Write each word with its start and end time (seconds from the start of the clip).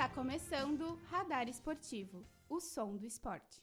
Está 0.00 0.14
começando 0.14 0.98
Radar 1.10 1.46
Esportivo, 1.46 2.24
o 2.48 2.58
som 2.58 2.96
do 2.96 3.04
esporte. 3.04 3.60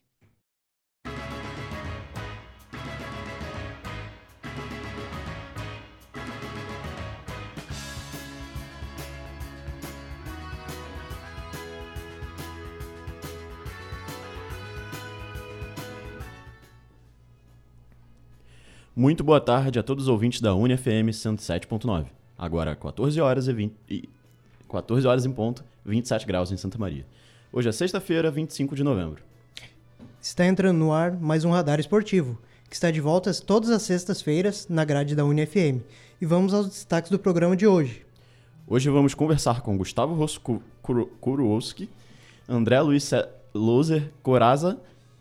Muito 18.95 19.23
boa 19.23 19.41
tarde 19.41 19.79
a 19.79 19.81
todos 19.81 20.03
os 20.03 20.07
ouvintes 20.07 20.39
da 20.39 20.53
UniFM 20.53 21.09
107.9. 21.09 22.05
Agora 22.37 22.75
14 22.75 23.19
horas 23.19 23.47
e 23.47 23.53
20 23.53 23.75
e 23.89 24.09
14 24.69 25.07
horas 25.07 25.25
em 25.25 25.31
ponto, 25.31 25.63
27 25.85 26.25
graus 26.25 26.51
em 26.51 26.57
Santa 26.57 26.77
Maria. 26.77 27.05
Hoje 27.51 27.69
é 27.69 27.71
sexta-feira, 27.71 28.29
25 28.29 28.75
de 28.75 28.83
novembro. 28.83 29.23
Está 30.21 30.45
entrando 30.45 30.77
no 30.77 30.91
ar 30.91 31.11
mais 31.13 31.45
um 31.45 31.51
Radar 31.51 31.79
Esportivo, 31.79 32.37
que 32.69 32.75
está 32.75 32.91
de 32.91 32.99
volta 32.99 33.33
todas 33.33 33.69
as 33.69 33.81
sextas-feiras 33.83 34.67
na 34.69 34.83
grade 34.83 35.15
da 35.15 35.23
UniFM. 35.23 35.81
E 36.19 36.25
vamos 36.25 36.53
aos 36.53 36.67
destaques 36.67 37.09
do 37.09 37.17
programa 37.17 37.55
de 37.55 37.65
hoje. 37.65 38.05
Hoje 38.67 38.89
vamos 38.89 39.13
conversar 39.13 39.61
com 39.61 39.77
Gustavo 39.77 40.13
Rosco 40.13 40.61
Kuruowski, 41.21 41.89
André 42.49 42.81
Luiz 42.81 43.09
Loser 43.53 44.11
Coraza, 44.21 44.77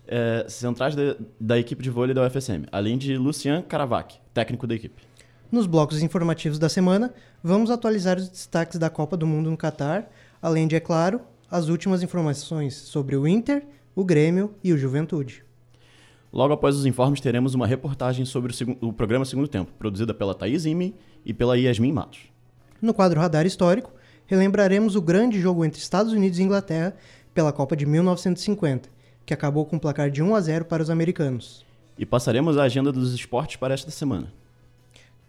eh, 0.09 0.47
centrais 0.49 0.97
de, 0.97 1.17
da 1.39 1.59
equipe 1.59 1.83
de 1.83 1.91
vôlei 1.91 2.15
da 2.15 2.27
UFSM, 2.27 2.67
além 2.73 2.99
de 2.99 3.17
Lucian 3.17 3.63
Caravac, 3.63 4.17
técnico 4.35 4.67
da 4.67 4.75
equipe. 4.75 5.03
Nos 5.51 5.67
blocos 5.67 6.03
informativos 6.03 6.59
da 6.59 6.69
semana, 6.69 7.15
vamos 7.43 7.71
atualizar 7.71 8.19
os 8.19 8.29
destaques 8.29 8.79
da 8.81 8.91
Copa 8.91 9.17
do 9.17 9.27
Mundo 9.29 9.49
no 9.49 9.57
Catar, 9.57 10.11
além 10.43 10.67
de, 10.67 10.75
é 10.75 10.81
claro, 10.81 11.21
as 11.49 11.69
últimas 11.69 12.03
informações 12.03 12.75
sobre 12.75 13.15
o 13.15 13.29
Inter, 13.29 13.65
o 13.95 14.05
Grêmio 14.05 14.53
e 14.63 14.73
o 14.73 14.79
Juventude. 14.79 15.45
Logo 16.33 16.53
após 16.53 16.75
os 16.75 16.85
informes, 16.85 17.21
teremos 17.21 17.55
uma 17.55 17.67
reportagem 17.67 18.25
sobre 18.25 18.53
o, 18.83 18.89
o 18.89 18.93
programa 18.93 19.25
Segundo 19.25 19.47
Tempo, 19.47 19.71
produzida 19.79 20.13
pela 20.13 20.35
Thaís 20.35 20.65
Ime 20.65 20.97
e 21.25 21.33
pela 21.33 21.57
Yasmin 21.57 21.93
Matos. 21.93 22.23
No 22.83 22.93
quadro 22.93 23.21
Radar 23.21 23.47
Histórico, 23.47 23.93
relembraremos 24.27 24.97
o 24.97 25.01
grande 25.01 25.41
jogo 25.41 25.65
entre 25.65 25.81
Estados 25.81 26.13
Unidos 26.13 26.41
e 26.41 26.43
Inglaterra 26.43 26.97
pela 27.33 27.53
Copa 27.53 27.77
de 27.77 27.87
1950, 27.87 28.89
que 29.25 29.33
acabou 29.33 29.65
com 29.65 29.77
um 29.77 29.79
placar 29.79 30.11
de 30.11 30.25
1 30.25 30.35
a 30.35 30.41
0 30.41 30.65
para 30.65 30.83
os 30.83 30.91
americanos. 30.91 31.65
E 31.97 32.05
passaremos 32.05 32.59
a 32.59 32.65
agenda 32.65 32.91
dos 32.91 33.15
esportes 33.15 33.57
para 33.57 33.73
esta 33.73 33.93
semana. 33.93 34.33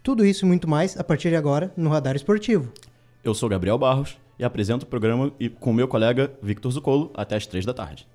Tudo 0.02 0.24
isso 0.24 0.44
e 0.44 0.48
muito 0.48 0.68
mais 0.68 0.98
a 0.98 1.04
partir 1.04 1.30
de 1.30 1.36
agora 1.36 1.72
no 1.76 1.90
Radar 1.90 2.16
Esportivo. 2.16 2.72
Eu 3.22 3.34
sou 3.34 3.48
Gabriel 3.48 3.76
Barros 3.76 4.16
e 4.38 4.44
apresento 4.44 4.86
o 4.86 4.88
programa 4.88 5.32
com 5.60 5.72
meu 5.72 5.88
colega 5.88 6.32
Victor 6.42 6.70
Zucolo 6.70 7.10
até 7.14 7.36
as 7.36 7.46
três 7.46 7.66
da 7.66 7.74
tarde. 7.74 8.06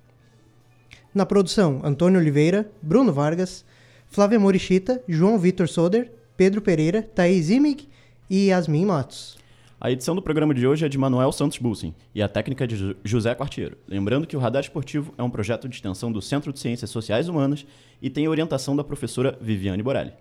Na 1.14 1.24
produção, 1.24 1.80
Antônio 1.84 2.18
Oliveira, 2.18 2.68
Bruno 2.82 3.12
Vargas, 3.12 3.64
Flávia 4.08 4.40
Morichita, 4.40 5.02
João 5.06 5.38
Vitor 5.38 5.68
Soder, 5.68 6.10
Pedro 6.36 6.60
Pereira, 6.60 7.02
Thaís 7.02 7.50
Imig 7.50 7.88
e 8.28 8.46
Yasmin 8.46 8.86
Matos. 8.86 9.36
A 9.80 9.90
edição 9.90 10.14
do 10.14 10.22
programa 10.22 10.54
de 10.54 10.66
hoje 10.66 10.86
é 10.86 10.88
de 10.88 10.96
Manuel 10.96 11.30
Santos 11.30 11.58
Bulsin 11.58 11.94
e 12.14 12.22
a 12.22 12.28
técnica 12.28 12.66
de 12.66 12.96
José 13.04 13.34
Quartiero. 13.34 13.76
Lembrando 13.86 14.26
que 14.26 14.36
o 14.36 14.40
Radar 14.40 14.62
Esportivo 14.62 15.12
é 15.18 15.22
um 15.22 15.28
projeto 15.28 15.68
de 15.68 15.76
extensão 15.76 16.10
do 16.10 16.22
Centro 16.22 16.52
de 16.52 16.58
Ciências 16.58 16.90
Sociais 16.90 17.28
Humanas 17.28 17.66
e 18.00 18.08
tem 18.08 18.26
orientação 18.26 18.74
da 18.74 18.82
professora 18.82 19.38
Viviane 19.40 19.82
Borelli. 19.82 20.12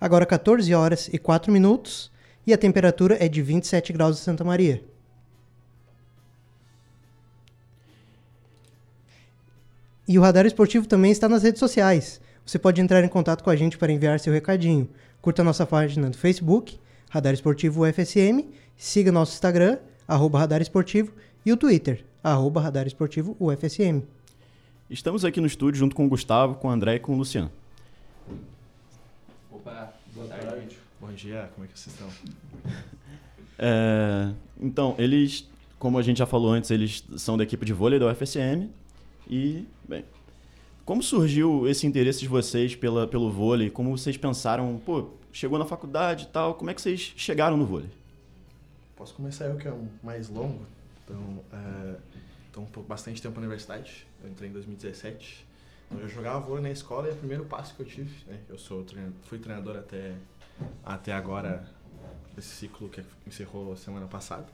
Agora 0.00 0.26
14 0.26 0.74
horas 0.74 1.08
e 1.12 1.18
4 1.18 1.52
minutos 1.52 2.10
e 2.46 2.52
a 2.52 2.58
temperatura 2.58 3.16
é 3.18 3.28
de 3.28 3.40
27 3.42 3.92
graus 3.92 4.18
em 4.18 4.22
Santa 4.22 4.44
Maria. 4.44 4.82
E 10.06 10.18
o 10.18 10.22
Radar 10.22 10.44
Esportivo 10.44 10.86
também 10.86 11.10
está 11.10 11.28
nas 11.28 11.42
redes 11.42 11.58
sociais. 11.58 12.20
Você 12.44 12.58
pode 12.58 12.80
entrar 12.80 13.02
em 13.02 13.08
contato 13.08 13.42
com 13.42 13.48
a 13.48 13.56
gente 13.56 13.78
para 13.78 13.90
enviar 13.90 14.20
seu 14.20 14.32
recadinho. 14.32 14.88
Curta 15.22 15.42
nossa 15.42 15.64
página 15.64 16.10
do 16.10 16.18
Facebook, 16.18 16.78
Radar 17.08 17.32
Esportivo 17.32 17.86
UFSM, 17.86 18.44
siga 18.76 19.10
nosso 19.10 19.32
Instagram, 19.32 19.78
arroba 20.06 20.40
Radar 20.40 20.60
Esportivo, 20.60 21.12
e 21.46 21.52
o 21.52 21.56
Twitter, 21.56 22.04
arroba 22.22 22.60
Radar 22.60 22.86
Esportivo 22.86 23.34
UFSM. 23.40 24.02
Estamos 24.90 25.24
aqui 25.24 25.40
no 25.40 25.46
estúdio 25.46 25.78
junto 25.78 25.96
com 25.96 26.04
o 26.04 26.08
Gustavo, 26.08 26.56
com 26.56 26.68
o 26.68 26.70
André 26.70 26.96
e 26.96 27.00
com 27.00 27.14
o 27.14 27.16
Luciano. 27.16 27.50
Opa, 29.64 29.94
boa 30.14 30.28
tarde. 30.28 30.76
Bom 31.00 31.10
dia, 31.12 31.50
como 31.54 31.64
é 31.64 31.68
que 31.68 31.78
vocês 31.78 31.94
estão? 31.94 32.08
É, 33.56 34.34
então, 34.60 34.96
eles, 34.98 35.48
como 35.78 35.96
a 35.96 36.02
gente 36.02 36.18
já 36.18 36.26
falou 36.26 36.50
antes, 36.50 36.72
eles 36.72 37.04
são 37.16 37.36
da 37.36 37.44
equipe 37.44 37.64
de 37.64 37.72
vôlei 37.72 38.00
da 38.00 38.10
UFSM. 38.10 38.68
E, 39.30 39.64
bem, 39.88 40.04
como 40.84 41.00
surgiu 41.00 41.68
esse 41.68 41.86
interesse 41.86 42.18
de 42.18 42.26
vocês 42.26 42.74
pela, 42.74 43.06
pelo 43.06 43.30
vôlei? 43.30 43.70
Como 43.70 43.96
vocês 43.96 44.16
pensaram, 44.16 44.82
pô, 44.84 45.10
chegou 45.32 45.56
na 45.56 45.64
faculdade 45.64 46.24
e 46.24 46.26
tal, 46.26 46.56
como 46.56 46.68
é 46.70 46.74
que 46.74 46.82
vocês 46.82 47.14
chegaram 47.16 47.56
no 47.56 47.64
vôlei? 47.64 47.90
Posso 48.96 49.14
começar 49.14 49.44
eu, 49.44 49.56
que 49.56 49.68
é 49.68 49.72
o 49.72 49.88
mais 50.02 50.28
longo. 50.28 50.66
Então, 51.04 51.40
é, 51.52 51.94
então 52.50 52.64
por 52.64 52.82
bastante 52.82 53.22
tempo 53.22 53.36
na 53.36 53.46
universidade. 53.46 54.04
Eu 54.24 54.30
entrei 54.30 54.50
em 54.50 54.52
2017. 54.52 55.46
Eu 56.00 56.08
jogava 56.08 56.40
vôlei 56.40 56.62
na 56.62 56.70
escola 56.70 57.08
e 57.08 57.12
o 57.12 57.16
primeiro 57.16 57.44
passo 57.44 57.74
que 57.74 57.80
eu 57.82 57.86
tive. 57.86 58.24
Né? 58.26 58.40
Eu 58.48 58.58
sou 58.58 58.84
treina- 58.84 59.12
fui 59.24 59.38
treinador 59.38 59.76
até, 59.76 60.14
até 60.84 61.12
agora, 61.12 61.66
esse 62.36 62.48
ciclo 62.48 62.88
que 62.88 63.02
encerrou 63.26 63.76
semana 63.76 64.06
passada. 64.06 64.46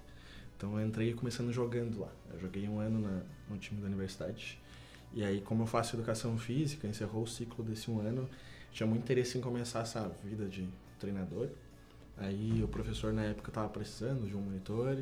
Então, 0.56 0.78
eu 0.78 0.86
entrei 0.86 1.14
começando 1.14 1.52
jogando 1.52 2.00
lá. 2.00 2.10
Eu 2.32 2.38
joguei 2.38 2.68
um 2.68 2.78
ano 2.78 3.00
na, 3.00 3.22
no 3.48 3.58
time 3.58 3.80
da 3.80 3.86
universidade. 3.86 4.58
E 5.12 5.24
aí, 5.24 5.40
como 5.40 5.62
eu 5.62 5.66
faço 5.66 5.96
educação 5.96 6.36
física, 6.38 6.86
encerrou 6.86 7.22
o 7.22 7.26
ciclo 7.26 7.64
desse 7.64 7.90
um 7.90 7.98
ano, 8.00 8.28
tinha 8.70 8.86
muito 8.86 9.02
interesse 9.02 9.38
em 9.38 9.40
começar 9.40 9.80
essa 9.80 10.08
vida 10.22 10.46
de 10.46 10.68
treinador. 10.98 11.48
Aí 12.16 12.62
o 12.62 12.68
professor 12.68 13.12
na 13.12 13.24
época 13.24 13.48
estava 13.50 13.68
precisando 13.70 14.28
de 14.28 14.36
um 14.36 14.40
monitor, 14.40 14.98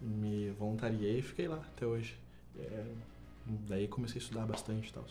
me 0.00 0.50
voluntariei 0.50 1.18
e 1.18 1.22
fiquei 1.22 1.48
lá 1.48 1.56
até 1.56 1.86
hoje. 1.86 2.14
É, 2.58 2.84
daí 3.66 3.88
comecei 3.88 4.20
a 4.20 4.22
estudar 4.22 4.44
bastante 4.46 4.90
e 4.90 4.92
tal. 4.92 5.06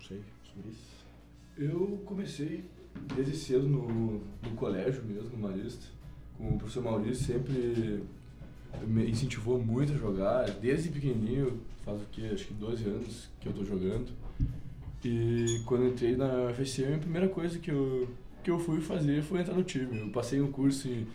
Não 0.00 0.08
sei 0.08 0.20
sobre 0.42 0.70
isso. 0.70 0.90
Eu 1.58 2.02
comecei 2.06 2.64
desde 3.14 3.36
cedo 3.36 3.68
no, 3.68 4.14
no 4.42 4.56
colégio 4.56 5.04
mesmo, 5.04 5.30
no 5.30 5.38
Marista. 5.38 5.86
Com 6.38 6.54
o 6.54 6.58
professor 6.58 6.82
Maurício 6.82 7.22
sempre 7.34 8.02
me 8.86 9.10
incentivou 9.10 9.58
muito 9.58 9.92
a 9.92 9.96
jogar, 9.96 10.50
desde 10.52 10.88
pequenininho, 10.88 11.60
faz 11.84 12.00
o 12.00 12.06
que, 12.06 12.26
acho 12.26 12.46
que 12.46 12.54
12 12.54 12.84
anos 12.84 13.28
que 13.40 13.48
eu 13.48 13.52
tô 13.52 13.64
jogando. 13.64 14.10
E 15.04 15.62
quando 15.66 15.86
entrei 15.86 16.16
na 16.16 16.50
UFSM, 16.50 16.94
a 16.94 16.98
primeira 16.98 17.28
coisa 17.28 17.58
que 17.58 17.70
eu, 17.70 18.08
que 18.42 18.50
eu 18.50 18.58
fui 18.58 18.80
fazer 18.80 19.22
foi 19.22 19.40
entrar 19.40 19.54
no 19.54 19.64
time. 19.64 19.98
Eu 19.98 20.08
passei 20.10 20.40
um 20.40 20.50
curso 20.50 20.88
em, 20.88 21.06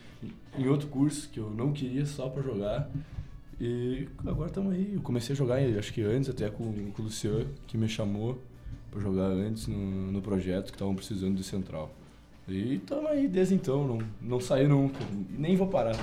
em 0.58 0.68
outro 0.68 0.88
curso 0.88 1.30
que 1.30 1.40
eu 1.40 1.50
não 1.50 1.72
queria 1.72 2.06
só 2.06 2.30
pra 2.30 2.44
jogar. 2.44 2.90
E 3.60 4.08
agora 4.26 4.50
estamos 4.50 4.74
aí. 4.74 4.94
Eu 4.94 5.02
comecei 5.02 5.34
a 5.34 5.36
jogar, 5.36 5.60
acho 5.60 5.94
que 5.94 6.02
antes 6.02 6.30
até 6.30 6.50
com, 6.50 6.92
com 6.92 7.02
o 7.02 7.06
Luciano, 7.06 7.48
que 7.68 7.78
me 7.78 7.88
chamou 7.88 8.40
pra 8.96 9.04
jogar 9.04 9.26
antes 9.26 9.68
no, 9.68 10.12
no 10.12 10.22
projeto 10.22 10.68
que 10.68 10.76
estavam 10.76 10.96
precisando 10.96 11.36
de 11.36 11.44
central. 11.44 11.92
E 12.48 12.76
estamos 12.76 13.12
aí 13.12 13.28
desde 13.28 13.54
então, 13.54 13.86
não, 13.86 14.00
não 14.22 14.40
saí 14.40 14.68
nunca, 14.68 15.00
nem 15.38 15.56
vou 15.56 15.68
parar. 15.68 15.96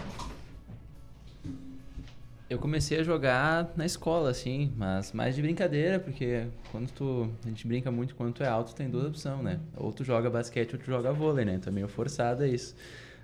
Eu 2.51 2.59
comecei 2.59 3.01
a 3.01 3.03
jogar 3.03 3.73
na 3.77 3.87
escola, 3.87 4.29
assim, 4.29 4.71
mas 4.77 5.13
mais 5.13 5.35
de 5.35 5.41
brincadeira, 5.41 5.99
porque 5.99 6.45
quando 6.71 6.91
tu. 6.91 7.31
A 7.47 7.49
gente 7.49 7.67
brinca 7.67 7.91
muito 7.91 8.15
quando 8.15 8.35
tu 8.35 8.43
é 8.43 8.47
alto, 8.47 8.75
tem 8.75 8.91
duas 8.91 9.07
opções, 9.07 9.43
né? 9.43 9.59
Ou 9.75 9.91
tu 9.91 10.05
joga 10.05 10.29
basquete 10.29 10.75
ou 10.75 10.79
tu 10.79 10.85
joga 10.85 11.13
vôlei, 11.15 11.47
né? 11.47 11.55
Então 11.55 11.71
é 11.71 11.75
meio 11.75 11.89
forçado 11.89 12.45
isso. 12.45 12.77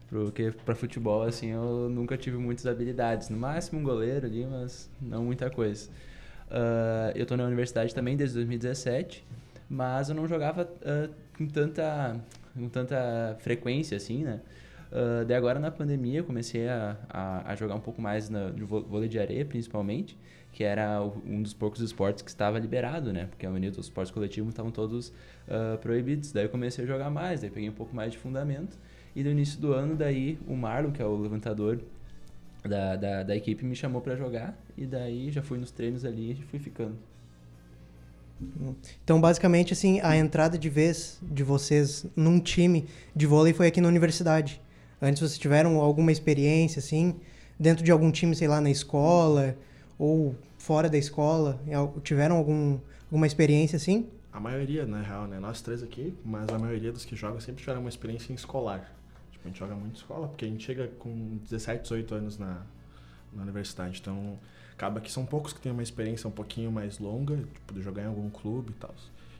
Porque 0.08 0.50
pra 0.64 0.74
futebol, 0.74 1.24
assim, 1.24 1.48
eu 1.48 1.90
nunca 1.90 2.16
tive 2.16 2.38
muitas 2.38 2.64
habilidades. 2.64 3.28
No 3.28 3.36
máximo 3.36 3.80
um 3.80 3.82
goleiro 3.82 4.24
ali, 4.24 4.46
mas 4.46 4.88
não 4.98 5.24
muita 5.24 5.50
coisa. 5.50 5.90
Ah, 6.50 7.12
eu 7.14 7.26
tô 7.26 7.36
na 7.36 7.44
universidade 7.44 7.94
também 7.94 8.16
desde 8.16 8.34
2017, 8.36 9.24
mas 9.68 10.08
eu 10.08 10.14
não 10.14 10.26
jogava 10.26 10.68
ah, 10.84 11.08
com 11.36 11.46
tanta 11.46 12.16
com 12.54 12.68
tanta 12.68 13.36
frequência, 13.40 13.96
assim, 13.96 14.24
né? 14.24 14.40
Ah, 14.92 15.24
daí 15.26 15.36
agora 15.36 15.58
na 15.60 15.70
pandemia 15.70 16.20
eu 16.20 16.24
comecei 16.24 16.68
a, 16.68 16.96
a, 17.08 17.52
a 17.52 17.56
jogar 17.56 17.74
um 17.74 17.80
pouco 17.80 18.00
mais 18.00 18.28
na, 18.28 18.50
de 18.50 18.64
vô- 18.64 18.82
vôlei 18.82 19.08
de 19.08 19.18
areia, 19.18 19.44
principalmente, 19.44 20.16
que 20.52 20.64
era 20.64 21.02
um 21.26 21.42
dos 21.42 21.52
poucos 21.54 21.80
esportes 21.80 22.22
que 22.22 22.30
estava 22.30 22.58
liberado, 22.58 23.12
né? 23.12 23.26
Porque 23.26 23.46
a 23.46 23.50
maioria 23.50 23.70
dos 23.70 23.86
esportes 23.86 24.10
coletivos 24.12 24.50
estavam 24.50 24.70
todos 24.72 25.12
ah, 25.48 25.78
proibidos. 25.80 26.32
Daí 26.32 26.44
eu 26.44 26.48
comecei 26.50 26.84
a 26.84 26.86
jogar 26.86 27.10
mais, 27.10 27.40
daí 27.40 27.50
peguei 27.50 27.68
um 27.68 27.72
pouco 27.72 27.94
mais 27.94 28.12
de 28.12 28.18
fundamento. 28.18 28.78
E 29.14 29.22
no 29.22 29.30
início 29.30 29.60
do 29.60 29.72
ano, 29.72 29.96
daí 29.96 30.38
o 30.46 30.54
Marlon, 30.56 30.92
que 30.92 31.02
é 31.02 31.04
o 31.04 31.16
levantador 31.16 31.80
da, 32.62 32.96
da, 32.96 33.22
da 33.22 33.36
equipe, 33.36 33.64
me 33.64 33.74
chamou 33.76 34.00
para 34.00 34.16
jogar. 34.16 34.56
E 34.76 34.86
daí 34.86 35.30
já 35.30 35.42
fui 35.42 35.58
nos 35.58 35.70
treinos 35.70 36.04
ali 36.04 36.32
e 36.32 36.36
fui 36.36 36.58
ficando. 36.58 36.96
Então, 39.02 39.20
basicamente, 39.20 39.72
assim, 39.72 40.00
a 40.00 40.16
entrada 40.16 40.56
de 40.58 40.68
vez 40.68 41.18
de 41.22 41.42
vocês 41.42 42.06
num 42.14 42.38
time 42.40 42.86
de 43.14 43.26
vôlei 43.26 43.52
foi 43.52 43.66
aqui 43.66 43.80
na 43.80 43.88
universidade. 43.88 44.60
Antes 45.00 45.20
vocês 45.20 45.38
tiveram 45.38 45.78
alguma 45.80 46.12
experiência, 46.12 46.78
assim, 46.80 47.14
dentro 47.58 47.84
de 47.84 47.90
algum 47.90 48.10
time, 48.10 48.34
sei 48.34 48.48
lá, 48.48 48.60
na 48.60 48.70
escola, 48.70 49.56
ou 49.98 50.34
fora 50.56 50.88
da 50.88 50.98
escola? 50.98 51.60
Al- 51.72 51.94
Tiveram 52.02 52.36
algum, 52.36 52.78
alguma 53.06 53.26
experiência 53.26 53.76
assim? 53.76 54.06
A 54.32 54.38
maioria, 54.40 54.86
na 54.86 55.02
real, 55.02 55.26
né? 55.26 55.38
Nós 55.40 55.60
três 55.60 55.82
aqui, 55.82 56.14
mas 56.24 56.48
a 56.50 56.58
maioria 56.58 56.92
dos 56.92 57.04
que 57.04 57.16
jogam 57.16 57.40
sempre 57.40 57.60
tiveram 57.60 57.80
uma 57.80 57.88
experiência 57.88 58.32
em 58.32 58.36
escolar. 58.36 58.92
Tipo, 59.32 59.44
a 59.46 59.48
gente 59.48 59.58
joga 59.58 59.74
muito 59.74 59.96
escola, 59.96 60.28
porque 60.28 60.44
a 60.44 60.48
gente 60.48 60.64
chega 60.64 60.88
com 60.98 61.38
17, 61.48 61.82
18 61.82 62.14
anos 62.14 62.38
na, 62.38 62.62
na 63.32 63.42
universidade. 63.42 63.98
Então, 64.00 64.38
acaba 64.78 65.00
que 65.00 65.10
são 65.10 65.26
poucos 65.26 65.52
que 65.52 65.60
têm 65.60 65.72
uma 65.72 65.82
experiência 65.82 66.28
um 66.28 66.30
pouquinho 66.30 66.70
mais 66.70 67.00
longa, 67.00 67.36
tipo, 67.36 67.74
de 67.74 67.82
jogar 67.82 68.04
em 68.04 68.06
algum 68.06 68.30
clube 68.30 68.70
e 68.70 68.74
tal. 68.74 68.94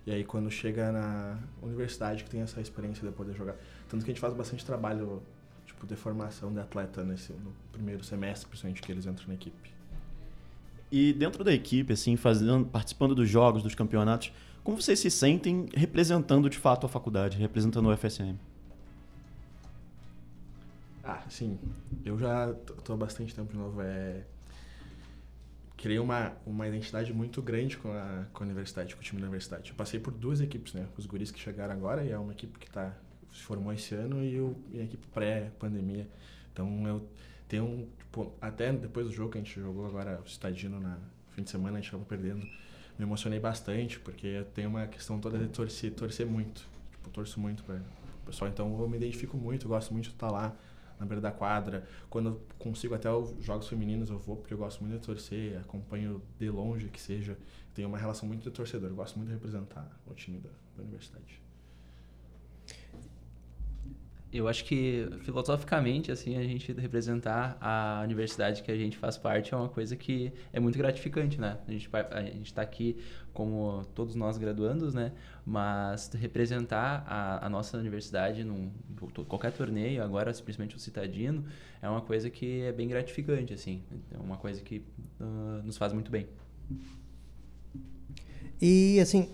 E 0.05 0.11
aí, 0.11 0.25
quando 0.25 0.51
chega 0.51 0.91
na 0.91 1.39
universidade, 1.63 2.25
que 2.25 2.31
tem 2.31 2.41
essa 2.41 2.61
experiência 2.61 3.09
de 3.09 3.15
poder 3.15 3.35
jogar. 3.37 3.55
Tanto 3.89 4.05
que 4.05 4.11
a 4.11 4.15
gente 4.15 4.21
faz 4.21 4.35
bastante 4.35 4.67
trabalho, 4.67 5.23
tipo, 5.65 5.87
de 5.87 5.95
formação 5.95 6.53
de 6.53 6.59
atleta 6.59 7.05
nesse, 7.05 7.33
no 7.33 7.53
primeiro 7.71 8.03
semestre, 8.03 8.49
principalmente, 8.49 8.83
que 8.83 8.91
eles 8.91 9.07
entram 9.07 9.29
na 9.29 9.35
equipe. 9.35 9.71
E 10.91 11.13
dentro 11.13 11.45
da 11.45 11.53
equipe, 11.53 11.93
assim, 11.93 12.17
fazendo, 12.17 12.67
participando 12.67 13.15
dos 13.15 13.29
jogos, 13.29 13.63
dos 13.63 13.77
campeonatos, 13.77 14.33
como 14.65 14.81
vocês 14.81 14.99
se 14.99 15.11
sentem 15.11 15.69
representando 15.73 16.51
de 16.51 16.59
fato 16.59 16.85
a 16.85 16.89
faculdade, 16.89 17.39
representando 17.39 17.89
o 17.89 17.97
FSM? 17.97 18.35
Ah, 21.05 21.23
sim. 21.29 21.59
Eu 22.05 22.19
já 22.19 22.53
tô 22.83 22.95
há 22.95 22.97
bastante 22.97 23.35
tempo 23.35 23.53
de 23.53 23.59
novo. 23.59 23.81
É... 23.83 24.25
Criei 25.79 26.01
uma, 26.01 26.33
uma 26.45 26.67
identidade 26.67 27.15
muito 27.15 27.41
grande 27.41 27.79
com 27.79 27.93
a, 27.93 28.27
com 28.33 28.43
a 28.43 28.47
universidade, 28.47 28.97
com 28.97 29.01
o 29.01 29.05
time 29.05 29.21
da 29.21 29.29
universidade. 29.29 29.71
Eu 29.71 29.77
passei 29.77 30.01
por 30.01 30.13
duas 30.13 30.41
equipes, 30.41 30.75
né? 30.75 30.89
Os 30.97 31.07
guris 31.07 31.31
que 31.31 31.39
chegaram 31.39 31.73
agora, 31.73 32.05
e 32.05 32.11
é 32.11 32.19
uma 32.19 32.33
equipe 32.33 32.59
que 32.59 32.69
tá, 32.69 32.93
se 33.33 33.43
formou 33.43 33.73
esse 33.73 33.95
ano, 33.95 34.25
e, 34.25 34.41
o, 34.41 34.57
e 34.73 34.81
a 34.81 34.83
equipe 34.83 35.07
pré-pandemia. 35.07 36.09
Então, 36.53 36.85
eu 36.85 37.09
tenho. 37.49 37.89
Tipo, 37.97 38.33
até 38.41 38.73
depois 38.73 39.07
do 39.07 39.13
jogo 39.13 39.31
que 39.31 39.39
a 39.39 39.41
gente 39.41 39.61
jogou 39.61 39.87
agora, 39.87 40.21
o 40.21 40.27
Estadino, 40.27 40.81
na 40.81 40.99
fim 41.31 41.45
de 41.45 41.51
semana, 41.51 41.79
a 41.79 41.81
gente 41.81 41.91
acabou 41.91 42.07
perdendo. 42.07 42.45
Me 42.99 43.05
emocionei 43.05 43.39
bastante, 43.39 44.01
porque 44.01 44.45
tem 44.55 44.67
uma 44.67 44.89
questão 44.89 45.21
toda 45.21 45.39
de 45.39 45.47
torcer, 45.47 45.93
torcer 45.93 46.27
muito. 46.27 46.67
Tipo, 46.91 47.09
eu 47.09 47.13
torço 47.13 47.39
muito 47.39 47.63
para 47.63 47.77
o 47.77 48.27
pessoal. 48.27 48.51
Então, 48.51 48.81
eu 48.81 48.89
me 48.89 48.97
identifico 48.97 49.37
muito, 49.37 49.69
gosto 49.69 49.93
muito 49.93 50.07
de 50.07 50.11
estar 50.11 50.29
lá 50.29 50.57
na 50.99 51.07
beira 51.07 51.21
da 51.21 51.31
quadra. 51.31 51.87
Quando 52.11 52.29
eu 52.31 52.41
consigo 52.59 52.95
até 52.95 53.11
os 53.11 53.45
jogos 53.45 53.69
femininos 53.69 54.11
eu 54.11 54.19
vou, 54.19 54.37
porque 54.37 54.55
eu 54.55 54.59
gosto 54.59 54.83
muito 54.83 55.01
de 55.01 55.07
torcer, 55.07 55.59
acompanho 55.59 56.23
de 56.39 56.51
longe 56.51 56.89
que 56.89 57.01
seja. 57.01 57.37
Tenho 57.75 57.89
uma 57.89 57.99
relação 57.99 58.27
muito 58.27 58.43
de 58.43 58.51
torcedor, 58.51 58.91
eu 58.91 58.97
gosto 58.97 59.17
muito 59.17 59.29
de 59.29 59.35
representar 59.35 59.89
o 60.07 60.15
time 60.15 60.39
da, 60.39 60.51
da 60.77 60.83
universidade. 60.83 61.41
Eu 64.31 64.47
acho 64.47 64.65
que 64.67 65.09
filosoficamente, 65.23 66.13
assim, 66.13 66.37
a 66.37 66.43
gente 66.43 66.71
representar 66.73 67.57
a 67.63 68.03
universidade 68.05 68.63
que 68.63 68.71
a 68.71 68.77
gente 68.77 68.95
faz 68.95 69.17
parte 69.17 69.55
é 69.55 69.57
uma 69.57 69.71
coisa 69.71 69.97
que 69.97 70.31
é 70.53 70.61
muito 70.61 70.77
gratificante, 70.77 71.41
né? 71.41 71.59
A 71.67 71.71
gente, 71.71 71.89
a 72.11 72.23
gente 72.23 72.53
tá 72.53 72.61
aqui 72.61 72.99
como 73.39 73.85
todos 73.95 74.17
nós 74.17 74.37
graduandos, 74.37 74.93
né? 74.93 75.13
Mas 75.47 76.11
representar 76.13 77.05
a, 77.07 77.47
a 77.47 77.49
nossa 77.49 77.79
universidade 77.79 78.43
num 78.43 78.69
qualquer 79.29 79.53
torneio, 79.53 80.03
agora 80.03 80.33
principalmente 80.33 80.75
o 80.75 80.79
Citadino, 80.81 81.45
é 81.81 81.89
uma 81.89 82.01
coisa 82.01 82.29
que 82.29 82.63
é 82.63 82.73
bem 82.73 82.89
gratificante, 82.89 83.55
assim. 83.55 83.81
É 84.13 84.19
uma 84.19 84.37
coisa 84.37 84.61
que 84.61 84.83
ah, 85.21 85.63
nos 85.65 85.79
faz 85.79 85.93
muito 85.93 86.11
bem. 86.11 86.27
E 88.61 88.99
assim, 88.99 89.29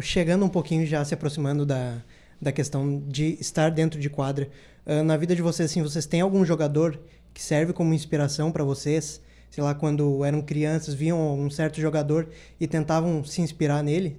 chegando 0.00 0.46
um 0.46 0.48
pouquinho 0.48 0.86
já 0.86 1.04
se 1.04 1.12
aproximando 1.12 1.66
da, 1.66 2.02
da 2.40 2.50
questão 2.50 2.98
de 3.06 3.36
estar 3.38 3.70
dentro 3.70 4.00
de 4.00 4.08
quadra, 4.08 4.48
ah, 4.86 5.02
na 5.02 5.18
vida 5.18 5.36
de 5.36 5.42
vocês, 5.42 5.70
assim, 5.70 5.82
vocês 5.82 6.06
têm 6.06 6.22
algum 6.22 6.46
jogador 6.46 6.98
que 7.34 7.42
serve 7.42 7.74
como 7.74 7.92
inspiração 7.92 8.50
para 8.50 8.64
vocês? 8.64 9.20
Sei 9.54 9.62
lá, 9.62 9.72
quando 9.72 10.24
eram 10.24 10.42
crianças, 10.42 10.94
viam 10.94 11.38
um 11.38 11.48
certo 11.48 11.80
jogador 11.80 12.28
e 12.58 12.66
tentavam 12.66 13.22
se 13.22 13.40
inspirar 13.40 13.84
nele? 13.84 14.16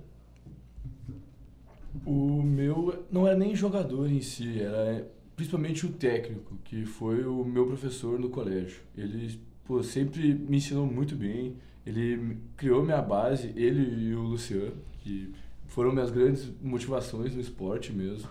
O 2.05 2.41
meu 2.41 3.03
não 3.11 3.27
era 3.27 3.35
nem 3.37 3.53
jogador 3.53 4.09
em 4.09 4.21
si, 4.21 4.61
era 4.61 5.05
principalmente 5.35 5.85
o 5.85 5.89
técnico, 5.91 6.57
que 6.63 6.85
foi 6.85 7.25
o 7.25 7.43
meu 7.43 7.67
professor 7.67 8.17
no 8.17 8.29
colégio. 8.29 8.79
Ele 8.97 9.37
pô, 9.65 9.83
sempre 9.83 10.33
me 10.33 10.55
ensinou 10.55 10.85
muito 10.85 11.17
bem, 11.17 11.57
ele 11.85 12.37
criou 12.55 12.81
minha 12.81 13.01
base, 13.01 13.51
ele 13.57 14.05
e 14.05 14.15
o 14.15 14.21
Luciano, 14.21 14.77
que 14.99 15.33
foram 15.67 15.91
minhas 15.91 16.11
grandes 16.11 16.49
motivações 16.61 17.35
no 17.35 17.41
esporte 17.41 17.91
mesmo. 17.91 18.29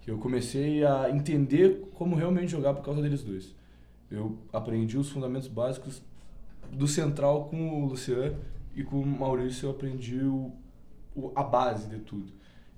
Que 0.00 0.10
eu 0.10 0.18
comecei 0.18 0.84
a 0.84 1.10
entender 1.10 1.88
como 1.94 2.16
realmente 2.16 2.50
jogar 2.50 2.74
por 2.74 2.84
causa 2.84 3.00
deles 3.00 3.22
dois. 3.22 3.54
Eu 4.10 4.36
aprendi 4.52 4.98
os 4.98 5.08
fundamentos 5.10 5.46
básicos 5.46 6.02
do 6.72 6.86
central 6.86 7.46
com 7.48 7.82
o 7.82 7.86
Luciano 7.86 8.36
e 8.74 8.82
com 8.84 9.00
o 9.00 9.06
Maurício 9.06 9.66
eu 9.66 9.70
aprendi 9.70 10.18
o, 10.22 10.52
o- 11.14 11.32
a 11.34 11.42
base 11.42 11.88
de 11.88 11.98
tudo. 11.98 12.32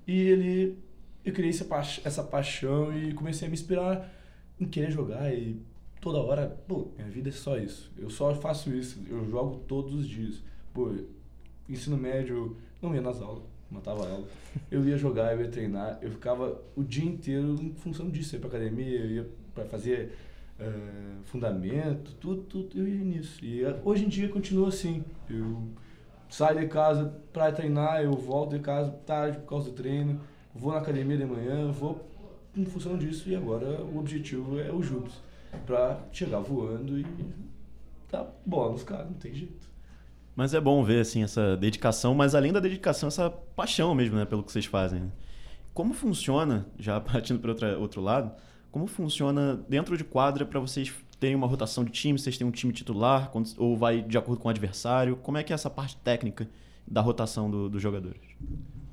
E 0.07 0.19
ele, 0.19 0.77
eu 1.23 1.31
criei 1.33 1.49
essa, 1.51 1.65
essa 2.03 2.23
paixão 2.23 2.95
e 2.97 3.13
comecei 3.13 3.47
a 3.47 3.49
me 3.49 3.55
inspirar 3.55 4.11
em 4.59 4.65
querer 4.65 4.91
jogar 4.91 5.33
e 5.33 5.61
toda 6.01 6.17
hora, 6.19 6.47
pô, 6.67 6.87
minha 6.97 7.09
vida 7.09 7.29
é 7.29 7.31
só 7.31 7.57
isso. 7.57 7.91
Eu 7.97 8.09
só 8.09 8.33
faço 8.35 8.69
isso, 8.73 8.99
eu 9.09 9.25
jogo 9.29 9.59
todos 9.67 9.93
os 9.93 10.07
dias. 10.07 10.41
Pô, 10.73 10.91
ensino 11.69 11.97
médio, 11.97 12.57
não 12.81 12.93
ia 12.93 13.01
nas 13.01 13.21
aulas, 13.21 13.43
matava 13.71 14.07
aula. 14.09 14.27
Eu 14.69 14.85
ia 14.87 14.97
jogar, 14.97 15.33
eu 15.33 15.41
ia 15.41 15.49
treinar, 15.49 15.99
eu 16.01 16.11
ficava 16.11 16.61
o 16.75 16.83
dia 16.83 17.05
inteiro 17.05 17.55
em 17.61 17.73
função 17.75 18.09
disso. 18.09 18.35
Eu 18.35 18.39
ia 18.41 18.47
pra 18.47 18.57
academia, 18.57 18.99
eu 18.99 19.11
ia 19.11 19.29
pra 19.55 19.65
fazer 19.65 20.11
eh, 20.59 21.15
fundamento, 21.23 22.13
tudo, 22.19 22.41
tudo, 22.43 22.77
eu 22.77 22.87
ia 22.87 23.03
nisso. 23.03 23.43
E 23.43 23.63
eh, 23.63 23.79
hoje 23.83 24.05
em 24.05 24.09
dia 24.09 24.29
continua 24.29 24.69
assim. 24.69 25.03
Eu 25.29 25.69
saio 26.29 26.59
de 26.59 26.67
casa 26.67 27.13
pra 27.31 27.51
treinar, 27.51 28.01
eu 28.01 28.13
volto 28.13 28.51
de 28.55 28.59
casa 28.59 28.91
tarde 29.05 29.37
por 29.39 29.49
causa 29.49 29.69
do 29.69 29.75
treino, 29.75 30.19
vou 30.53 30.71
na 30.71 30.79
academia 30.79 31.17
de 31.17 31.25
manhã, 31.25 31.71
vou 31.71 32.09
em 32.55 32.65
função 32.65 32.97
disso 32.97 33.29
e 33.29 33.35
agora 33.35 33.83
o 33.83 33.99
objetivo 33.99 34.59
é 34.59 34.71
o 34.71 34.81
Jubes, 34.81 35.13
pra 35.65 35.99
chegar 36.11 36.39
voando 36.39 36.99
e 36.99 37.05
dar 38.11 38.31
bola 38.45 38.73
nos 38.73 38.83
caras, 38.83 39.07
não 39.07 39.13
tem 39.13 39.33
jeito. 39.33 39.71
Mas 40.35 40.53
é 40.53 40.61
bom 40.61 40.83
ver, 40.83 41.01
assim, 41.01 41.23
essa 41.23 41.55
dedicação, 41.55 42.15
mas 42.15 42.33
além 42.33 42.51
da 42.51 42.59
dedicação, 42.59 43.07
essa 43.07 43.29
paixão 43.29 43.93
mesmo, 43.93 44.15
né, 44.15 44.25
pelo 44.25 44.43
que 44.43 44.51
vocês 44.51 44.65
fazem. 44.65 45.01
né? 45.01 45.11
Como 45.73 45.93
funciona, 45.93 46.65
já 46.77 46.99
partindo 47.01 47.39
para 47.39 47.77
outro 47.77 48.01
lado, 48.01 48.31
como 48.73 48.87
funciona 48.87 49.55
dentro 49.69 49.95
de 49.95 50.03
quadra 50.03 50.45
para 50.47 50.59
vocês 50.59 50.91
terem 51.19 51.35
uma 51.35 51.45
rotação 51.45 51.83
de 51.83 51.91
time? 51.91 52.17
Vocês 52.17 52.35
têm 52.37 52.45
um 52.45 52.51
time 52.51 52.73
titular 52.73 53.31
ou 53.57 53.77
vai 53.77 54.01
de 54.01 54.17
acordo 54.17 54.41
com 54.41 54.47
o 54.47 54.51
adversário? 54.51 55.15
Como 55.15 55.37
é 55.37 55.43
que 55.43 55.53
é 55.53 55.55
essa 55.55 55.69
parte 55.69 55.95
técnica 55.97 56.49
da 56.87 56.99
rotação 56.99 57.49
do- 57.51 57.69
dos 57.69 57.79
jogadores? 57.81 58.19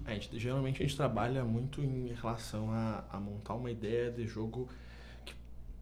A 0.05 0.13
gente, 0.13 0.39
geralmente 0.39 0.83
a 0.83 0.87
gente 0.87 0.95
trabalha 0.95 1.43
muito 1.45 1.81
em 1.81 2.13
relação 2.13 2.71
a, 2.71 3.05
a 3.11 3.19
montar 3.19 3.55
uma 3.55 3.71
ideia 3.71 4.11
de 4.11 4.27
jogo 4.27 4.69
que 5.25 5.35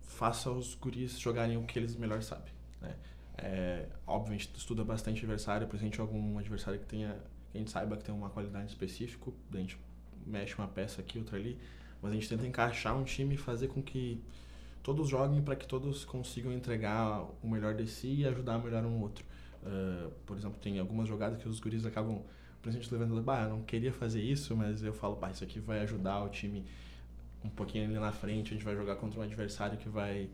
faça 0.02 0.49
os 0.49 0.76
guris 0.76 1.19
jogarem 1.19 1.57
o 1.57 1.64
que 1.64 1.76
eles 1.76 1.97
melhor 1.97 2.23
sabem. 2.23 2.52
Né? 2.81 2.95
É, 3.37 3.87
gente 4.33 4.49
estuda 4.55 4.85
bastante 4.85 5.19
adversário, 5.19 5.67
presente 5.67 6.00
algum 6.00 6.38
adversário 6.38 6.78
que 6.78 6.87
tenha 6.87 7.17
que 7.50 7.57
a 7.57 7.59
gente 7.59 7.71
saiba 7.71 7.97
que 7.97 8.05
tem 8.05 8.14
uma 8.14 8.28
qualidade 8.31 8.69
específica, 8.69 9.33
a 9.52 9.57
gente 9.57 9.76
mexe 10.26 10.55
uma 10.57 10.69
peça 10.69 11.00
aqui, 11.00 11.19
outra 11.19 11.37
ali, 11.37 11.59
mas 12.02 12.12
a 12.12 12.14
gente 12.14 12.28
tenta 12.28 12.47
encaixar 12.47 12.97
um 12.97 13.05
time 13.05 13.35
e 13.35 13.38
fazer 13.38 13.69
com 13.69 13.83
que 13.83 14.21
todos 14.83 15.09
joguem 15.09 15.43
para 15.43 15.57
que 15.57 15.67
todos 15.67 16.05
consigam 16.05 16.52
entregar 16.52 17.26
o 17.43 17.49
melhor 17.49 17.75
de 17.75 17.87
si 17.87 18.21
e 18.21 18.26
ajudar 18.26 18.55
a 18.55 18.59
melhorar 18.59 18.87
um 18.87 19.00
outro. 19.00 19.25
Ah, 19.64 20.09
por 20.26 20.37
exemplo, 20.37 20.59
tem 20.61 20.78
algumas 20.78 21.09
jogadas 21.09 21.40
que 21.40 21.49
os 21.49 21.61
guris 21.61 21.85
acabam 21.85 22.23
presidente 22.62 22.93
levantando, 22.93 23.23
bah, 23.23 23.43
eu 23.45 23.50
não 23.50 23.62
queria 23.62 23.93
fazer 23.93 24.21
isso, 24.21 24.57
mas 24.57 24.83
eu 24.83 24.93
falo, 24.93 25.17
bah, 25.17 25.31
isso 25.31 25.45
aqui 25.45 25.61
vai 25.61 25.81
ajudar 25.81 26.23
o 26.25 26.28
time 26.28 26.64
um 27.45 27.49
pouquinho 27.49 27.85
ali 27.85 27.95
na 27.95 28.11
frente, 28.12 28.52
a 28.52 28.57
gente 28.57 28.64
vai 28.64 28.75
jogar 28.75 28.97
contra 28.97 29.21
um 29.21 29.23
adversário 29.23 29.78
que 29.78 29.88
vai 29.88 30.28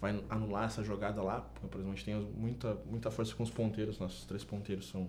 vai 0.00 0.22
anular 0.28 0.66
essa 0.66 0.84
jogada 0.84 1.22
lá. 1.22 1.40
Por 1.40 1.78
exemplo, 1.78 1.92
a 1.92 1.96
gente 1.96 2.04
tem 2.04 2.14
muita 2.14 2.74
muita 2.86 3.10
força 3.10 3.34
com 3.34 3.42
os 3.42 3.50
ponteiros, 3.50 3.98
nossos 3.98 4.24
três 4.24 4.44
ponteiros 4.44 4.88
são 4.88 5.08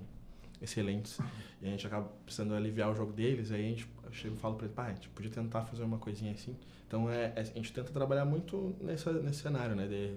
excelentes 0.62 1.20
e 1.62 1.68
a 1.68 1.70
gente 1.70 1.86
acaba 1.86 2.08
precisando 2.26 2.54
aliviar 2.54 2.92
o 2.92 2.96
jogo 2.96 3.12
deles, 3.12 3.52
aí 3.52 3.66
a 3.66 3.70
gente 3.70 3.88
eu 4.04 4.14
chego 4.14 4.36
e 4.36 4.38
falo 4.38 4.56
para 4.56 4.66
ele, 4.66 4.74
pá, 4.74 4.86
a 4.86 4.94
gente 4.94 5.10
podia 5.10 5.32
tentar 5.32 5.64
fazer 5.64 5.84
uma 5.84 5.98
coisinha 5.98 6.32
assim. 6.32 6.56
Então 6.88 7.10
é, 7.10 7.34
é- 7.36 7.42
a 7.42 7.44
gente 7.44 7.74
tenta 7.74 7.92
trabalhar 7.92 8.26
muito 8.26 8.76
nessa, 8.82 9.12
nesse 9.14 9.42
cenário, 9.42 9.76
né, 9.76 9.88
de 9.88 10.16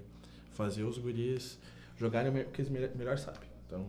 fazer 0.52 0.84
os 0.84 0.98
guris 0.98 1.58
jogarem 1.96 2.30
o 2.30 2.44
que 2.50 2.62
eles 2.62 2.70
melhor 2.94 3.18
sabem. 3.18 3.48
Então, 3.66 3.86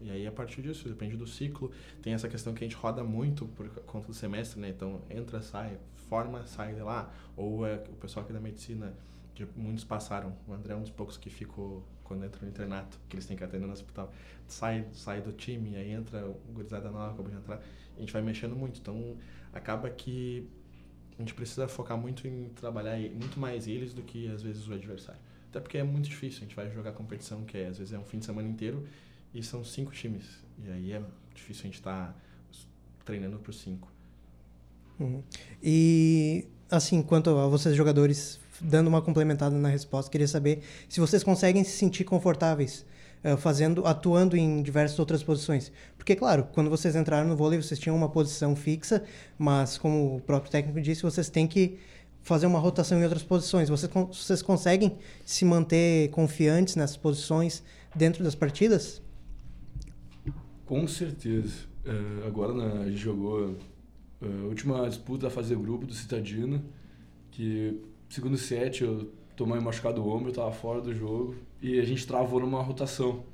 e 0.00 0.10
aí 0.10 0.26
a 0.26 0.32
partir 0.32 0.62
disso, 0.62 0.88
depende 0.88 1.16
do 1.16 1.26
ciclo, 1.26 1.70
tem 2.02 2.12
essa 2.12 2.28
questão 2.28 2.52
que 2.54 2.62
a 2.64 2.66
gente 2.66 2.76
roda 2.76 3.02
muito 3.02 3.46
por 3.46 3.68
conta 3.86 4.06
do 4.06 4.14
semestre, 4.14 4.60
né? 4.60 4.68
Então 4.68 5.00
entra, 5.10 5.40
sai, 5.42 5.78
forma, 6.08 6.46
sai 6.46 6.74
de 6.74 6.80
lá. 6.80 7.12
Ou 7.36 7.66
é 7.66 7.76
o 7.88 7.96
pessoal 7.96 8.24
aqui 8.24 8.32
da 8.32 8.40
medicina, 8.40 8.94
que 9.34 9.46
muitos 9.56 9.82
passaram. 9.84 10.36
O 10.46 10.52
André 10.52 10.74
é 10.74 10.76
um 10.76 10.82
dos 10.82 10.90
poucos 10.90 11.16
que 11.16 11.30
ficou 11.30 11.82
quando 12.04 12.24
entra 12.24 12.40
no 12.42 12.48
internato, 12.48 12.98
que 13.08 13.16
eles 13.16 13.26
têm 13.26 13.36
que 13.36 13.42
atender 13.42 13.66
no 13.66 13.72
hospital. 13.72 14.12
Sai, 14.46 14.86
sai 14.92 15.20
do 15.20 15.32
time, 15.32 15.76
aí 15.76 15.90
entra 15.90 16.26
o 16.26 16.34
gurizada 16.52 16.90
nova, 16.90 17.12
acabou 17.12 17.30
de 17.30 17.36
entrar. 17.36 17.60
A 17.96 18.00
gente 18.00 18.12
vai 18.12 18.22
mexendo 18.22 18.54
muito. 18.54 18.78
Então 18.78 19.16
acaba 19.52 19.90
que 19.90 20.48
a 21.18 21.22
gente 21.22 21.34
precisa 21.34 21.66
focar 21.66 21.96
muito 21.96 22.26
em 22.28 22.48
trabalhar 22.50 22.98
muito 22.98 23.38
mais 23.38 23.66
eles 23.66 23.94
do 23.94 24.02
que 24.02 24.28
às 24.28 24.42
vezes 24.42 24.68
o 24.68 24.72
adversário. 24.72 25.20
Até 25.50 25.60
porque 25.60 25.78
é 25.78 25.84
muito 25.84 26.08
difícil, 26.08 26.40
a 26.40 26.44
gente 26.44 26.56
vai 26.56 26.70
jogar 26.70 26.92
competição 26.92 27.44
que 27.44 27.56
é, 27.56 27.68
às 27.68 27.78
vezes 27.78 27.92
é 27.92 27.98
um 27.98 28.04
fim 28.04 28.18
de 28.18 28.24
semana 28.24 28.48
inteiro 28.48 28.86
e 29.32 29.42
são 29.42 29.64
cinco 29.64 29.92
times. 29.92 30.42
E 30.64 30.70
aí 30.70 30.92
é 30.92 31.02
difícil 31.34 31.62
a 31.62 31.66
gente 31.66 31.74
estar 31.74 32.08
tá 32.08 32.14
treinando 33.04 33.38
por 33.38 33.54
cinco. 33.54 33.88
Uhum. 34.98 35.22
E, 35.62 36.46
assim, 36.70 37.02
quanto 37.02 37.30
a 37.30 37.46
vocês 37.48 37.74
jogadores, 37.74 38.40
dando 38.60 38.88
uma 38.88 39.02
complementada 39.02 39.56
na 39.56 39.68
resposta, 39.68 40.10
queria 40.10 40.28
saber 40.28 40.60
se 40.88 41.00
vocês 41.00 41.22
conseguem 41.22 41.64
se 41.64 41.72
sentir 41.72 42.04
confortáveis 42.04 42.84
uh, 43.24 43.36
fazendo, 43.36 43.86
atuando 43.86 44.36
em 44.36 44.62
diversas 44.62 44.98
outras 44.98 45.22
posições. 45.22 45.72
Porque, 45.96 46.14
claro, 46.14 46.46
quando 46.52 46.70
vocês 46.70 46.94
entraram 46.94 47.28
no 47.28 47.36
vôlei, 47.36 47.60
vocês 47.60 47.80
tinham 47.80 47.96
uma 47.96 48.08
posição 48.08 48.54
fixa, 48.54 49.02
mas, 49.38 49.78
como 49.78 50.16
o 50.16 50.20
próprio 50.20 50.50
técnico 50.50 50.80
disse, 50.80 51.02
vocês 51.02 51.28
têm 51.28 51.46
que 51.46 51.78
fazer 52.22 52.46
uma 52.46 52.58
rotação 52.58 52.98
em 52.98 53.02
outras 53.04 53.22
posições. 53.22 53.68
Vocês, 53.68 53.90
vocês 53.92 54.42
conseguem 54.42 54.96
se 55.24 55.44
manter 55.44 56.10
confiantes 56.10 56.76
nessas 56.76 56.96
posições 56.96 57.62
dentro 57.94 58.24
das 58.24 58.34
partidas? 58.34 59.02
Com 60.66 60.88
certeza. 60.88 61.74
Uh, 61.84 62.26
agora 62.26 62.54
né, 62.54 62.82
a 62.82 62.90
gente 62.90 62.96
jogou 62.96 63.50
uh, 63.50 63.56
a 64.22 64.46
última 64.46 64.88
disputa 64.88 65.26
a 65.26 65.30
fazer 65.30 65.54
grupo 65.56 65.86
do 65.86 65.92
Citadino, 65.92 66.64
que 67.30 67.78
segundo 68.08 68.36
set 68.36 68.82
eu 68.82 69.10
tomei 69.36 69.60
machucado 69.60 70.02
o 70.02 70.08
ombro, 70.08 70.30
eu 70.30 70.34
tava 70.34 70.52
fora 70.52 70.80
do 70.80 70.94
jogo 70.94 71.34
e 71.60 71.78
a 71.78 71.84
gente 71.84 72.06
travou 72.06 72.40
numa 72.40 72.62
rotação. 72.62 73.24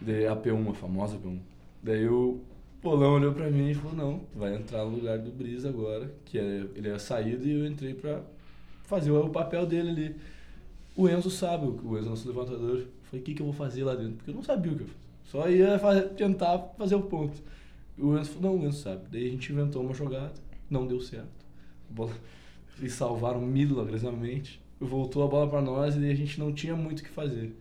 Daí 0.00 0.26
a 0.26 0.34
P1, 0.34 0.70
a 0.70 0.74
famosa 0.74 1.16
P1. 1.16 1.38
Daí 1.82 2.08
o 2.08 2.40
Polão 2.80 3.14
olhou 3.14 3.34
pra 3.34 3.50
mim 3.50 3.70
e 3.70 3.74
falou, 3.74 3.94
não, 3.94 4.20
vai 4.34 4.54
entrar 4.54 4.84
no 4.84 4.96
lugar 4.96 5.18
do 5.18 5.30
Brisa 5.30 5.68
agora, 5.68 6.14
que 6.24 6.38
é, 6.38 6.64
ele 6.74 6.88
é 6.88 6.92
a 6.92 6.98
saída 6.98 7.44
e 7.44 7.52
eu 7.52 7.66
entrei 7.66 7.92
pra 7.92 8.22
fazer 8.84 9.10
o 9.10 9.28
papel 9.28 9.66
dele 9.66 9.90
ali. 9.90 10.16
O 10.96 11.08
Enzo 11.08 11.30
sabe, 11.30 11.66
o 11.66 11.98
Enzo 11.98 12.08
nosso 12.08 12.26
levantador. 12.26 12.78
Eu 12.78 12.88
falei, 13.04 13.20
o 13.20 13.24
que, 13.24 13.34
que 13.34 13.42
eu 13.42 13.46
vou 13.46 13.54
fazer 13.54 13.84
lá 13.84 13.94
dentro? 13.94 14.14
Porque 14.14 14.30
eu 14.30 14.34
não 14.34 14.42
sabia 14.42 14.72
o 14.72 14.76
que 14.76 14.82
eu 14.82 14.86
fazer. 14.86 15.00
Só 15.24 15.48
ia 15.48 15.78
fazer, 15.78 16.08
tentar 16.14 16.58
fazer 16.78 16.94
o 16.94 17.02
ponto. 17.02 17.42
O 17.98 18.16
Enzo 18.16 18.30
falou, 18.32 18.56
não, 18.56 18.64
o 18.64 18.66
Enzo 18.66 18.82
sabe. 18.82 19.02
Daí 19.10 19.26
a 19.26 19.30
gente 19.30 19.52
inventou 19.52 19.82
uma 19.82 19.92
jogada, 19.92 20.32
não 20.70 20.86
deu 20.86 21.00
certo. 21.00 21.28
A 21.90 21.92
bola, 21.92 22.12
eles 22.80 22.94
salvaram 22.94 23.40
milagrosamente. 23.40 24.60
Voltou 24.80 25.22
a 25.22 25.28
bola 25.28 25.48
para 25.48 25.60
nós 25.60 25.94
e 25.96 26.10
a 26.10 26.14
gente 26.14 26.40
não 26.40 26.52
tinha 26.52 26.74
muito 26.74 27.00
o 27.00 27.02
que 27.04 27.10
fazer. 27.10 27.54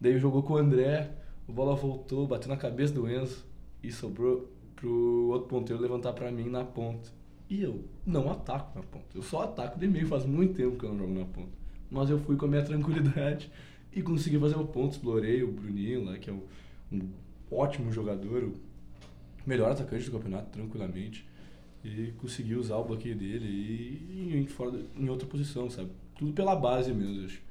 Daí 0.00 0.18
jogou 0.18 0.42
com 0.42 0.54
o 0.54 0.56
André, 0.56 1.10
a 1.48 1.52
bola 1.52 1.74
voltou, 1.74 2.26
bateu 2.26 2.48
na 2.48 2.56
cabeça 2.56 2.92
do 2.92 3.08
Enzo 3.08 3.44
e 3.82 3.90
sobrou 3.90 4.52
pro 4.74 5.28
outro 5.30 5.48
ponteiro 5.48 5.80
levantar 5.80 6.12
para 6.12 6.30
mim 6.30 6.50
na 6.50 6.64
ponta. 6.64 7.08
E 7.48 7.62
eu 7.62 7.84
não 8.04 8.30
ataco 8.30 8.76
na 8.76 8.84
ponta. 8.84 9.06
Eu 9.14 9.22
só 9.22 9.44
ataco 9.44 9.78
de 9.78 9.86
meio, 9.86 10.06
faz 10.06 10.26
muito 10.26 10.54
tempo 10.54 10.76
que 10.76 10.84
eu 10.84 10.90
não 10.90 10.98
jogo 10.98 11.18
na 11.18 11.24
ponta. 11.24 11.52
Mas 11.90 12.10
eu 12.10 12.18
fui 12.18 12.36
com 12.36 12.46
a 12.46 12.48
minha 12.48 12.62
tranquilidade 12.66 13.50
e 13.92 14.02
consegui 14.02 14.38
fazer 14.38 14.56
o 14.56 14.66
ponto. 14.66 14.92
Explorei 14.92 15.42
o 15.42 15.52
Bruninho 15.52 16.04
lá, 16.04 16.18
que 16.18 16.28
é 16.28 16.32
um 16.32 16.42
um 16.92 17.08
ótimo 17.50 17.92
jogador, 17.92 18.44
o 18.44 18.54
melhor 19.46 19.70
atacante 19.70 20.04
do 20.06 20.12
campeonato, 20.12 20.50
tranquilamente. 20.50 21.26
E 21.84 22.12
conseguiu 22.18 22.58
usar 22.58 22.76
o 22.76 22.84
bloqueio 22.84 23.16
dele 23.16 23.46
e 23.46 24.36
em, 24.36 24.46
fora, 24.46 24.80
em 24.96 25.08
outra 25.08 25.26
posição, 25.26 25.70
sabe? 25.70 25.90
Tudo 26.18 26.32
pela 26.32 26.56
base 26.56 26.92
mesmo, 26.92 27.24
acho. 27.24 27.42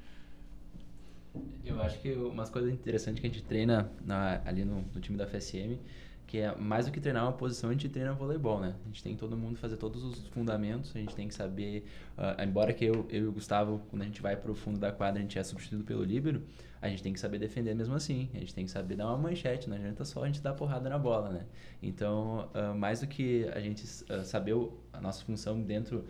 Eu 1.64 1.80
acho 1.82 2.00
que 2.00 2.12
umas 2.12 2.48
coisas 2.48 2.72
interessantes 2.72 3.20
que 3.20 3.26
a 3.26 3.30
gente 3.30 3.42
treina 3.42 3.90
na, 4.04 4.40
ali 4.44 4.64
no, 4.64 4.82
no 4.94 5.00
time 5.00 5.16
da 5.16 5.26
FSM 5.26 5.78
que 6.26 6.38
é 6.38 6.54
mais 6.56 6.86
do 6.86 6.92
que 6.92 7.00
treinar 7.00 7.24
uma 7.24 7.32
posição, 7.32 7.70
a 7.70 7.72
gente 7.72 7.88
treina 7.88 8.12
voleibol, 8.12 8.60
né? 8.60 8.74
A 8.84 8.86
gente 8.88 9.02
tem 9.02 9.14
todo 9.14 9.36
mundo 9.36 9.56
fazer 9.56 9.76
todos 9.76 10.02
os 10.02 10.26
fundamentos, 10.28 10.90
a 10.94 10.98
gente 10.98 11.14
tem 11.14 11.28
que 11.28 11.34
saber, 11.34 11.86
uh, 12.18 12.42
embora 12.42 12.72
que 12.72 12.84
eu, 12.84 13.06
eu 13.10 13.24
e 13.24 13.26
o 13.26 13.32
Gustavo, 13.32 13.80
quando 13.88 14.02
a 14.02 14.04
gente 14.04 14.20
vai 14.20 14.36
para 14.36 14.50
o 14.50 14.54
fundo 14.54 14.78
da 14.78 14.90
quadra, 14.90 15.20
a 15.20 15.22
gente 15.22 15.38
é 15.38 15.44
substituído 15.44 15.84
pelo 15.84 16.02
líbero, 16.02 16.42
a 16.82 16.88
gente 16.88 17.02
tem 17.02 17.12
que 17.12 17.20
saber 17.20 17.38
defender 17.38 17.74
mesmo 17.74 17.94
assim, 17.94 18.28
a 18.34 18.38
gente 18.38 18.52
tem 18.52 18.64
que 18.64 18.70
saber 18.70 18.96
dar 18.96 19.06
uma 19.06 19.16
manchete, 19.16 19.68
não 19.68 19.76
adianta 19.76 20.04
só 20.04 20.24
a 20.24 20.26
gente 20.26 20.42
dar 20.42 20.54
porrada 20.54 20.90
na 20.90 20.98
bola, 20.98 21.30
né? 21.30 21.46
Então, 21.80 22.50
uh, 22.54 22.74
mais 22.74 23.00
do 23.00 23.06
que 23.06 23.48
a 23.54 23.60
gente 23.60 23.84
uh, 23.84 24.24
saber 24.24 24.54
o, 24.54 24.76
a 24.92 25.00
nossa 25.00 25.24
função 25.24 25.62
dentro 25.62 26.04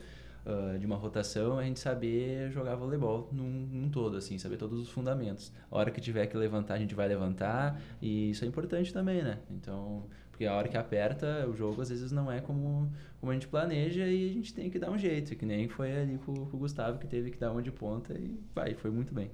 uh, 0.46 0.78
de 0.78 0.86
uma 0.86 0.96
rotação, 0.96 1.58
a 1.58 1.64
gente 1.64 1.80
saber 1.80 2.50
jogar 2.50 2.76
voleibol 2.76 3.28
num, 3.32 3.66
num, 3.66 3.90
todo, 3.90 4.16
assim, 4.16 4.38
saber 4.38 4.56
todos 4.56 4.80
os 4.80 4.88
fundamentos. 4.88 5.52
A 5.70 5.76
hora 5.76 5.90
que 5.90 6.00
tiver 6.00 6.26
que 6.26 6.36
levantar, 6.36 6.74
a 6.74 6.78
gente 6.78 6.94
vai 6.94 7.08
levantar, 7.08 7.80
e 8.00 8.30
isso 8.30 8.44
é 8.44 8.48
importante 8.48 8.92
também, 8.92 9.22
né? 9.22 9.38
Então, 9.50 10.06
porque 10.30 10.46
a 10.46 10.54
hora 10.54 10.68
que 10.68 10.76
aperta, 10.76 11.46
o 11.48 11.54
jogo 11.54 11.82
às 11.82 11.88
vezes 11.88 12.12
não 12.12 12.30
é 12.30 12.40
como, 12.40 12.90
como 13.20 13.32
a 13.32 13.34
gente 13.34 13.48
planeja 13.48 14.06
e 14.06 14.30
a 14.30 14.32
gente 14.32 14.54
tem 14.54 14.70
que 14.70 14.78
dar 14.78 14.90
um 14.90 14.98
jeito, 14.98 15.34
que 15.34 15.44
nem 15.44 15.68
foi 15.68 15.96
ali 15.96 16.18
com, 16.18 16.34
com 16.34 16.56
o 16.56 16.60
Gustavo, 16.60 16.98
que 16.98 17.06
teve 17.06 17.30
que 17.30 17.38
dar 17.38 17.52
uma 17.52 17.62
de 17.62 17.72
ponta 17.72 18.14
e 18.14 18.38
vai, 18.54 18.74
foi 18.74 18.90
muito 18.90 19.12
bem. 19.12 19.30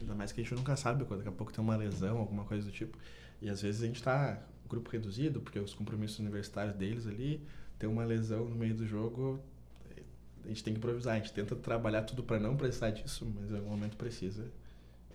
Ainda 0.00 0.14
mais 0.14 0.32
que 0.32 0.40
a 0.40 0.44
gente 0.44 0.54
nunca 0.54 0.76
sabe 0.76 1.04
quando 1.04 1.20
daqui 1.20 1.28
a 1.28 1.32
pouco 1.32 1.52
tem 1.52 1.62
uma 1.62 1.76
lesão, 1.76 2.18
alguma 2.18 2.44
coisa 2.44 2.64
do 2.64 2.72
tipo. 2.72 2.98
E 3.40 3.48
às 3.48 3.60
vezes 3.62 3.82
a 3.82 3.86
gente 3.86 4.02
tá 4.02 4.42
grupo 4.70 4.88
reduzido, 4.90 5.40
porque 5.40 5.58
os 5.58 5.74
compromissos 5.74 6.20
universitários 6.20 6.76
deles 6.76 7.06
ali, 7.06 7.44
tem 7.78 7.88
uma 7.88 8.04
lesão 8.04 8.48
no 8.48 8.54
meio 8.54 8.74
do 8.74 8.86
jogo, 8.86 9.42
a 10.44 10.48
gente 10.48 10.64
tem 10.64 10.72
que 10.72 10.78
improvisar, 10.78 11.14
a 11.14 11.18
gente 11.18 11.32
tenta 11.32 11.54
trabalhar 11.56 12.02
tudo 12.02 12.22
para 12.22 12.38
não 12.38 12.56
precisar 12.56 12.90
disso, 12.90 13.26
mas 13.34 13.50
em 13.50 13.56
algum 13.56 13.70
momento 13.70 13.96
precisa. 13.96 14.46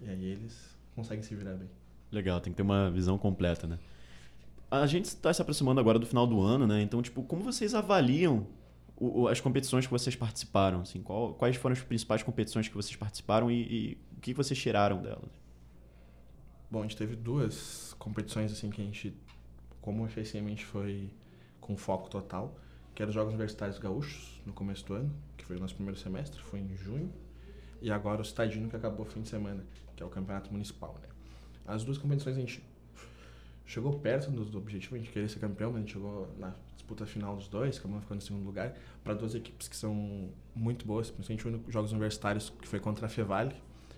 E 0.01 0.10
aí 0.10 0.25
eles 0.25 0.77
conseguem 0.96 1.24
se 1.24 1.34
virar 1.36 1.53
bem. 1.53 1.70
Legal, 2.12 2.39
tem 2.39 2.53
que 2.53 2.58
ter 2.58 2.63
uma 2.63 2.89
visão 2.91 3.17
completa, 3.17 3.67
né? 3.67 3.79
A 4.70 4.86
gente 4.86 5.05
está 5.05 5.34
se 5.34 5.41
aproximando 5.41 5.79
agora 5.79 6.00
do 6.00 6.05
final 6.05 6.25
do 6.25 6.41
ano, 6.41 6.65
né? 6.67 6.82
Então, 6.82 7.01
tipo, 7.01 7.24
como 7.24 7.44
vocês 7.44 7.74
avaliam 7.74 8.48
o, 8.96 9.22
o, 9.22 9.27
as 9.27 9.39
competições 9.39 9.86
que 9.86 9.91
vocês 9.91 10.15
participaram? 10.15 10.82
Assim, 10.82 11.01
qual, 11.01 11.34
quais 11.34 11.55
foram 11.55 11.74
as 11.74 11.82
principais 11.82 12.24
competições 12.24 12.67
que 12.67 12.75
vocês 12.75 12.96
participaram 12.96 13.50
e, 13.51 13.62
e 13.62 13.98
o 14.17 14.22
que 14.22 14.34
vocês 14.34 14.60
tiraram 14.60 15.01
delas? 15.01 15.29
Bom, 16.70 16.79
a 16.79 16.82
gente 16.84 16.98
teve 16.98 17.15
duas 17.15 17.96
competições 18.00 18.51
assim 18.51 18.70
que 18.70 18.82
a 18.82 18.86
gente, 18.86 19.15
como 19.82 20.08
FSM, 20.08 20.46
a 20.46 20.50
gente 20.50 20.65
foi 20.65 21.10
com 21.62 21.77
foco 21.77 22.10
total 22.10 22.58
que 22.95 23.01
era 23.01 23.09
os 23.09 23.13
Jogos 23.13 23.33
Universitários 23.33 23.77
Gaúchos, 23.77 24.41
no 24.45 24.53
começo 24.53 24.85
do 24.85 24.93
ano, 24.93 25.13
que 25.35 25.43
foi 25.43 25.57
o 25.57 25.59
nosso 25.59 25.75
primeiro 25.75 25.99
semestre, 25.99 26.41
foi 26.41 26.61
em 26.61 26.75
junho, 26.77 27.11
e 27.81 27.91
agora 27.91 28.21
o 28.21 28.25
Citadino, 28.25 28.69
que 28.69 28.75
acabou 28.75 29.05
fim 29.05 29.21
de 29.21 29.27
semana, 29.27 29.65
que 29.95 30.01
é 30.01 30.05
o 30.05 30.09
Campeonato 30.09 30.49
Municipal, 30.49 30.97
né? 31.01 31.09
As 31.67 31.83
duas 31.83 31.97
competições 31.97 32.37
a 32.37 32.39
gente 32.39 32.63
chegou 33.65 33.99
perto 33.99 34.31
do, 34.31 34.57
objetivo, 34.57 34.95
a 34.95 34.97
gente 34.97 35.11
queria 35.11 35.27
ser 35.27 35.39
campeão, 35.39 35.71
mas 35.71 35.77
a 35.77 35.81
gente 35.81 35.93
chegou 35.93 36.33
na 36.37 36.55
disputa 36.73 37.05
final 37.05 37.35
dos 37.35 37.49
dois, 37.49 37.77
acabamos 37.77 38.03
ficando 38.03 38.19
em 38.19 38.25
segundo 38.25 38.45
lugar, 38.45 38.73
para 39.03 39.13
duas 39.13 39.35
equipes 39.35 39.67
que 39.67 39.75
são 39.75 40.29
muito 40.55 40.85
boas, 40.85 41.11
principalmente 41.11 41.67
os 41.67 41.73
Jogos 41.73 41.91
Universitários, 41.91 42.49
que 42.49 42.67
foi 42.67 42.79
contra 42.79 43.07
a 43.07 43.09
Fevale, 43.09 43.55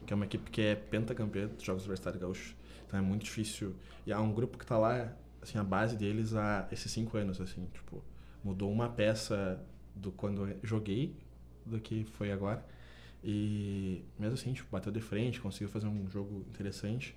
que 0.07 0.13
é 0.13 0.15
uma 0.15 0.25
equipe 0.25 0.49
que 0.49 0.61
é 0.61 0.75
pentacampeã 0.75 1.47
dos 1.47 1.63
Jogos 1.63 1.83
Universitários 1.83 2.19
Gaúchos, 2.19 2.55
então 2.87 2.97
é 2.97 3.01
muito 3.01 3.25
difícil, 3.25 3.75
e 4.07 4.11
há 4.11 4.19
um 4.19 4.33
grupo 4.33 4.57
que 4.57 4.63
está 4.63 4.77
lá, 4.77 5.13
assim, 5.39 5.59
a 5.59 5.63
base 5.63 5.95
deles 5.95 6.33
há 6.33 6.67
esses 6.71 6.91
cinco 6.91 7.15
anos, 7.17 7.39
assim, 7.39 7.67
tipo 7.73 8.01
mudou 8.47 8.71
uma 8.71 8.87
peça 8.87 9.61
do 9.93 10.11
quando 10.11 10.47
eu 10.47 10.57
joguei 10.63 11.13
do 11.65 11.79
que 11.79 12.05
foi 12.05 12.31
agora. 12.31 12.65
E 13.23 14.05
mesmo 14.17 14.35
assim, 14.35 14.53
tipo, 14.53 14.69
bateu 14.71 14.91
de 14.91 15.01
frente, 15.01 15.41
conseguiu 15.41 15.67
fazer 15.67 15.87
um 15.87 16.09
jogo 16.09 16.45
interessante. 16.49 17.13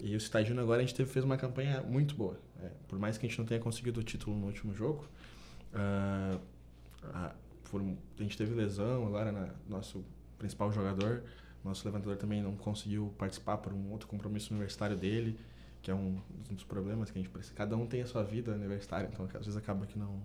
E 0.00 0.16
o 0.16 0.20
Citadino 0.20 0.60
agora 0.60 0.82
a 0.82 0.84
gente 0.84 0.94
teve, 0.94 1.08
fez 1.08 1.24
uma 1.24 1.36
campanha 1.36 1.80
muito 1.82 2.16
boa. 2.16 2.36
É, 2.60 2.70
por 2.88 2.98
mais 2.98 3.16
que 3.16 3.24
a 3.24 3.28
gente 3.28 3.38
não 3.38 3.46
tenha 3.46 3.60
conseguido 3.60 4.00
o 4.00 4.02
título 4.02 4.36
no 4.36 4.46
último 4.46 4.74
jogo, 4.74 5.06
uh, 5.72 6.40
a, 7.04 7.32
por, 7.70 7.80
a 7.80 8.22
gente 8.22 8.36
teve 8.36 8.52
lesão 8.52 9.06
agora 9.06 9.30
na 9.30 9.54
nosso 9.68 10.04
principal 10.38 10.72
jogador. 10.72 11.22
Nosso 11.62 11.86
levantador 11.86 12.16
também 12.16 12.42
não 12.42 12.56
conseguiu 12.56 13.14
participar 13.16 13.58
por 13.58 13.72
um 13.72 13.92
outro 13.92 14.08
compromisso 14.08 14.52
universitário 14.52 14.96
dele, 14.96 15.38
que 15.80 15.90
é 15.90 15.94
um 15.94 16.20
dos 16.50 16.64
problemas 16.64 17.10
que 17.10 17.18
a 17.18 17.22
gente 17.22 17.30
precisa. 17.30 17.54
Cada 17.54 17.76
um 17.76 17.86
tem 17.86 18.02
a 18.02 18.06
sua 18.06 18.24
vida 18.24 18.52
universitária, 18.52 19.08
então 19.10 19.24
às 19.24 19.32
vezes 19.32 19.56
acaba 19.56 19.86
que 19.86 19.98
não, 19.98 20.20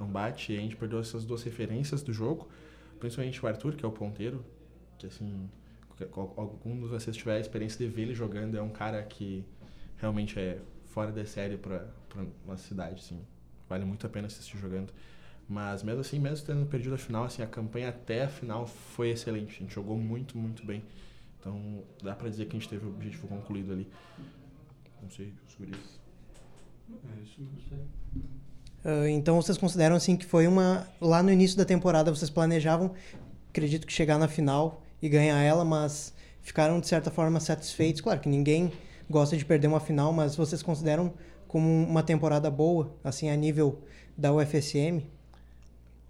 não 0.00 0.08
bate. 0.08 0.52
E 0.52 0.58
a 0.58 0.60
gente 0.60 0.76
perdeu 0.76 0.98
essas 0.98 1.24
duas 1.24 1.42
referências 1.42 2.02
do 2.02 2.12
jogo, 2.12 2.48
principalmente 2.98 3.44
o 3.44 3.46
Arthur, 3.46 3.76
que 3.76 3.84
é 3.84 3.88
o 3.88 3.92
ponteiro, 3.92 4.44
que 4.98 5.06
assim, 5.06 5.48
algum 6.16 6.80
de 6.80 6.86
vocês 6.86 7.16
tiver 7.16 7.36
a 7.36 7.40
experiência 7.40 7.78
de 7.86 7.92
ver 7.92 8.02
ele 8.02 8.14
jogando, 8.14 8.56
é 8.56 8.62
um 8.62 8.70
cara 8.70 9.02
que 9.02 9.44
realmente 9.96 10.38
é 10.38 10.60
fora 10.86 11.12
da 11.12 11.24
série 11.24 11.56
para 11.56 11.86
nossa 12.46 12.66
cidade, 12.66 12.96
assim. 12.96 13.20
Vale 13.68 13.84
muito 13.84 14.06
a 14.06 14.10
pena 14.10 14.26
assistir 14.26 14.58
jogando. 14.58 14.92
Mas 15.48 15.82
mesmo 15.82 16.00
assim, 16.00 16.18
mesmo 16.18 16.46
tendo 16.46 16.64
perdido 16.66 16.94
a 16.94 16.98
final, 16.98 17.24
assim, 17.24 17.42
a 17.42 17.46
campanha 17.46 17.88
até 17.88 18.24
a 18.24 18.28
final 18.28 18.66
foi 18.66 19.10
excelente. 19.10 19.56
A 19.56 19.58
gente 19.60 19.74
jogou 19.74 19.98
muito, 19.98 20.38
muito 20.38 20.64
bem. 20.64 20.82
Então, 21.38 21.82
dá 22.02 22.14
para 22.14 22.28
dizer 22.28 22.46
que 22.46 22.56
a 22.56 22.60
gente 22.60 22.68
teve 22.68 22.86
o 22.86 22.90
objetivo 22.90 23.26
concluído 23.26 23.72
ali. 23.72 23.88
Não 25.02 25.10
sei, 25.10 25.32
os 25.48 25.54
guris. 25.54 26.00
É 26.90 27.22
isso, 27.22 27.46
sei. 27.68 27.78
Uh, 28.84 29.06
então 29.08 29.36
vocês 29.40 29.58
consideram 29.58 29.96
assim 29.96 30.16
que 30.16 30.24
foi 30.24 30.46
uma 30.46 30.86
lá 31.00 31.22
no 31.22 31.30
início 31.30 31.56
da 31.56 31.64
temporada 31.64 32.10
vocês 32.10 32.30
planejavam, 32.30 32.92
acredito 33.50 33.86
que 33.86 33.92
chegar 33.92 34.18
na 34.18 34.26
final 34.26 34.82
e 35.02 35.08
ganhar 35.08 35.40
ela, 35.42 35.64
mas 35.64 36.14
ficaram 36.40 36.80
de 36.80 36.86
certa 36.86 37.10
forma 37.10 37.40
satisfeitos. 37.40 38.00
Claro 38.00 38.20
que 38.20 38.28
ninguém 38.28 38.72
gosta 39.08 39.36
de 39.36 39.44
perder 39.44 39.66
uma 39.66 39.80
final, 39.80 40.12
mas 40.12 40.36
vocês 40.36 40.62
consideram 40.62 41.12
como 41.46 41.68
uma 41.68 42.02
temporada 42.02 42.50
boa, 42.50 42.94
assim 43.02 43.28
a 43.28 43.36
nível 43.36 43.82
da 44.16 44.32
UFSM? 44.32 45.04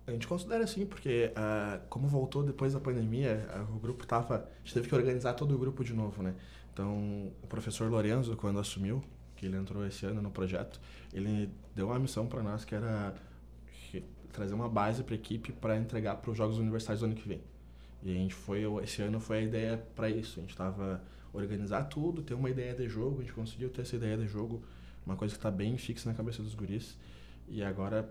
A 0.07 0.13
gente 0.13 0.27
considera 0.27 0.67
sim, 0.67 0.85
porque 0.85 1.33
uh, 1.37 1.81
como 1.89 2.09
voltou 2.09 2.43
depois 2.43 2.73
da 2.73 2.81
pandemia, 2.81 3.49
uh, 3.57 3.77
o 3.77 3.79
grupo 3.79 4.07
tava, 4.07 4.37
a 4.37 4.65
gente 4.65 4.75
teve 4.75 4.89
que 4.89 4.95
organizar 4.95 5.35
todo 5.35 5.55
o 5.55 5.59
grupo 5.59 5.85
de 5.85 5.95
novo, 5.95 6.23
né? 6.23 6.35
Então, 6.73 7.33
o 7.43 7.47
professor 7.47 7.91
Lorenzo, 7.91 8.37
quando 8.37 8.59
assumiu, 8.59 9.03
que 9.41 9.47
ele 9.47 9.57
entrou 9.57 9.87
esse 9.87 10.05
ano 10.05 10.21
no 10.21 10.31
projeto, 10.31 10.79
ele 11.15 11.51
deu 11.75 11.87
uma 11.87 11.99
missão 11.99 12.27
para 12.27 12.43
nós 12.43 12.63
que 12.63 12.75
era 12.75 13.15
trazer 14.31 14.55
uma 14.55 14.69
base 14.69 15.03
para 15.03 15.15
a 15.15 15.17
equipe 15.17 15.51
para 15.51 15.79
entregar 15.79 16.17
para 16.17 16.31
os 16.31 16.37
Jogos 16.37 16.59
Universitários 16.59 17.01
do 17.01 17.07
ano 17.07 17.15
que 17.15 17.27
vem. 17.27 17.41
E 18.03 18.11
a 18.11 18.15
gente 18.15 18.35
foi, 18.35 18.63
esse 18.85 19.01
ano 19.01 19.19
foi 19.19 19.39
a 19.39 19.41
ideia 19.41 19.83
para 19.97 20.11
isso. 20.11 20.39
A 20.39 20.43
gente 20.43 20.51
estava 20.51 21.03
organizar 21.33 21.85
tudo, 21.85 22.23
ter 22.23 22.35
uma 22.35 22.51
ideia 22.51 22.75
de 22.75 22.87
jogo, 22.87 23.19
a 23.19 23.23
gente 23.23 23.33
conseguiu 23.33 23.71
ter 23.71 23.81
essa 23.81 23.97
ideia 23.97 24.17
de 24.17 24.27
jogo, 24.27 24.63
uma 25.07 25.17
coisa 25.17 25.33
que 25.33 25.39
está 25.39 25.51
bem 25.51 25.77
fixa 25.79 26.09
na 26.09 26.15
cabeça 26.15 26.43
dos 26.43 26.55
guris. 26.55 26.99
E 27.49 27.63
agora, 27.63 28.09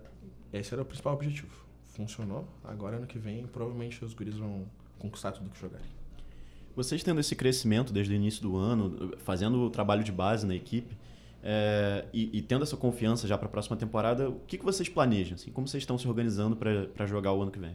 esse 0.52 0.74
era 0.74 0.82
o 0.82 0.84
principal 0.84 1.14
objetivo. 1.14 1.64
Funcionou, 1.86 2.46
agora 2.64 2.96
ano 2.96 3.06
que 3.06 3.18
vem, 3.18 3.46
provavelmente 3.46 4.04
os 4.04 4.14
guris 4.14 4.36
vão 4.36 4.66
conquistar 4.98 5.32
tudo 5.32 5.48
que 5.48 5.60
jogarem. 5.60 5.86
Vocês 6.74 7.02
tendo 7.02 7.20
esse 7.20 7.36
crescimento 7.36 7.92
desde 7.92 8.12
o 8.12 8.16
início 8.16 8.42
do 8.42 8.56
ano, 8.56 9.16
fazendo 9.18 9.60
o 9.60 9.70
trabalho 9.70 10.02
de 10.02 10.12
base 10.12 10.46
na 10.46 10.54
equipe, 10.54 10.96
é, 11.42 12.04
e, 12.12 12.38
e, 12.38 12.42
tendo 12.42 12.62
essa 12.62 12.76
confiança 12.76 13.26
já 13.26 13.38
para 13.38 13.46
a 13.46 13.50
próxima 13.50 13.76
temporada, 13.76 14.28
o 14.28 14.40
que, 14.40 14.58
que 14.58 14.64
vocês 14.64 14.88
planejam? 14.88 15.34
Assim, 15.34 15.50
como 15.50 15.66
vocês 15.66 15.82
estão 15.82 15.96
se 15.96 16.06
organizando 16.06 16.56
para 16.56 17.06
jogar 17.06 17.32
o 17.32 17.42
ano 17.42 17.50
que 17.50 17.58
vem? 17.58 17.74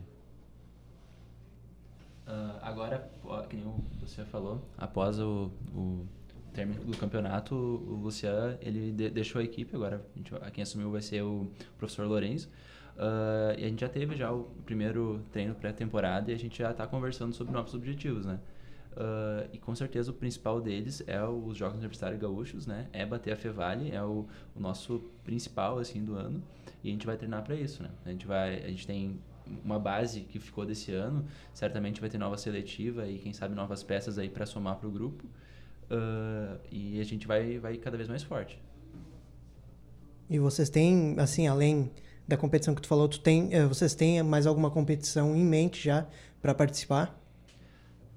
Uh, 2.27 2.57
agora, 2.61 3.09
nem 3.53 3.65
você 3.99 4.23
falou, 4.25 4.61
após 4.77 5.19
o, 5.19 5.51
o 5.75 6.05
término 6.53 6.83
do 6.83 6.97
campeonato, 6.97 7.55
o 7.55 7.95
Lucian 7.95 8.57
ele 8.61 8.91
de, 8.91 9.09
deixou 9.09 9.41
a 9.41 9.43
equipe. 9.43 9.75
Agora, 9.75 10.05
a 10.13 10.17
gente, 10.17 10.31
quem 10.53 10.61
assumiu 10.61 10.91
vai 10.91 11.01
ser 11.01 11.21
o 11.23 11.51
professor 11.77 12.07
Lourenço. 12.07 12.49
Uh, 12.95 13.59
e 13.59 13.65
a 13.65 13.67
gente 13.67 13.81
já 13.81 13.89
teve 13.89 14.15
já 14.15 14.31
o 14.31 14.45
primeiro 14.65 15.21
treino 15.31 15.53
pré-temporada 15.53 16.31
e 16.31 16.33
a 16.33 16.37
gente 16.37 16.57
já 16.59 16.71
está 16.71 16.87
conversando 16.87 17.33
sobre 17.33 17.51
novos 17.51 17.73
objetivos, 17.73 18.25
né? 18.25 18.39
Uh, 18.95 19.49
e 19.51 19.57
com 19.57 19.75
certeza 19.75 20.09
o 20.09 20.13
principal 20.13 20.61
deles 20.61 21.03
é 21.05 21.21
os 21.21 21.57
Jogos 21.57 21.79
Universitários 21.79 22.19
Gaúchos, 22.19 22.65
né? 22.65 22.87
É 22.93 23.05
bater 23.05 23.33
a 23.33 23.35
Fevale, 23.35 23.91
é 23.91 24.01
o, 24.01 24.25
o 24.55 24.59
nosso 24.59 25.03
principal 25.21 25.79
assim 25.79 26.01
do 26.01 26.15
ano 26.15 26.41
e 26.81 26.87
a 26.87 26.91
gente 26.93 27.05
vai 27.05 27.17
treinar 27.17 27.43
para 27.43 27.55
isso, 27.55 27.83
né? 27.83 27.89
A 28.05 28.09
gente 28.09 28.25
vai, 28.25 28.63
a 28.63 28.69
gente 28.69 28.87
tem 28.87 29.19
uma 29.65 29.77
base 29.77 30.21
que 30.21 30.39
ficou 30.39 30.65
desse 30.65 30.93
ano, 30.93 31.25
certamente 31.53 31.99
vai 31.99 32.09
ter 32.09 32.17
nova 32.17 32.37
seletiva 32.37 33.05
e 33.05 33.19
quem 33.19 33.33
sabe 33.33 33.53
novas 33.53 33.83
peças 33.83 34.17
aí 34.17 34.29
para 34.29 34.45
somar 34.45 34.77
para 34.77 34.87
o 34.87 34.91
grupo 34.91 35.25
uh, 35.25 36.57
e 36.71 37.01
a 37.01 37.03
gente 37.03 37.27
vai 37.27 37.59
vai 37.59 37.75
cada 37.75 37.97
vez 37.97 38.07
mais 38.07 38.23
forte. 38.23 38.57
E 40.29 40.39
vocês 40.39 40.69
têm 40.69 41.15
assim 41.19 41.47
além 41.47 41.91
da 42.25 42.37
competição 42.37 42.73
que 42.73 42.81
tu 42.81 42.87
falou, 42.87 43.09
tu 43.09 43.19
tem, 43.19 43.53
eh, 43.53 43.65
vocês 43.65 43.93
têm 43.93 44.23
mais 44.23 44.47
alguma 44.47 44.71
competição 44.71 45.35
em 45.35 45.43
mente 45.43 45.83
já 45.83 46.07
para 46.41 46.55
participar? 46.55 47.24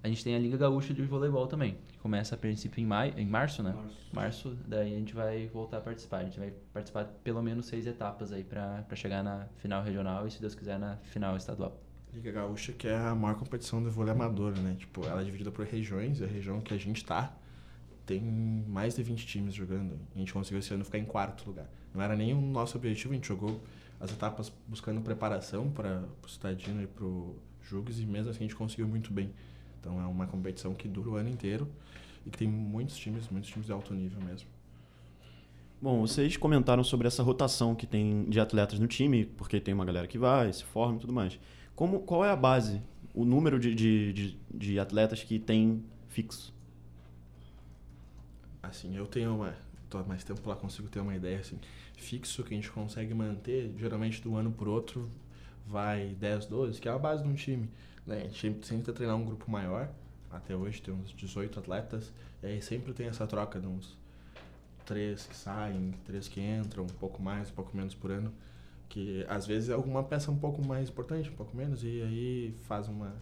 A 0.09 0.11
gente 0.11 0.25
tem 0.25 0.35
a 0.35 0.39
Liga 0.39 0.57
Gaúcha 0.57 0.95
de 0.95 1.03
Voleibol 1.03 1.47
também, 1.47 1.77
que 1.87 1.99
começa 1.99 2.35
a 2.35 2.39
princípio 2.39 2.81
em, 2.81 2.87
maio, 2.87 3.13
em 3.19 3.27
março, 3.27 3.63
né? 3.63 3.75
Março. 3.75 3.99
março. 4.11 4.59
daí 4.67 4.95
a 4.95 4.99
gente 4.99 5.15
vai 5.15 5.47
voltar 5.49 5.77
a 5.77 5.81
participar. 5.83 6.21
A 6.21 6.25
gente 6.25 6.39
vai 6.39 6.51
participar 6.73 7.05
pelo 7.23 7.43
menos 7.43 7.67
seis 7.67 7.87
etapas 7.87 8.33
aí 8.33 8.43
para 8.43 8.87
chegar 8.95 9.23
na 9.23 9.47
final 9.59 9.83
regional 9.83 10.27
e, 10.27 10.31
se 10.31 10.41
Deus 10.41 10.55
quiser, 10.55 10.79
na 10.79 10.97
final 10.97 11.37
estadual. 11.37 11.79
Liga 12.11 12.33
Gaúcha, 12.33 12.73
que 12.73 12.89
é 12.89 12.97
a 12.97 13.15
maior 13.15 13.37
competição 13.37 13.83
do 13.83 13.91
vôlei 13.91 14.15
amador, 14.15 14.59
né? 14.59 14.77
Tipo, 14.79 15.05
ela 15.05 15.21
é 15.21 15.25
dividida 15.25 15.51
por 15.51 15.67
regiões, 15.67 16.21
e 16.21 16.25
a 16.25 16.27
região 16.27 16.59
que 16.59 16.73
a 16.73 16.79
gente 16.79 17.05
tá 17.05 17.37
tem 18.07 18.23
mais 18.67 18.97
de 18.97 19.03
20 19.03 19.27
times 19.27 19.53
jogando. 19.53 20.01
A 20.17 20.19
gente 20.19 20.33
conseguiu 20.33 20.61
esse 20.61 20.73
ano 20.73 20.87
ficar 20.87 20.97
em 20.97 21.05
quarto 21.05 21.47
lugar. 21.47 21.69
Não 21.93 22.01
era 22.01 22.17
nem 22.17 22.33
o 22.33 22.41
nosso 22.41 22.79
objetivo, 22.79 23.13
a 23.13 23.15
gente 23.17 23.29
jogou 23.29 23.63
as 24.01 24.11
etapas 24.11 24.51
buscando 24.67 25.03
preparação 25.03 25.71
para 25.71 26.03
o 26.23 26.29
Citadino 26.29 26.83
e 26.83 26.87
para 26.87 27.05
o 27.05 27.37
Jugs 27.61 28.01
e 28.01 28.07
mesmo 28.07 28.31
assim 28.31 28.39
a 28.39 28.43
gente 28.45 28.57
conseguiu 28.57 28.89
muito 28.89 29.13
bem. 29.13 29.35
Então 29.81 30.01
é 30.01 30.07
uma 30.07 30.27
competição 30.27 30.75
que 30.75 30.89
dura 30.89 31.11
o 31.11 31.17
ano 31.17 31.29
inteiro 31.29 31.69
e 32.27 32.31
que 32.31 32.39
tem 32.39 32.49
muitos 32.49 32.97
times, 32.97 33.29
muitos 33.29 33.51
times 33.51 33.67
de 33.67 33.73
alto 33.73 33.95
nível 33.95 34.21
mesmo. 34.21 34.49
Bom, 35.81 36.01
vocês 36.01 36.37
comentaram 36.37 36.83
sobre 36.83 37.07
essa 37.07 37.23
rotação 37.23 37.75
que 37.75 37.87
tem 37.87 38.25
de 38.29 38.41
atletas 38.41 38.81
no 38.81 38.89
time, 38.89 39.25
porque 39.25 39.61
tem 39.61 39.73
uma 39.73 39.85
galera 39.85 40.09
que 40.09 40.19
vai, 40.19 40.53
se 40.53 40.65
forma 40.65 40.97
e 40.97 41.01
tudo 41.01 41.13
mais. 41.13 41.39
Como, 41.77 42.01
qual 42.01 42.25
é 42.25 42.31
a 42.31 42.37
base, 42.37 42.83
o 43.15 43.25
número 43.25 43.61
de, 43.61 43.75
de, 43.75 44.13
de, 44.13 44.39
de 44.53 44.81
atletas 44.81 45.23
que 45.23 45.39
tem 45.39 45.85
fixo? 46.09 46.53
Assim, 48.61 48.97
eu 48.97 49.07
tenho 49.07 49.37
uma. 49.37 49.55
Tô 49.89 50.03
mais 50.05 50.25
tempo 50.25 50.47
lá, 50.49 50.57
consigo 50.57 50.89
ter 50.89 50.99
uma 51.01 51.15
ideia 51.15 51.39
assim. 51.39 51.59
Fixo 51.97 52.43
que 52.43 52.53
a 52.53 52.57
gente 52.57 52.71
consegue 52.71 53.15
manter, 53.15 53.73
geralmente 53.79 54.21
do 54.21 54.37
ano 54.37 54.51
por 54.51 54.69
outro, 54.69 55.09
vai 55.65 56.17
10, 56.19 56.47
12, 56.47 56.81
que 56.81 56.89
é 56.89 56.93
a 56.93 56.99
base 56.99 57.23
de 57.23 57.29
um 57.29 57.35
time. 57.35 57.71
Né? 58.09 58.23
A 58.23 58.29
gente 58.29 58.67
tenta 58.67 58.91
treinar 58.91 59.17
um 59.17 59.25
grupo 59.25 59.51
maior, 59.51 59.91
até 60.31 60.57
hoje 60.57 60.81
tem 60.81 60.95
uns 60.95 61.11
18 61.11 61.59
atletas, 61.59 62.11
e 62.43 62.47
aí 62.47 62.63
sempre 62.63 62.95
tem 62.95 63.07
essa 63.07 63.27
troca 63.27 63.61
de 63.61 63.67
uns 63.67 63.99
três 64.87 65.27
que 65.27 65.37
saem, 65.37 65.93
três 66.07 66.27
que 66.27 66.41
entram, 66.41 66.85
um 66.85 66.87
pouco 66.87 67.23
mais, 67.23 67.51
um 67.51 67.53
pouco 67.53 67.77
menos 67.77 67.95
por 67.95 68.11
ano, 68.11 68.33
que 68.89 69.27
às 69.29 69.47
vezes 69.47 69.69
é 69.69 69.75
alguma 69.75 70.03
peça 70.03 70.31
um 70.31 70.39
pouco 70.39 70.67
mais 70.67 70.89
importante, 70.89 71.29
um 71.29 71.35
pouco 71.35 71.55
menos, 71.55 71.85
e 71.85 72.01
aí 72.03 72.55
faz 72.65 72.89
uma 72.89 73.15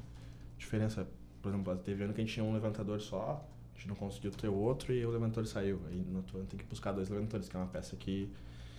diferença. 0.57 1.05
Por 1.43 1.49
exemplo, 1.49 1.77
teve 1.79 2.05
ano 2.05 2.15
que 2.15 2.21
a 2.21 2.25
gente 2.25 2.35
tinha 2.35 2.45
um 2.45 2.53
levantador 2.53 3.01
só, 3.01 3.45
a 3.75 3.79
gente 3.79 3.89
não 3.89 3.97
conseguiu 3.97 4.31
ter 4.31 4.49
outro 4.49 4.93
e 4.93 5.05
o 5.05 5.11
levantador 5.11 5.47
saiu. 5.47 5.81
Aí 5.89 5.97
no 5.97 6.19
outro 6.19 6.39
ano 6.39 6.47
tem 6.47 6.59
que 6.59 6.65
buscar 6.65 6.93
dois 6.93 7.09
levantadores, 7.09 7.49
que 7.49 7.57
é 7.57 7.59
uma 7.59 7.67
peça 7.67 7.97
que 7.97 8.31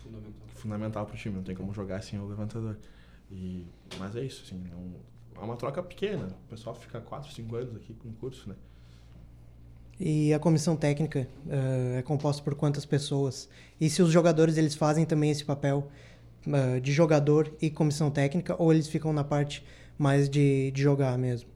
fundamental, 0.01 0.33
fundamental 0.55 1.05
para 1.05 1.15
o 1.15 1.17
time, 1.17 1.35
não 1.35 1.43
tem 1.43 1.55
como 1.55 1.73
jogar 1.73 2.01
sem 2.01 2.17
o 2.17 2.25
levantador. 2.25 2.77
E, 3.29 3.67
mas 3.99 4.15
é 4.15 4.23
isso, 4.23 4.43
assim, 4.45 4.63
não, 4.69 4.95
é 5.39 5.43
uma 5.43 5.55
troca 5.55 5.81
pequena. 5.83 6.27
O 6.45 6.49
pessoal 6.49 6.75
fica 6.75 6.99
4, 6.99 7.31
5 7.31 7.55
anos 7.55 7.75
aqui 7.75 7.93
com 7.93 8.09
o 8.09 8.13
curso, 8.13 8.49
né? 8.49 8.55
E 9.99 10.31
a 10.33 10.39
comissão 10.39 10.75
técnica 10.75 11.27
uh, 11.45 11.97
é 11.97 12.01
composta 12.03 12.43
por 12.43 12.53
quantas 12.53 12.85
pessoas? 12.85 13.49
E 13.81 13.89
se 13.89 14.01
os 14.01 14.11
jogadores 14.11 14.57
eles 14.57 14.75
fazem 14.75 15.05
também 15.05 15.31
esse 15.31 15.43
papel 15.43 15.89
uh, 16.45 16.79
de 16.79 16.91
jogador 16.91 17.51
e 17.59 17.69
comissão 17.69 18.11
técnica 18.11 18.55
ou 18.61 18.71
eles 18.71 18.87
ficam 18.87 19.11
na 19.11 19.23
parte 19.23 19.65
mais 19.97 20.29
de, 20.29 20.69
de 20.71 20.81
jogar 20.81 21.17
mesmo? 21.17 21.49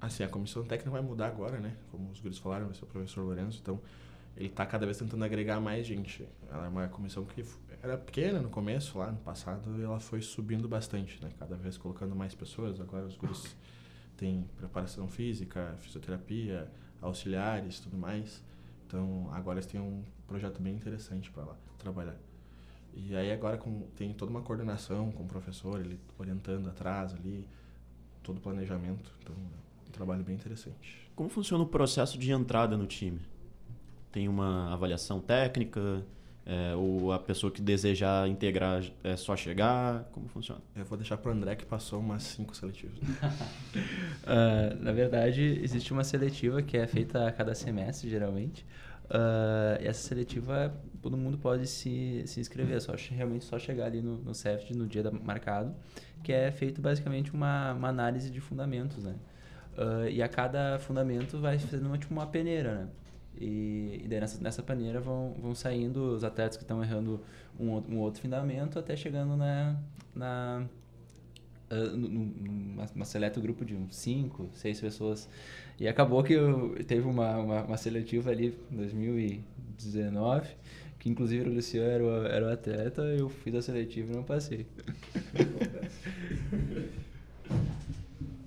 Assim, 0.00 0.22
a 0.22 0.28
comissão 0.28 0.64
técnica 0.64 0.90
vai 0.90 1.02
mudar 1.02 1.26
agora, 1.26 1.58
né? 1.58 1.74
Como 1.90 2.10
os 2.10 2.20
guris 2.20 2.38
falaram, 2.38 2.64
vai 2.64 2.74
ser 2.74 2.84
o 2.84 2.86
professor 2.86 3.22
Lourenço, 3.22 3.58
então 3.60 3.78
ele 4.34 4.48
está 4.48 4.64
cada 4.64 4.86
vez 4.86 4.96
tentando 4.96 5.22
agregar 5.22 5.60
mais 5.60 5.86
gente. 5.86 6.26
Ela 6.50 6.64
é 6.64 6.68
uma 6.68 6.88
comissão 6.88 7.26
que 7.26 7.44
era 7.82 7.96
pequena 7.96 8.40
no 8.40 8.50
começo, 8.50 8.98
lá 8.98 9.10
no 9.10 9.18
passado, 9.18 9.78
e 9.78 9.82
ela 9.82 9.98
foi 9.98 10.20
subindo 10.20 10.68
bastante, 10.68 11.22
né? 11.22 11.30
Cada 11.38 11.56
vez 11.56 11.78
colocando 11.78 12.14
mais 12.14 12.34
pessoas. 12.34 12.80
Agora 12.80 13.06
os 13.06 13.16
guris 13.16 13.56
têm 14.16 14.46
preparação 14.56 15.08
física, 15.08 15.74
fisioterapia, 15.78 16.70
auxiliares, 17.00 17.80
tudo 17.80 17.96
mais. 17.96 18.42
Então 18.86 19.28
agora 19.32 19.58
eles 19.58 19.66
têm 19.66 19.80
um 19.80 20.04
projeto 20.26 20.60
bem 20.60 20.74
interessante 20.74 21.30
para 21.30 21.44
lá 21.44 21.56
trabalhar. 21.78 22.16
E 22.92 23.14
aí 23.16 23.32
agora 23.32 23.56
com, 23.56 23.82
tem 23.96 24.12
toda 24.12 24.30
uma 24.30 24.42
coordenação 24.42 25.10
com 25.12 25.22
o 25.22 25.26
professor, 25.26 25.80
ele 25.80 25.98
orientando 26.18 26.68
atrás 26.68 27.14
ali, 27.14 27.46
todo 28.22 28.38
o 28.38 28.40
planejamento. 28.40 29.14
Então 29.22 29.34
é 29.34 29.88
um 29.88 29.92
trabalho 29.92 30.22
bem 30.22 30.34
interessante. 30.34 31.08
Como 31.14 31.30
funciona 31.30 31.64
o 31.64 31.66
processo 31.66 32.18
de 32.18 32.30
entrada 32.30 32.76
no 32.76 32.86
time? 32.86 33.20
Tem 34.12 34.28
uma 34.28 34.72
avaliação 34.72 35.20
técnica? 35.20 36.04
É, 36.52 36.74
ou 36.74 37.12
a 37.12 37.18
pessoa 37.20 37.48
que 37.48 37.62
desejar 37.62 38.28
integrar 38.28 38.82
é 39.04 39.16
só 39.16 39.36
chegar? 39.36 40.02
Como 40.10 40.26
funciona? 40.26 40.60
Eu 40.74 40.84
vou 40.84 40.98
deixar 40.98 41.16
para 41.16 41.30
o 41.30 41.32
André 41.32 41.54
que 41.54 41.64
passou 41.64 42.00
umas 42.00 42.24
cinco 42.24 42.56
seletivas. 42.56 42.98
uh, 42.98 44.74
na 44.82 44.90
verdade, 44.90 45.60
existe 45.62 45.92
uma 45.92 46.02
seletiva 46.02 46.60
que 46.60 46.76
é 46.76 46.88
feita 46.88 47.28
a 47.28 47.30
cada 47.30 47.54
semestre, 47.54 48.10
geralmente. 48.10 48.66
Uh, 49.04 49.78
essa 49.78 50.08
seletiva, 50.08 50.74
todo 51.00 51.16
mundo 51.16 51.38
pode 51.38 51.68
se, 51.68 52.24
se 52.26 52.40
inscrever, 52.40 52.78
é 52.78 52.80
só 52.80 52.94
realmente 53.10 53.44
só 53.44 53.56
chegar 53.56 53.86
ali 53.86 54.02
no, 54.02 54.16
no 54.18 54.34
CEFT 54.34 54.76
no 54.76 54.88
dia 54.88 55.04
da, 55.04 55.12
marcado, 55.12 55.72
que 56.20 56.32
é 56.32 56.50
feito 56.50 56.80
basicamente 56.80 57.32
uma, 57.32 57.74
uma 57.74 57.88
análise 57.88 58.28
de 58.28 58.40
fundamentos, 58.40 59.04
né? 59.04 59.14
Uh, 59.78 60.08
e 60.10 60.20
a 60.20 60.28
cada 60.28 60.80
fundamento 60.80 61.38
vai 61.38 61.60
fazendo 61.60 61.86
uma, 61.86 61.96
tipo 61.96 62.12
uma 62.12 62.26
peneira, 62.26 62.74
né? 62.74 62.88
E, 63.38 64.02
e 64.04 64.08
daí 64.08 64.20
nessa, 64.20 64.42
nessa 64.42 64.62
paneira 64.62 65.00
vão, 65.00 65.34
vão 65.40 65.54
saindo 65.54 66.14
os 66.14 66.24
atletas 66.24 66.56
que 66.56 66.64
estão 66.64 66.82
errando 66.82 67.20
um, 67.58 67.70
um 67.88 67.98
outro 67.98 68.20
fundamento 68.20 68.78
até 68.78 68.96
chegando 68.96 69.36
na, 69.36 69.76
na 70.14 70.66
uh, 71.70 71.96
numa, 71.96 73.04
seleto 73.04 73.40
grupo 73.40 73.64
de 73.64 73.78
5, 73.90 74.50
6 74.52 74.80
pessoas. 74.80 75.28
E 75.78 75.88
acabou 75.88 76.22
que 76.22 76.34
eu, 76.34 76.76
teve 76.84 77.06
uma, 77.06 77.36
uma, 77.38 77.62
uma 77.62 77.76
seletiva 77.76 78.30
ali 78.30 78.58
em 78.70 78.76
2019, 78.76 80.48
que 80.98 81.08
inclusive 81.08 81.48
o 81.48 81.54
Luciano 81.54 81.88
era 81.88 82.04
o, 82.04 82.26
era 82.26 82.46
o 82.46 82.52
atleta, 82.52 83.02
eu 83.02 83.28
fiz 83.28 83.54
a 83.54 83.62
seletiva 83.62 84.12
e 84.12 84.16
não 84.16 84.24
passei. 84.24 84.66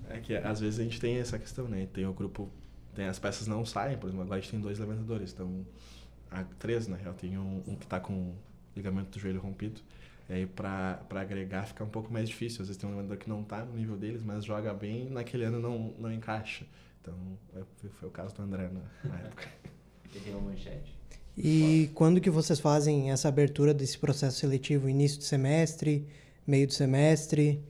É 0.08 0.20
que 0.20 0.36
às 0.36 0.60
vezes 0.60 0.78
a 0.78 0.84
gente 0.84 1.00
tem 1.00 1.16
essa 1.16 1.36
questão, 1.40 1.66
né? 1.66 1.88
Tem 1.92 2.06
o 2.06 2.12
grupo 2.12 2.48
tem, 2.94 3.06
as 3.06 3.18
peças 3.18 3.46
não 3.46 3.64
saem, 3.64 3.98
por 3.98 4.06
exemplo, 4.06 4.22
agora 4.22 4.38
a 4.38 4.40
gente 4.40 4.50
tem 4.50 4.60
dois 4.60 4.78
levantadores, 4.78 5.32
então, 5.32 5.66
há 6.30 6.44
três 6.58 6.86
na 6.86 6.96
real, 6.96 7.14
tem 7.14 7.36
um, 7.38 7.62
um 7.66 7.76
que 7.76 7.84
está 7.84 8.00
com 8.00 8.34
ligamento 8.76 9.10
do 9.10 9.18
joelho 9.18 9.40
rompido, 9.40 9.80
e 10.28 10.32
aí 10.32 10.46
para 10.46 11.00
agregar 11.10 11.64
fica 11.64 11.84
um 11.84 11.88
pouco 11.88 12.12
mais 12.12 12.28
difícil, 12.28 12.62
às 12.62 12.68
vezes 12.68 12.80
tem 12.80 12.88
um 12.88 12.92
levantador 12.92 13.18
que 13.18 13.28
não 13.28 13.42
está 13.42 13.64
no 13.64 13.76
nível 13.76 13.96
deles, 13.96 14.22
mas 14.22 14.44
joga 14.44 14.72
bem, 14.72 15.10
naquele 15.10 15.44
ano 15.44 15.60
não, 15.60 15.94
não 15.98 16.12
encaixa, 16.12 16.66
então 17.00 17.14
é, 17.54 17.62
foi 17.88 18.08
o 18.08 18.12
caso 18.12 18.34
do 18.34 18.42
André 18.42 18.70
na, 18.70 19.10
na 19.10 19.18
época. 19.20 19.48
Manchete. 20.44 20.94
E 21.36 21.90
quando 21.94 22.20
que 22.20 22.30
vocês 22.30 22.60
fazem 22.60 23.10
essa 23.10 23.28
abertura 23.28 23.74
desse 23.74 23.98
processo 23.98 24.38
seletivo? 24.38 24.88
Início 24.88 25.18
de 25.18 25.24
semestre, 25.24 26.06
meio 26.46 26.66
de 26.66 26.74
semestre? 26.74 27.60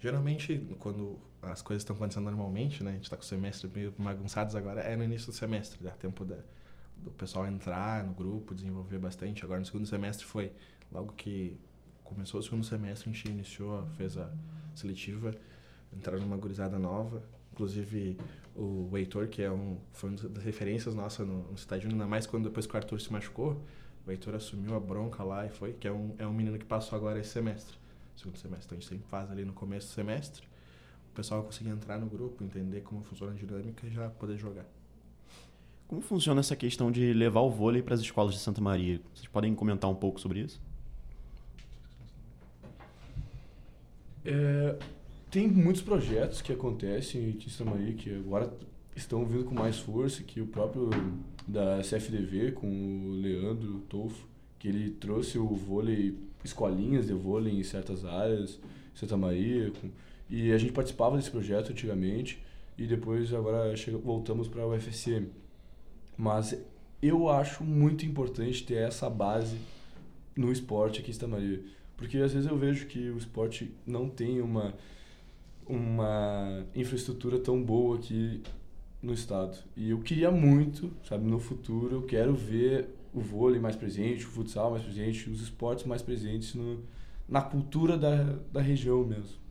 Geralmente, 0.00 0.66
quando 0.78 1.18
as 1.50 1.62
coisas 1.62 1.82
estão 1.82 1.96
acontecendo 1.96 2.24
normalmente, 2.24 2.82
né? 2.82 2.90
A 2.90 2.94
gente 2.94 3.04
está 3.04 3.16
com 3.16 3.22
o 3.22 3.26
semestre 3.26 3.70
meio 3.74 3.94
bagunçados 3.98 4.54
agora, 4.54 4.80
é 4.80 4.96
no 4.96 5.04
início 5.04 5.28
do 5.28 5.32
semestre, 5.32 5.78
dá 5.82 5.90
tempo 5.90 6.24
do 6.24 7.10
pessoal 7.12 7.46
entrar 7.46 8.04
no 8.04 8.14
grupo, 8.14 8.54
desenvolver 8.54 8.98
bastante. 8.98 9.44
Agora 9.44 9.60
no 9.60 9.66
segundo 9.66 9.86
semestre 9.86 10.24
foi 10.24 10.52
logo 10.90 11.12
que 11.12 11.58
começou 12.02 12.40
o 12.40 12.42
segundo 12.42 12.64
semestre, 12.64 13.10
a 13.10 13.12
gente 13.12 13.28
iniciou, 13.28 13.86
fez 13.96 14.16
a 14.16 14.30
seletiva, 14.74 15.34
entraram 15.92 16.20
numa 16.20 16.36
gurizada 16.36 16.78
nova. 16.78 17.22
Inclusive 17.52 18.18
o 18.54 18.90
Heitor, 18.96 19.28
que 19.28 19.42
é 19.42 19.50
um, 19.50 19.78
foi 19.92 20.10
uma 20.10 20.28
das 20.28 20.44
referências 20.44 20.94
nossas 20.94 21.26
no, 21.26 21.50
no 21.50 21.58
Cidade 21.58 21.86
ainda 21.86 22.06
mais 22.06 22.26
quando 22.26 22.44
depois 22.44 22.66
que 22.66 22.74
o 22.74 22.76
Arthur 22.76 23.00
se 23.00 23.12
machucou, 23.12 23.62
o 24.06 24.10
Heitor 24.10 24.34
assumiu 24.34 24.74
a 24.74 24.80
bronca 24.80 25.22
lá 25.22 25.46
e 25.46 25.50
foi, 25.50 25.72
que 25.72 25.88
é 25.88 25.92
um, 25.92 26.14
é 26.18 26.26
um 26.26 26.32
menino 26.32 26.58
que 26.58 26.64
passou 26.64 26.96
agora 26.96 27.18
esse 27.18 27.30
semestre, 27.30 27.76
segundo 28.16 28.36
semestre. 28.38 28.66
Então 28.66 28.78
a 28.78 28.80
gente 28.80 28.88
sempre 28.88 29.08
faz 29.08 29.30
ali 29.30 29.44
no 29.44 29.52
começo 29.52 29.88
do 29.88 29.92
semestre, 29.92 30.46
pessoal 31.14 31.42
conseguir 31.42 31.70
entrar 31.70 31.98
no 31.98 32.06
grupo, 32.06 32.42
entender 32.42 32.80
como 32.82 33.02
funciona 33.02 33.32
a 33.32 33.34
dinâmica 33.34 33.86
e 33.86 33.90
já 33.90 34.08
poder 34.08 34.36
jogar. 34.36 34.66
Como 35.86 36.00
funciona 36.00 36.40
essa 36.40 36.56
questão 36.56 36.90
de 36.90 37.12
levar 37.12 37.40
o 37.40 37.50
vôlei 37.50 37.82
para 37.82 37.94
as 37.94 38.00
escolas 38.00 38.34
de 38.34 38.40
Santa 38.40 38.60
Maria? 38.60 39.00
Vocês 39.14 39.28
podem 39.28 39.54
comentar 39.54 39.90
um 39.90 39.94
pouco 39.94 40.20
sobre 40.20 40.40
isso? 40.40 40.60
É, 44.24 44.78
tem 45.30 45.46
muitos 45.48 45.82
projetos 45.82 46.40
que 46.40 46.52
acontecem 46.52 47.30
em 47.30 47.48
Santa 47.48 47.70
Maria 47.70 47.92
que 47.92 48.14
agora 48.14 48.52
estão 48.96 49.24
vindo 49.26 49.44
com 49.44 49.54
mais 49.54 49.78
força, 49.78 50.22
que 50.22 50.40
o 50.40 50.46
próprio 50.46 50.90
da 51.46 51.80
CFDV, 51.82 52.52
com 52.52 52.66
o 52.68 53.10
Leandro 53.20 53.80
Tolfo, 53.88 54.26
que 54.58 54.68
ele 54.68 54.90
trouxe 54.90 55.38
o 55.38 55.48
vôlei, 55.48 56.16
escolinhas 56.42 57.06
de 57.06 57.12
vôlei 57.12 57.52
em 57.52 57.62
certas 57.62 58.04
áreas, 58.04 58.58
Santa 58.94 59.16
Maria, 59.16 59.70
com, 59.72 59.90
e 60.28 60.52
a 60.52 60.58
gente 60.58 60.72
participava 60.72 61.16
desse 61.16 61.30
projeto 61.30 61.70
antigamente 61.70 62.42
e 62.76 62.86
depois 62.86 63.32
agora 63.32 63.72
voltamos 64.02 64.48
para 64.48 64.66
o 64.66 64.74
UFSM. 64.74 65.26
Mas 66.16 66.56
eu 67.02 67.28
acho 67.28 67.62
muito 67.64 68.06
importante 68.06 68.64
ter 68.64 68.76
essa 68.76 69.10
base 69.10 69.58
no 70.36 70.50
esporte 70.50 71.00
aqui 71.00 71.10
em 71.10 71.14
Santa 71.14 71.28
Maria. 71.28 71.62
Porque 71.96 72.18
às 72.18 72.32
vezes 72.32 72.48
eu 72.48 72.56
vejo 72.56 72.86
que 72.86 73.10
o 73.10 73.16
esporte 73.16 73.72
não 73.86 74.08
tem 74.08 74.40
uma, 74.40 74.74
uma 75.66 76.64
infraestrutura 76.74 77.38
tão 77.38 77.62
boa 77.62 77.96
aqui 77.96 78.42
no 79.02 79.12
estado. 79.12 79.58
E 79.76 79.90
eu 79.90 80.00
queria 80.00 80.30
muito, 80.30 80.90
sabe, 81.06 81.28
no 81.28 81.38
futuro, 81.38 81.94
eu 81.94 82.02
quero 82.02 82.34
ver 82.34 82.88
o 83.12 83.20
vôlei 83.20 83.60
mais 83.60 83.76
presente, 83.76 84.24
o 84.24 84.28
futsal 84.28 84.72
mais 84.72 84.82
presente, 84.82 85.30
os 85.30 85.40
esportes 85.40 85.84
mais 85.84 86.02
presentes 86.02 86.54
no, 86.54 86.82
na 87.28 87.42
cultura 87.42 87.96
da, 87.96 88.38
da 88.52 88.60
região 88.60 89.04
mesmo. 89.04 89.43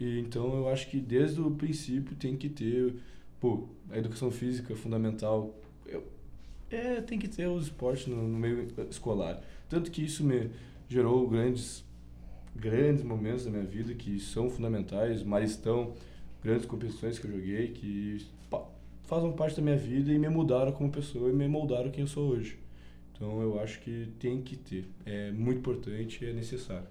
E 0.00 0.18
então 0.18 0.54
eu 0.56 0.68
acho 0.70 0.88
que 0.88 0.98
desde 0.98 1.40
o 1.40 1.50
princípio 1.50 2.16
tem 2.16 2.34
que 2.36 2.48
ter, 2.48 2.94
pô, 3.38 3.68
a 3.90 3.98
educação 3.98 4.30
física 4.30 4.74
fundamental. 4.74 5.54
Eu, 5.86 6.02
é, 6.70 7.02
tem 7.02 7.18
que 7.18 7.28
ter 7.28 7.46
os 7.46 7.64
esportes 7.64 8.06
no, 8.06 8.16
no 8.26 8.38
meio 8.38 8.66
escolar. 8.88 9.42
Tanto 9.68 9.90
que 9.90 10.02
isso 10.02 10.24
me 10.24 10.50
gerou 10.88 11.28
grandes 11.28 11.84
grandes 12.56 13.04
momentos 13.04 13.44
da 13.44 13.50
minha 13.50 13.64
vida 13.64 13.94
que 13.94 14.18
são 14.18 14.50
fundamentais, 14.50 15.22
Maristão, 15.22 15.94
grandes 16.42 16.66
competições 16.66 17.18
que 17.18 17.26
eu 17.26 17.32
joguei 17.32 17.68
que 17.68 18.26
fazem 19.04 19.32
parte 19.32 19.56
da 19.56 19.62
minha 19.62 19.76
vida 19.76 20.12
e 20.12 20.18
me 20.18 20.28
mudaram 20.28 20.72
como 20.72 20.90
pessoa 20.90 21.30
e 21.30 21.32
me 21.32 21.46
moldaram 21.48 21.90
quem 21.90 22.02
eu 22.02 22.06
sou 22.08 22.30
hoje. 22.30 22.58
Então 23.12 23.40
eu 23.42 23.60
acho 23.60 23.80
que 23.80 24.08
tem 24.18 24.40
que 24.40 24.56
ter, 24.56 24.86
é 25.04 25.30
muito 25.30 25.58
importante 25.58 26.24
e 26.24 26.30
é 26.30 26.32
necessário. 26.32 26.86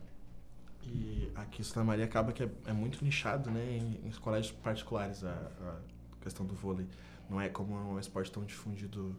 E 0.83 1.31
aqui 1.35 1.61
em 1.61 1.63
Santa 1.63 1.83
Maria 1.83 2.05
acaba 2.05 2.31
que 2.31 2.43
é, 2.43 2.49
é 2.65 2.73
muito 2.73 3.03
nichado, 3.03 3.51
né, 3.51 3.77
em, 3.77 4.07
em 4.07 4.11
colégios 4.11 4.51
particulares 4.51 5.23
a, 5.23 5.31
a, 5.31 5.75
questão 6.21 6.45
do 6.45 6.55
vôlei. 6.55 6.87
Não 7.29 7.39
é 7.39 7.49
como 7.49 7.75
um 7.75 7.99
esporte 7.99 8.31
tão 8.31 8.43
difundido 8.43 9.15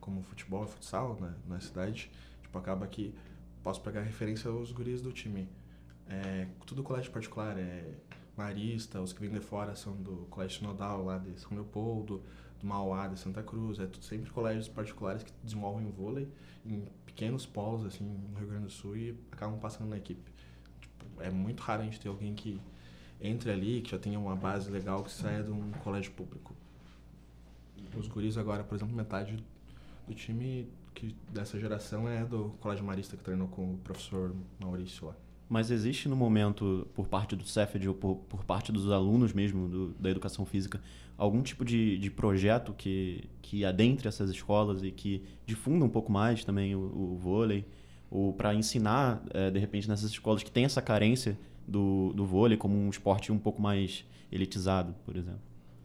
como 0.00 0.22
futebol 0.22 0.66
futsal 0.66 1.16
né, 1.20 1.34
na 1.46 1.60
cidade. 1.60 2.10
Tipo, 2.42 2.58
acaba 2.58 2.86
que 2.86 3.14
posso 3.62 3.80
pegar 3.80 4.02
referência 4.02 4.50
aos 4.50 4.70
guris 4.70 5.00
do 5.00 5.12
time 5.12 5.48
é, 6.08 6.46
tudo 6.66 6.82
colégio 6.82 7.10
particular, 7.10 7.56
é 7.58 7.94
Marista, 8.36 9.00
os 9.00 9.12
que 9.12 9.20
vêm 9.20 9.30
de 9.30 9.40
fora 9.40 9.74
são 9.74 9.94
do 9.94 10.26
Colégio 10.30 10.58
Sinodal 10.58 11.04
lá 11.04 11.18
de 11.18 11.38
São 11.40 11.52
Leopoldo, 11.52 12.22
do 12.60 12.66
Mauá 12.66 13.06
de 13.06 13.18
Santa 13.18 13.42
Cruz, 13.42 13.78
é 13.78 13.86
tudo 13.86 14.04
sempre 14.04 14.30
colégios 14.30 14.68
particulares 14.68 15.22
que 15.22 15.32
desenvolvem 15.42 15.90
vôlei 15.90 16.28
em 16.66 16.84
pequenos 17.06 17.46
polos 17.46 17.84
assim 17.84 18.04
no 18.04 18.38
Rio 18.38 18.48
Grande 18.48 18.64
do 18.64 18.70
Sul 18.70 18.96
e 18.96 19.18
acabam 19.30 19.58
passando 19.58 19.88
na 19.88 19.96
equipe. 19.96 20.33
É 21.20 21.30
muito 21.30 21.60
raro 21.60 21.82
a 21.82 21.84
gente 21.84 22.00
ter 22.00 22.08
alguém 22.08 22.34
que 22.34 22.60
entre 23.20 23.50
ali, 23.50 23.80
que 23.80 23.90
já 23.90 23.98
tenha 23.98 24.18
uma 24.18 24.36
base 24.36 24.70
legal, 24.70 25.02
que 25.02 25.10
saia 25.10 25.42
de 25.42 25.50
um 25.50 25.70
colégio 25.82 26.12
público. 26.12 26.54
Os 27.96 28.08
guris 28.08 28.36
agora, 28.36 28.64
por 28.64 28.74
exemplo, 28.74 28.94
metade 28.94 29.42
do 30.06 30.14
time 30.14 30.68
que 30.94 31.14
dessa 31.32 31.58
geração 31.58 32.08
é 32.08 32.24
do 32.24 32.50
Colégio 32.60 32.84
Marista 32.84 33.16
que 33.16 33.22
treinou 33.22 33.48
com 33.48 33.74
o 33.74 33.78
professor 33.78 34.34
Maurício 34.60 35.08
lá 35.08 35.16
mas 35.48 35.70
existe 35.70 36.08
no 36.08 36.16
momento, 36.16 36.86
por 36.94 37.06
parte 37.06 37.36
do 37.36 37.46
CEFED 37.46 37.88
ou 37.88 37.94
por, 37.94 38.16
por 38.28 38.44
parte 38.44 38.72
dos 38.72 38.90
alunos 38.90 39.32
mesmo 39.32 39.68
do, 39.68 39.88
da 40.00 40.10
educação 40.10 40.44
física, 40.44 40.80
algum 41.16 41.42
tipo 41.42 41.64
de, 41.64 41.98
de 41.98 42.10
projeto 42.10 42.72
que, 42.72 43.28
que 43.42 43.64
adentre 43.64 44.08
essas 44.08 44.30
escolas 44.30 44.82
e 44.82 44.90
que 44.90 45.22
difunda 45.46 45.84
um 45.84 45.88
pouco 45.88 46.10
mais 46.10 46.44
também 46.44 46.74
o, 46.74 46.80
o 46.80 47.16
vôlei? 47.16 47.64
Ou 48.14 48.32
para 48.32 48.54
ensinar, 48.54 49.20
é, 49.30 49.50
de 49.50 49.58
repente, 49.58 49.88
nessas 49.88 50.08
escolas 50.08 50.40
que 50.40 50.50
têm 50.50 50.64
essa 50.64 50.80
carência 50.80 51.36
do, 51.66 52.12
do 52.12 52.24
vôlei 52.24 52.56
como 52.56 52.76
um 52.78 52.88
esporte 52.88 53.32
um 53.32 53.38
pouco 53.38 53.60
mais 53.60 54.04
elitizado, 54.30 54.94
por 55.04 55.16
exemplo? 55.16 55.40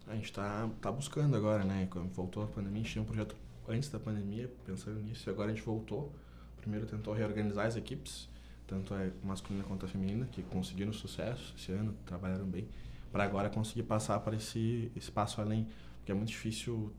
A 0.06 0.14
gente 0.14 0.26
está 0.26 0.70
tá 0.80 0.92
buscando 0.92 1.36
agora, 1.36 1.64
né? 1.64 1.88
Quando 1.90 2.08
voltou 2.14 2.44
a 2.44 2.46
pandemia, 2.46 2.82
a 2.82 2.84
gente 2.84 2.92
tinha 2.92 3.02
um 3.02 3.06
projeto 3.06 3.36
antes 3.68 3.90
da 3.90 3.98
pandemia, 3.98 4.48
pensando 4.64 5.00
nisso, 5.00 5.28
e 5.28 5.32
agora 5.32 5.52
a 5.52 5.56
gente 5.56 5.66
voltou. 5.66 6.14
Primeiro 6.62 6.86
tentou 6.86 7.16
reorganizar 7.16 7.66
as 7.66 7.76
equipes, 7.76 8.30
tanto 8.68 8.94
a 8.94 9.10
masculina 9.24 9.64
quanto 9.64 9.88
a 9.88 9.90
feminina, 9.90 10.28
que 10.32 10.44
conseguiram 10.44 10.94
sucesso 10.94 11.56
esse 11.58 11.72
ano, 11.72 11.96
trabalharam 12.06 12.46
bem, 12.46 12.68
para 13.12 13.24
agora 13.24 13.50
conseguir 13.50 13.84
passar 13.84 14.20
para 14.20 14.36
esse 14.36 14.92
espaço 14.96 15.42
além, 15.42 15.68
porque 15.98 16.12
é 16.12 16.16
muito 16.16 16.30
difícil 16.30 16.94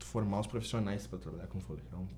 formar 0.00 0.40
os 0.40 0.46
profissionais 0.46 1.06
para 1.06 1.18
trabalhar 1.18 1.46
com 1.46 1.58
vôlei. 1.58 1.84
Então, 1.86 2.08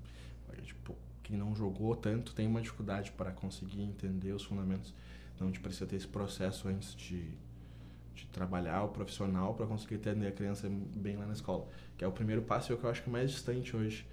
tipo, 0.63 0.95
quem 1.23 1.37
não 1.37 1.55
jogou 1.55 1.95
tanto 1.95 2.33
tem 2.33 2.47
uma 2.47 2.61
dificuldade 2.61 3.11
para 3.11 3.31
conseguir 3.31 3.81
entender 3.81 4.31
os 4.31 4.43
fundamentos. 4.43 4.93
Então, 5.35 5.47
a 5.47 5.49
gente 5.49 5.59
precisa 5.59 5.85
ter 5.85 5.95
esse 5.95 6.07
processo 6.07 6.67
antes 6.67 6.95
de, 6.95 7.29
de 8.15 8.25
trabalhar 8.31 8.83
o 8.83 8.89
profissional 8.89 9.53
para 9.53 9.65
conseguir 9.65 9.95
entender 9.95 10.27
a 10.27 10.31
criança 10.31 10.69
bem 10.69 11.15
lá 11.15 11.25
na 11.25 11.33
escola, 11.33 11.67
que 11.97 12.03
é 12.03 12.07
o 12.07 12.11
primeiro 12.11 12.41
passo 12.41 12.71
e 12.71 12.73
é 12.73 12.75
o 12.75 12.79
que 12.79 12.85
eu 12.85 12.89
acho 12.89 13.03
que 13.03 13.09
é 13.09 13.11
mais 13.11 13.31
distante 13.31 13.75
hoje 13.75 14.05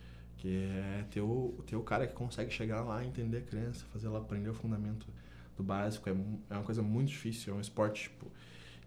que 0.44 0.56
é 0.56 1.04
ter 1.10 1.22
o, 1.22 1.54
ter 1.66 1.74
o 1.74 1.82
cara 1.82 2.06
que 2.06 2.12
consegue 2.12 2.50
chegar 2.50 2.82
lá, 2.82 3.02
entender 3.02 3.38
a 3.38 3.40
criança, 3.40 3.84
fazer 3.92 4.08
ela 4.08 4.18
aprender 4.18 4.50
o 4.50 4.54
fundamento 4.54 5.06
do 5.56 5.62
básico. 5.62 6.06
É, 6.06 6.12
é 6.12 6.54
uma 6.54 6.62
coisa 6.62 6.82
muito 6.82 7.08
difícil, 7.08 7.54
é 7.54 7.56
um 7.56 7.60
esporte 7.60 8.04
tipo, 8.04 8.30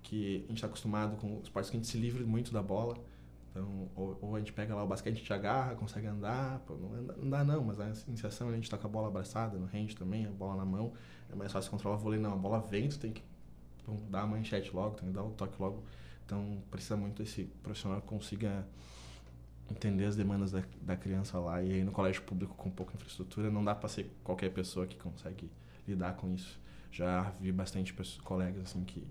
que 0.04 0.44
a 0.46 0.50
gente 0.50 0.58
está 0.58 0.68
acostumado 0.68 1.18
com 1.18 1.42
esportes 1.42 1.72
que 1.72 1.78
a 1.78 1.80
gente 1.80 1.90
se 1.90 1.98
livra 1.98 2.24
muito 2.26 2.52
da 2.52 2.62
bola. 2.62 2.96
Então, 3.50 3.90
ou, 3.96 4.18
ou, 4.22 4.36
a 4.36 4.40
gente 4.40 4.54
pega 4.54 4.76
lá 4.76 4.84
o 4.84 4.88
basquete, 4.88 5.16
a 5.16 5.18
gente 5.18 5.34
agarra, 5.34 5.76
consegue 5.76 6.06
andar, 6.06 6.60
pô, 6.60 6.76
não, 6.76 6.90
não 6.90 7.30
dá 7.30 7.44
não, 7.44 7.64
mas 7.64 7.80
a 7.80 7.92
iniciação 8.08 8.50
a 8.50 8.56
gente 8.56 8.70
tá 8.70 8.78
com 8.78 8.88
a 8.88 8.90
bola 8.90 9.08
abraçada, 9.08 9.58
no 9.58 9.66
range 9.66 9.96
também, 9.96 10.26
a 10.26 10.32
bola 10.32 10.58
na 10.58 10.66
mão, 10.66 10.94
é 11.32 11.36
mais 11.36 11.52
fácil 11.52 11.72
controlar 11.72 11.96
o 11.96 12.00
vôlei, 12.00 12.20
não, 12.20 12.34
a 12.34 12.36
bola 12.36 12.60
vem, 12.60 12.88
tu 12.90 13.00
tem 13.00 13.12
que 13.12 13.24
dar 14.10 14.22
a 14.22 14.28
manchete 14.28 14.76
logo, 14.76 14.96
tem 14.96 15.08
que 15.08 15.14
dar 15.14 15.24
o 15.24 15.32
toque 15.32 15.60
logo, 15.60 15.84
então 16.26 16.62
precisa 16.70 16.98
muito 16.98 17.24
esse 17.24 17.46
profissional 17.64 18.02
que 18.02 18.08
consiga 18.08 18.68
entender 19.72 20.06
as 20.06 20.16
demandas 20.16 20.52
da, 20.52 20.64
da 20.82 20.96
criança 20.96 21.40
lá. 21.40 21.62
E 21.62 21.72
aí 21.72 21.84
no 21.84 21.92
colégio 21.92 22.22
público 22.24 22.56
com 22.56 22.70
pouca 22.70 22.96
infraestrutura 22.96 23.50
não 23.50 23.64
dá 23.64 23.76
para 23.76 23.90
ser 23.90 24.12
qualquer 24.24 24.52
pessoa 24.52 24.88
que 24.88 24.98
consegue 24.98 25.50
lidar 25.88 26.16
com 26.16 26.34
isso. 26.34 26.60
Já 26.92 27.32
vi 27.40 27.52
bastante 27.52 27.94
pessoas, 27.94 28.22
colegas 28.22 28.64
assim 28.64 28.84
que 28.84 29.06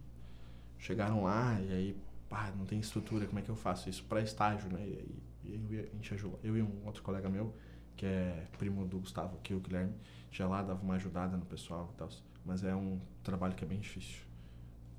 chegaram 0.78 1.24
lá 1.24 1.60
e 1.60 1.72
aí, 1.72 1.96
pá, 2.28 2.52
não 2.56 2.64
tem 2.64 2.78
estrutura, 2.78 3.26
como 3.26 3.38
é 3.38 3.42
que 3.42 3.50
eu 3.50 3.56
faço 3.56 3.88
isso 3.88 4.04
para 4.04 4.20
estágio, 4.20 4.70
né? 4.70 4.80
E 4.86 5.26
e 5.46 5.78
a 5.78 5.96
gente 5.96 6.14
ajuda. 6.14 6.38
Eu 6.42 6.56
e 6.56 6.62
um 6.62 6.70
outro 6.84 7.02
colega 7.02 7.28
meu, 7.28 7.54
que 7.96 8.04
é 8.04 8.44
primo 8.58 8.86
do 8.86 8.98
Gustavo, 8.98 9.36
aqui 9.36 9.54
o 9.54 9.60
Guilherme, 9.60 9.94
já 10.30 10.46
lá 10.46 10.62
dava 10.62 10.82
uma 10.82 10.94
ajudada 10.94 11.36
no 11.36 11.46
pessoal 11.46 11.90
e 11.94 11.98
tal. 11.98 12.08
Mas 12.44 12.64
é 12.64 12.74
um 12.74 13.00
trabalho 13.22 13.54
que 13.54 13.64
é 13.64 13.68
bem 13.68 13.78
difícil. 13.78 14.20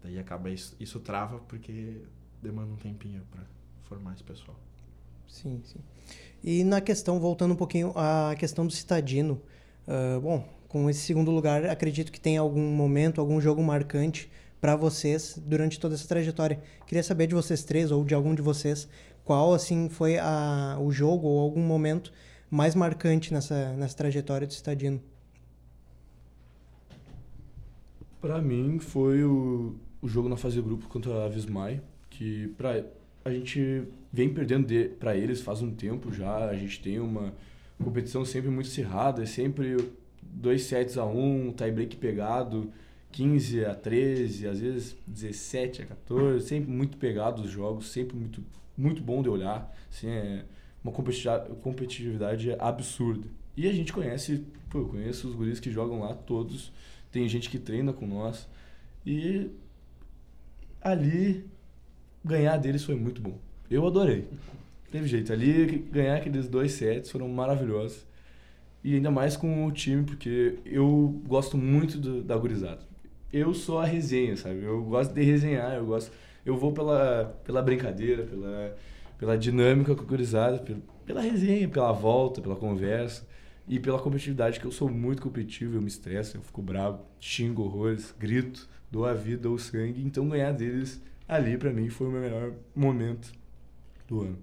Daí 0.02 0.18
acaba 0.18 0.50
isso, 0.50 0.76
isso 0.80 1.00
trava 1.00 1.40
porque 1.40 2.02
demanda 2.42 2.72
um 2.72 2.78
tempinho 2.78 3.24
para 3.32 3.44
formar 3.84 4.14
esse 4.14 4.24
pessoal. 4.24 4.58
Sim, 5.28 5.62
sim. 5.64 5.80
E 6.44 6.64
na 6.64 6.80
questão, 6.80 7.20
voltando 7.20 7.54
um 7.54 7.58
pouquinho 7.58 7.92
à 7.96 8.36
questão 8.36 8.66
do 8.66 8.72
citadino, 8.72 9.42
uh, 9.88 10.22
bom, 10.22 10.48
com 10.68 10.90
esse 10.90 11.02
segundo 11.02 11.32
lugar, 11.32 11.66
acredito 11.66 12.12
que 12.12 12.20
tem 12.20 12.38
algum 12.38 12.72
momento, 12.72 13.20
algum 13.20 13.40
jogo 13.42 13.62
marcante 13.62 14.30
para 14.60 14.76
vocês 14.76 15.40
durante 15.46 15.80
toda 15.80 15.96
essa 15.96 16.08
trajetória. 16.08 16.62
Queria 16.86 17.04
saber 17.04 17.28
de 17.28 17.36
vocês 17.36 17.64
três 17.64 17.92
ou 17.92 18.04
de 18.04 18.14
algum 18.14 18.34
de 18.34 18.42
vocês 18.42 18.88
qual 19.28 19.54
assim 19.54 19.90
foi 19.90 20.18
a, 20.18 20.78
o 20.80 20.90
jogo 20.90 21.28
ou 21.28 21.42
algum 21.42 21.62
momento 21.62 22.14
mais 22.50 22.74
marcante 22.74 23.34
nessa, 23.34 23.74
nessa 23.74 23.98
trajetória 23.98 24.48
do 24.48 24.54
Citadino? 24.54 25.02
Pra 28.22 28.42
mim 28.42 28.80
foi 28.80 29.26
o, 29.26 29.76
o 30.02 30.08
jogo 30.08 30.30
na 30.30 30.38
fase 30.38 30.56
de 30.56 30.62
grupo 30.62 30.88
contra 30.88 31.26
a 31.26 31.28
Vismai, 31.28 31.82
que 32.10 32.48
pra, 32.58 32.86
a 33.26 33.30
gente 33.30 33.84
vem 34.14 34.34
perdendo 34.34 34.66
de, 34.66 34.86
pra 34.88 35.18
eles 35.18 35.42
faz 35.42 35.62
um 35.62 35.72
tempo 35.72 36.14
já, 36.14 36.48
a 36.48 36.56
gente 36.56 36.82
tem 36.82 36.98
uma 36.98 37.34
competição 37.84 38.24
sempre 38.24 38.50
muito 38.50 38.68
acirrada, 38.68 39.24
é 39.24 39.26
sempre 39.26 39.92
dois 40.24 40.64
sets 40.64 40.98
a 40.98 41.06
um, 41.06 41.52
tie 41.52 41.70
break 41.70 41.98
pegado, 41.98 42.72
15 43.18 43.66
a 43.66 43.74
13, 43.74 44.48
às 44.48 44.60
vezes 44.60 44.96
17 45.08 45.82
a 45.82 45.86
14, 45.88 46.48
sempre 46.48 46.70
muito 46.70 46.98
pegado 46.98 47.42
os 47.42 47.50
jogos, 47.50 47.88
sempre 47.90 48.16
muito, 48.16 48.44
muito 48.78 49.02
bom 49.02 49.24
de 49.24 49.30
olhar, 49.30 49.76
assim, 49.90 50.08
é 50.08 50.46
uma 50.84 50.94
competitividade 50.94 52.56
absurda. 52.60 53.28
E 53.56 53.68
a 53.68 53.74
gente 53.74 53.92
conhece, 53.92 54.46
pô, 54.70 54.82
eu 54.82 54.88
conheço 54.90 55.28
os 55.28 55.34
guris 55.34 55.60
que 55.60 55.72
jogam 55.72 56.02
lá 56.02 56.14
todos, 56.14 56.72
tem 57.12 57.28
gente 57.28 57.50
que 57.50 57.58
treina 57.58 57.92
com 57.92 58.06
nós. 58.06 58.48
E 59.04 59.50
ali 60.80 61.44
ganhar 62.24 62.58
deles 62.58 62.84
foi 62.84 62.94
muito 62.94 63.20
bom. 63.20 63.40
Eu 63.68 63.88
adorei. 63.88 64.28
Teve 64.92 65.08
jeito. 65.08 65.34
Ali 65.34 65.88
ganhar 65.92 66.18
aqueles 66.18 66.48
dois 66.48 66.74
sets 66.74 67.10
foram 67.10 67.28
maravilhosos. 67.30 68.06
E 68.84 68.94
ainda 68.94 69.10
mais 69.10 69.36
com 69.36 69.66
o 69.66 69.72
time, 69.72 70.04
porque 70.04 70.60
eu 70.64 71.20
gosto 71.26 71.58
muito 71.58 71.98
do, 71.98 72.22
da 72.22 72.38
gurizada. 72.38 72.87
Eu 73.32 73.54
sou 73.54 73.80
a 73.80 73.86
resenha, 73.86 74.38
sabe? 74.38 74.64
Eu 74.64 74.84
gosto 74.84 75.14
de 75.14 75.22
resenhar, 75.24 75.76
eu 75.76 75.86
gosto. 75.86 76.12
Eu 76.46 76.58
vou 76.58 76.72
pela, 76.72 77.38
pela 77.44 77.62
brincadeira, 77.62 78.24
pela, 78.24 78.78
pela 79.18 79.38
dinâmica 79.38 79.94
com 79.96 80.02
a 80.02 80.06
gurizada, 80.06 80.60
pela, 80.60 80.80
pela 81.06 81.22
resenha, 81.22 81.68
pela 81.68 81.92
volta, 81.92 82.42
pela 82.42 82.56
conversa. 82.56 83.28
E 83.68 83.80
pela 83.80 84.00
competitividade, 84.00 84.62
que 84.62 84.66
eu 84.66 84.72
sou 84.72 84.90
muito 84.90 85.22
competitivo, 85.22 85.76
eu 85.76 85.82
me 85.82 85.90
estresso, 85.90 86.38
eu 86.38 86.42
fico 86.42 86.62
bravo, 86.62 87.04
xingo 87.20 87.64
horrores, 87.64 88.16
grito, 88.18 88.66
dou 88.90 89.06
a 89.06 89.14
vida, 89.14 89.42
dou 89.44 89.56
o 89.56 89.60
sangue. 89.60 90.02
Então 90.02 90.30
ganhar 90.30 90.54
deles 90.54 91.02
ali, 91.28 91.58
para 91.58 91.72
mim, 91.74 91.90
foi 91.90 92.08
o 92.08 92.12
meu 92.12 92.22
melhor 92.22 92.54
momento 92.74 93.30
do 94.08 94.22
ano. 94.22 94.38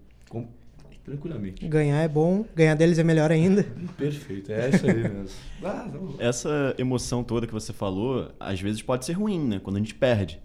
Tranquilamente. 1.04 1.66
Ganhar 1.68 2.02
é 2.02 2.08
bom, 2.08 2.44
ganhar 2.54 2.74
deles 2.74 2.98
é 2.98 3.04
melhor 3.04 3.30
ainda. 3.30 3.62
Perfeito, 3.96 4.50
é 4.50 4.70
isso 4.70 4.86
aí 4.86 4.94
mesmo. 4.94 5.26
ah, 5.62 5.88
Essa 6.18 6.74
emoção 6.78 7.22
toda 7.22 7.46
que 7.46 7.52
você 7.52 7.72
falou, 7.72 8.32
às 8.40 8.60
vezes 8.60 8.82
pode 8.82 9.04
ser 9.04 9.12
ruim, 9.12 9.38
né? 9.38 9.60
Quando 9.62 9.76
a 9.76 9.78
gente 9.78 9.94
perde. 9.94 10.40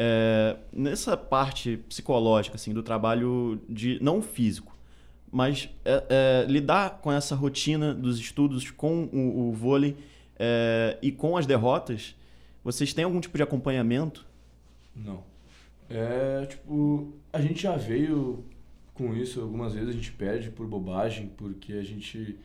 É, 0.00 0.56
nessa 0.72 1.16
parte 1.16 1.78
psicológica, 1.88 2.54
assim, 2.54 2.72
do 2.72 2.84
trabalho 2.84 3.60
de 3.68 3.98
não 4.00 4.22
físico, 4.22 4.76
mas 5.30 5.68
é, 5.84 6.04
é, 6.08 6.46
lidar 6.48 7.00
com 7.00 7.10
essa 7.10 7.34
rotina 7.34 7.92
dos 7.92 8.18
estudos, 8.18 8.70
com 8.70 9.08
o, 9.12 9.48
o 9.48 9.52
vôlei 9.52 9.96
é, 10.38 10.96
e 11.02 11.10
com 11.10 11.36
as 11.36 11.46
derrotas, 11.46 12.14
vocês 12.62 12.94
têm 12.94 13.04
algum 13.04 13.20
tipo 13.20 13.36
de 13.36 13.42
acompanhamento? 13.42 14.24
Não. 14.94 15.24
É, 15.90 16.46
tipo, 16.46 17.12
a 17.32 17.40
gente 17.40 17.62
já 17.62 17.76
veio 17.76 18.44
com 18.98 19.14
isso 19.14 19.40
algumas 19.40 19.72
vezes, 19.72 19.90
a 19.90 19.92
gente 19.92 20.12
perde 20.12 20.50
por 20.50 20.66
bobagem, 20.66 21.30
porque 21.36 21.72
a 21.74 21.82
gente 21.82 22.36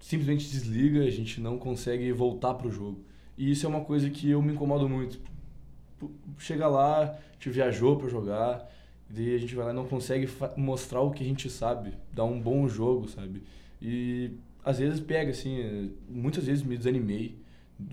simplesmente 0.00 0.48
desliga, 0.48 1.04
a 1.04 1.10
gente 1.10 1.40
não 1.40 1.58
consegue 1.58 2.10
voltar 2.10 2.54
pro 2.54 2.70
jogo. 2.70 3.04
E 3.36 3.50
isso 3.52 3.66
é 3.66 3.68
uma 3.68 3.82
coisa 3.82 4.08
que 4.08 4.30
eu 4.30 4.40
me 4.40 4.54
incomodo 4.54 4.88
muito. 4.88 5.20
Chega 6.38 6.66
lá, 6.66 7.16
gente 7.34 7.50
viajou 7.50 7.96
para 7.96 8.08
jogar, 8.08 8.68
e 9.14 9.34
a 9.34 9.38
gente 9.38 9.54
vai 9.54 9.66
lá 9.66 9.72
e 9.72 9.74
não 9.74 9.86
consegue 9.86 10.26
mostrar 10.56 11.02
o 11.02 11.10
que 11.10 11.22
a 11.22 11.26
gente 11.26 11.50
sabe, 11.50 11.92
dar 12.12 12.24
um 12.24 12.40
bom 12.40 12.66
jogo, 12.66 13.08
sabe? 13.08 13.42
E 13.80 14.30
às 14.64 14.78
vezes 14.78 14.98
pega, 14.98 15.30
assim, 15.30 15.92
muitas 16.08 16.46
vezes 16.46 16.62
me 16.62 16.76
desanimei 16.76 17.36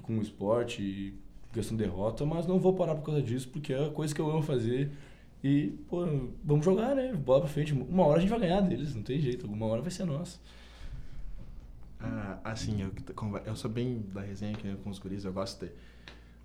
com 0.03 0.17
o 0.17 0.21
esporte 0.21 1.13
questão 1.51 1.75
de 1.75 1.83
derrota, 1.83 2.25
mas 2.25 2.47
não 2.47 2.59
vou 2.59 2.73
parar 2.73 2.95
por 2.95 3.03
causa 3.03 3.21
disso, 3.21 3.49
porque 3.49 3.73
é 3.73 3.87
a 3.87 3.89
coisa 3.89 4.13
que 4.13 4.21
eu 4.21 4.29
amo 4.29 4.41
fazer. 4.41 4.91
E, 5.43 5.71
pô, 5.87 6.05
vamos 6.43 6.65
jogar, 6.65 6.95
né? 6.95 7.13
Bola 7.13 7.41
pra 7.41 7.49
frente. 7.49 7.73
Uma 7.73 8.05
hora 8.05 8.17
a 8.17 8.21
gente 8.21 8.29
vai 8.29 8.39
ganhar 8.39 8.61
deles, 8.61 8.93
não 8.93 9.03
tem 9.03 9.19
jeito. 9.19 9.45
Alguma 9.45 9.67
hora 9.67 9.81
vai 9.81 9.91
ser 9.91 10.05
nossa. 10.05 10.39
Ah, 11.99 12.39
assim, 12.43 12.81
eu, 12.81 12.91
eu 13.45 13.55
sou 13.55 13.69
bem 13.69 14.05
da 14.13 14.21
resenha 14.21 14.53
aqui 14.53 14.73
com 14.77 14.89
os 14.89 14.99
guris, 14.99 15.25
eu 15.25 15.33
gosto 15.33 15.65
de 15.65 15.71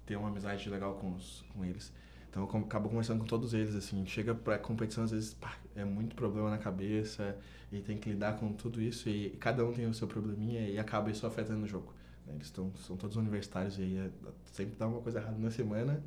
ter 0.05 0.17
uma 0.17 0.29
amizade 0.29 0.69
legal 0.69 0.95
com, 0.95 1.13
os, 1.13 1.45
com 1.53 1.65
eles. 1.65 1.93
Então 2.29 2.49
eu 2.53 2.61
acabo 2.63 2.89
conversando 2.89 3.21
com 3.21 3.27
todos 3.27 3.55
eles, 3.55 3.75
assim. 3.75 4.05
Chega 4.07 4.35
pra 4.35 4.59
competição, 4.59 5.05
às 5.05 5.13
vezes, 5.13 5.35
pá, 5.35 5.57
é 5.77 5.85
muito 5.85 6.17
problema 6.17 6.51
na 6.51 6.59
cabeça 6.59 7.37
e 7.73 7.81
tem 7.81 7.97
que 7.99 8.11
lidar 8.11 8.39
com 8.39 8.53
tudo 8.53 8.81
isso 8.81 9.09
e, 9.09 9.27
e 9.27 9.31
cada 9.31 9.65
um 9.65 9.73
tem 9.73 9.87
o 9.87 9.95
seu 9.95 10.09
probleminha 10.09 10.69
e 10.69 10.79
acaba 10.79 11.11
isso 11.11 11.27
afetando 11.27 11.65
o 11.65 11.69
jogo. 11.69 11.93
Né? 12.27 12.35
Eles 12.35 12.51
tão, 12.51 12.73
são 12.77 12.97
todos 12.97 13.17
universitários 13.17 13.79
e 13.79 13.83
aí 13.83 13.99
é, 13.99 14.11
sempre 14.53 14.75
dá 14.77 14.89
uma 14.89 15.01
coisa 15.01 15.21
errada 15.21 15.39
na 15.39 15.51
semana 15.51 16.03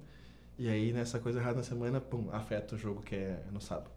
e 0.57 0.67
aí 0.67 0.91
nessa 0.91 1.19
coisa 1.19 1.39
errada 1.39 1.57
na 1.57 1.63
semana, 1.63 2.01
pum, 2.01 2.29
afeta 2.31 2.75
o 2.75 2.77
jogo 2.77 3.01
que 3.01 3.15
é 3.15 3.43
no 3.51 3.61
sábado. 3.61 3.91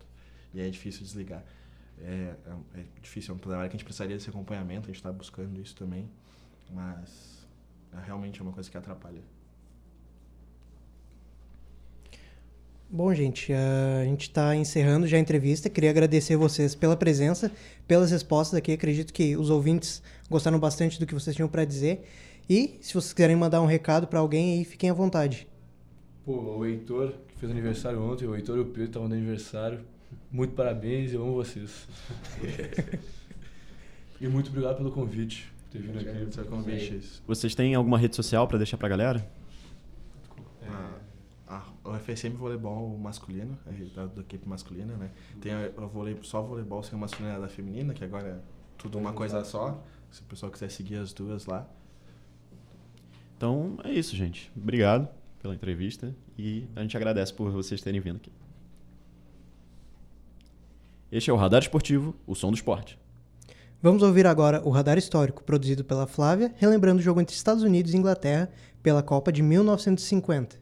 E 0.53 0.61
aí 0.61 0.67
é 0.69 0.71
difícil 0.71 1.03
desligar. 1.03 1.45
É, 1.99 2.35
é, 2.75 2.81
é 2.81 2.85
difícil, 3.01 3.33
é 3.33 3.37
um 3.37 3.39
trabalho 3.39 3.69
que 3.69 3.77
a 3.77 3.79
gente 3.79 3.85
precisaria 3.85 4.17
desse 4.17 4.31
acompanhamento, 4.31 4.85
a 4.85 4.87
gente 4.87 4.97
está 4.97 5.13
buscando 5.13 5.61
isso 5.61 5.77
também, 5.77 6.09
mas 6.71 7.47
é, 7.93 8.05
realmente 8.05 8.41
é 8.41 8.43
uma 8.43 8.53
coisa 8.53 8.71
que 8.71 8.77
atrapalha. 8.77 9.21
Bom, 12.93 13.15
gente, 13.15 13.53
a 13.53 14.05
gente 14.05 14.23
está 14.23 14.57
encerrando 14.57 15.07
já 15.07 15.17
a 15.17 15.21
entrevista. 15.21 15.71
Queria 15.71 15.91
agradecer 15.91 16.35
vocês 16.37 16.75
pela 16.75 16.97
presença, 16.97 17.53
pelas 17.87 18.11
respostas 18.11 18.59
aqui. 18.59 18.73
Acredito 18.73 19.13
que 19.13 19.37
os 19.37 19.49
ouvintes 19.49 20.03
gostaram 20.29 20.59
bastante 20.59 20.99
do 20.99 21.07
que 21.07 21.15
vocês 21.15 21.37
tinham 21.37 21.49
para 21.49 21.65
dizer. 21.65 22.05
E 22.49 22.81
se 22.83 22.93
vocês 22.93 23.13
quiserem 23.13 23.37
mandar 23.37 23.63
um 23.63 23.67
recado 23.67 24.09
para 24.09 24.19
alguém 24.19 24.59
aí, 24.59 24.65
fiquem 24.65 24.91
à 24.91 24.93
vontade. 24.93 25.47
Pô, 26.25 26.59
o 26.59 26.67
Heitor, 26.67 27.15
que 27.29 27.35
fez 27.37 27.51
aniversário 27.51 28.03
ontem, 28.03 28.27
o 28.27 28.35
Heitor 28.35 28.59
e 28.59 28.61
o 28.61 28.67
Pedro 28.67 28.85
estavam 28.85 29.09
de 29.09 29.15
aniversário. 29.15 29.81
Muito 30.31 30.55
parabéns, 30.55 31.13
eu 31.13 31.23
amo 31.23 31.35
vocês. 31.35 31.89
e 34.21 34.29
muito 34.29 34.49
obrigado 34.49 34.77
pelo 34.77 34.93
convite. 34.93 35.51
Ter 35.71 35.81
vindo 35.81 35.99
aqui. 35.99 36.49
Convite. 36.49 37.23
Vocês 37.27 37.55
têm 37.55 37.75
alguma 37.75 37.97
rede 37.97 38.17
social 38.17 38.47
para 38.47 38.59
deixar 38.59 38.77
para 38.77 38.89
a 38.89 38.91
galera? 38.91 39.41
o 41.83 41.99
FSM 41.99 42.37
voleibol 42.37 42.97
masculino, 42.99 43.59
é 43.67 43.73
da, 43.95 44.21
equipe 44.21 44.49
masculina, 44.49 44.95
né? 44.97 45.11
Tem 45.41 45.53
o 45.77 45.89
vôlei, 45.89 46.17
só 46.23 46.41
voleibol 46.41 46.83
sem 46.83 46.97
masculina 46.97 47.41
da 47.41 47.49
feminina, 47.49 47.93
que 47.93 48.05
agora 48.05 48.29
é 48.29 48.39
tudo 48.79 48.99
uma 48.99 49.13
coisa 49.13 49.43
só. 49.43 49.83
Se 50.11 50.21
o 50.21 50.25
pessoal 50.25 50.53
quiser 50.53 50.71
seguir 50.71 50.97
as 50.97 51.13
duas 51.13 51.47
lá. 51.47 51.67
Então 53.37 53.79
é 53.83 53.93
isso, 53.93 54.15
gente. 54.15 54.53
Obrigado 54.57 55.09
pela 55.41 55.55
entrevista 55.55 56.15
e 56.39 56.67
a 56.77 56.83
gente 56.83 56.97
agradece 56.97 57.33
por 57.33 57.51
vocês 57.51 57.81
terem 57.81 58.01
vindo 58.01 58.17
aqui. 58.17 58.31
Este 61.11 61.31
é 61.31 61.33
o 61.33 61.37
Radar 61.37 61.61
Esportivo, 61.61 62.15
o 62.27 62.35
som 62.35 62.51
do 62.51 62.55
esporte. 62.55 62.99
Vamos 63.83 64.03
ouvir 64.03 64.27
agora 64.27 64.63
o 64.63 64.71
Radar 64.71 64.99
Histórico, 64.99 65.43
produzido 65.43 65.83
pela 65.83 66.07
Flávia, 66.07 66.55
relembrando 66.57 67.01
o 67.01 67.03
jogo 67.03 67.21
entre 67.21 67.35
Estados 67.35 67.63
Unidos 67.63 67.95
e 67.95 67.97
Inglaterra 67.97 68.51
pela 68.83 69.03
Copa 69.03 69.33
de 69.33 69.43
1950. 69.43 70.57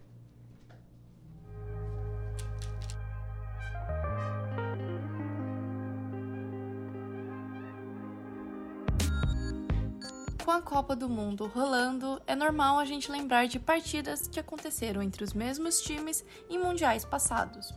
Copa 10.79 10.95
do 10.95 11.09
Mundo 11.09 11.51
rolando, 11.53 12.23
é 12.25 12.37
normal 12.37 12.79
a 12.79 12.85
gente 12.85 13.11
lembrar 13.11 13.49
de 13.49 13.59
partidas 13.59 14.29
que 14.29 14.39
aconteceram 14.39 15.03
entre 15.03 15.25
os 15.25 15.33
mesmos 15.33 15.81
times 15.81 16.25
em 16.49 16.57
mundiais 16.57 17.05
passados. 17.05 17.75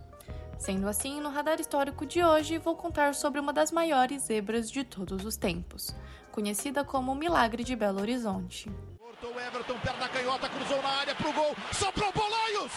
Sendo 0.59 0.87
assim, 0.87 1.19
no 1.19 1.31
radar 1.31 1.59
histórico 1.59 2.05
de 2.05 2.23
hoje, 2.23 2.59
vou 2.59 2.75
contar 2.75 3.15
sobre 3.15 3.39
uma 3.39 3.51
das 3.51 3.71
maiores 3.71 4.25
zebras 4.25 4.69
de 4.69 4.83
todos 4.83 5.25
os 5.25 5.35
tempos, 5.35 5.95
conhecida 6.31 6.83
como 6.83 7.11
o 7.11 7.15
Milagre 7.15 7.63
de 7.63 7.75
Belo 7.75 8.01
Horizonte. 8.01 8.71
Cortou 8.99 9.31
Everton, 9.31 9.79
perna 9.79 10.07
canhota, 10.07 10.47
cruzou 10.47 10.79
na 10.83 10.89
área 10.89 11.15
pro 11.15 11.33
gol, 11.33 11.55
soprou 11.73 12.13
Bolanhos! 12.13 12.71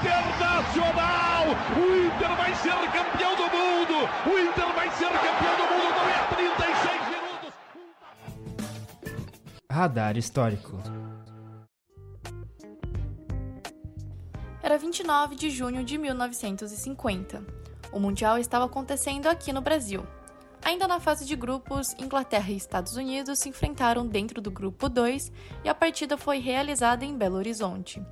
Internacional! 0.00 1.44
O 1.76 1.84
Inter 2.06 2.36
vai 2.36 2.54
ser 2.54 2.78
campeão 2.92 3.34
do 3.36 3.44
mundo! 3.44 4.08
O 4.26 4.38
Inter 4.38 4.72
vai 4.74 4.90
ser 4.90 5.08
campeão 5.08 5.56
do 5.56 5.64
mundo! 5.72 5.96
Não 5.96 6.08
é 6.08 6.18
36 6.34 7.08
minutos! 7.08 7.52
Radar 9.70 10.16
histórico. 10.16 10.78
29 14.80 15.36
de 15.36 15.50
junho 15.50 15.84
de 15.84 15.98
1950. 15.98 17.44
O 17.92 18.00
Mundial 18.00 18.38
estava 18.38 18.64
acontecendo 18.64 19.26
aqui 19.26 19.52
no 19.52 19.60
Brasil. 19.60 20.02
Ainda 20.62 20.86
na 20.86 21.00
fase 21.00 21.24
de 21.24 21.34
grupos, 21.34 21.94
Inglaterra 21.98 22.52
e 22.52 22.56
Estados 22.56 22.94
Unidos 22.94 23.38
se 23.38 23.48
enfrentaram 23.48 24.06
dentro 24.06 24.40
do 24.40 24.50
grupo 24.50 24.88
2 24.88 25.32
e 25.64 25.68
a 25.68 25.74
partida 25.74 26.16
foi 26.16 26.38
realizada 26.38 27.04
em 27.04 27.16
Belo 27.16 27.36
Horizonte. 27.36 28.02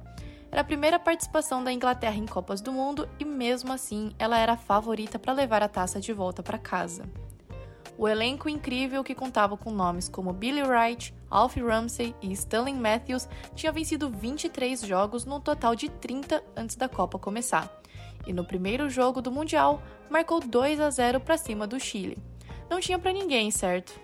Era 0.50 0.62
a 0.62 0.64
primeira 0.64 0.98
participação 0.98 1.62
da 1.62 1.72
Inglaterra 1.72 2.16
em 2.16 2.26
Copas 2.26 2.62
do 2.62 2.72
Mundo 2.72 3.06
e, 3.20 3.24
mesmo 3.24 3.70
assim, 3.70 4.12
ela 4.18 4.38
era 4.38 4.54
a 4.54 4.56
favorita 4.56 5.18
para 5.18 5.34
levar 5.34 5.62
a 5.62 5.68
taça 5.68 6.00
de 6.00 6.12
volta 6.12 6.42
para 6.42 6.58
casa. 6.58 7.04
O 7.98 8.08
elenco 8.08 8.48
incrível, 8.48 9.04
que 9.04 9.14
contava 9.14 9.56
com 9.56 9.70
nomes 9.70 10.08
como 10.08 10.32
Billy 10.32 10.62
Wright, 10.62 11.14
Alfie 11.28 11.62
Ramsey 11.62 12.14
e 12.22 12.32
Stanley 12.32 12.72
Matthews, 12.72 13.28
tinha 13.54 13.72
vencido 13.72 14.08
23 14.08 14.80
jogos 14.82 15.26
no 15.26 15.38
total 15.38 15.74
de 15.74 15.90
30 15.90 16.42
antes 16.56 16.76
da 16.76 16.88
Copa 16.88 17.18
começar. 17.18 17.70
E 18.26 18.32
no 18.32 18.44
primeiro 18.44 18.88
jogo 18.88 19.20
do 19.20 19.30
Mundial, 19.30 19.82
marcou 20.08 20.40
2 20.40 20.80
a 20.80 20.88
0 20.88 21.20
para 21.20 21.36
cima 21.36 21.66
do 21.66 21.78
Chile. 21.78 22.16
Não 22.68 22.80
tinha 22.80 22.98
para 22.98 23.12
ninguém, 23.12 23.50
certo? 23.50 23.98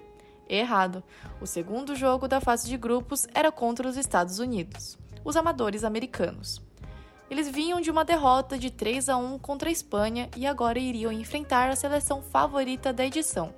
Errado. 0.49 1.03
O 1.41 1.47
segundo 1.47 1.95
jogo 1.95 2.29
da 2.29 2.41
fase 2.41 2.69
de 2.69 2.77
grupos 2.77 3.27
era 3.35 3.51
contra 3.51 3.89
os 3.89 3.97
Estados 3.97 4.39
Unidos 4.39 4.99
os 5.25 5.37
amadores 5.37 5.83
americanos. 5.83 6.61
Eles 7.31 7.49
vinham 7.49 7.81
de 7.81 7.91
uma 7.91 8.05
derrota 8.05 8.59
de 8.59 8.71
3 8.71 9.09
a 9.09 9.17
1 9.17 9.39
contra 9.39 9.71
a 9.71 9.73
Espanha 9.73 10.29
e 10.37 10.47
agora 10.47 10.79
iriam 10.79 11.11
enfrentar 11.11 11.71
a 11.71 11.77
seleção 11.77 12.23
favorita 12.23 12.93
da 12.93 13.05
edição. 13.05 13.55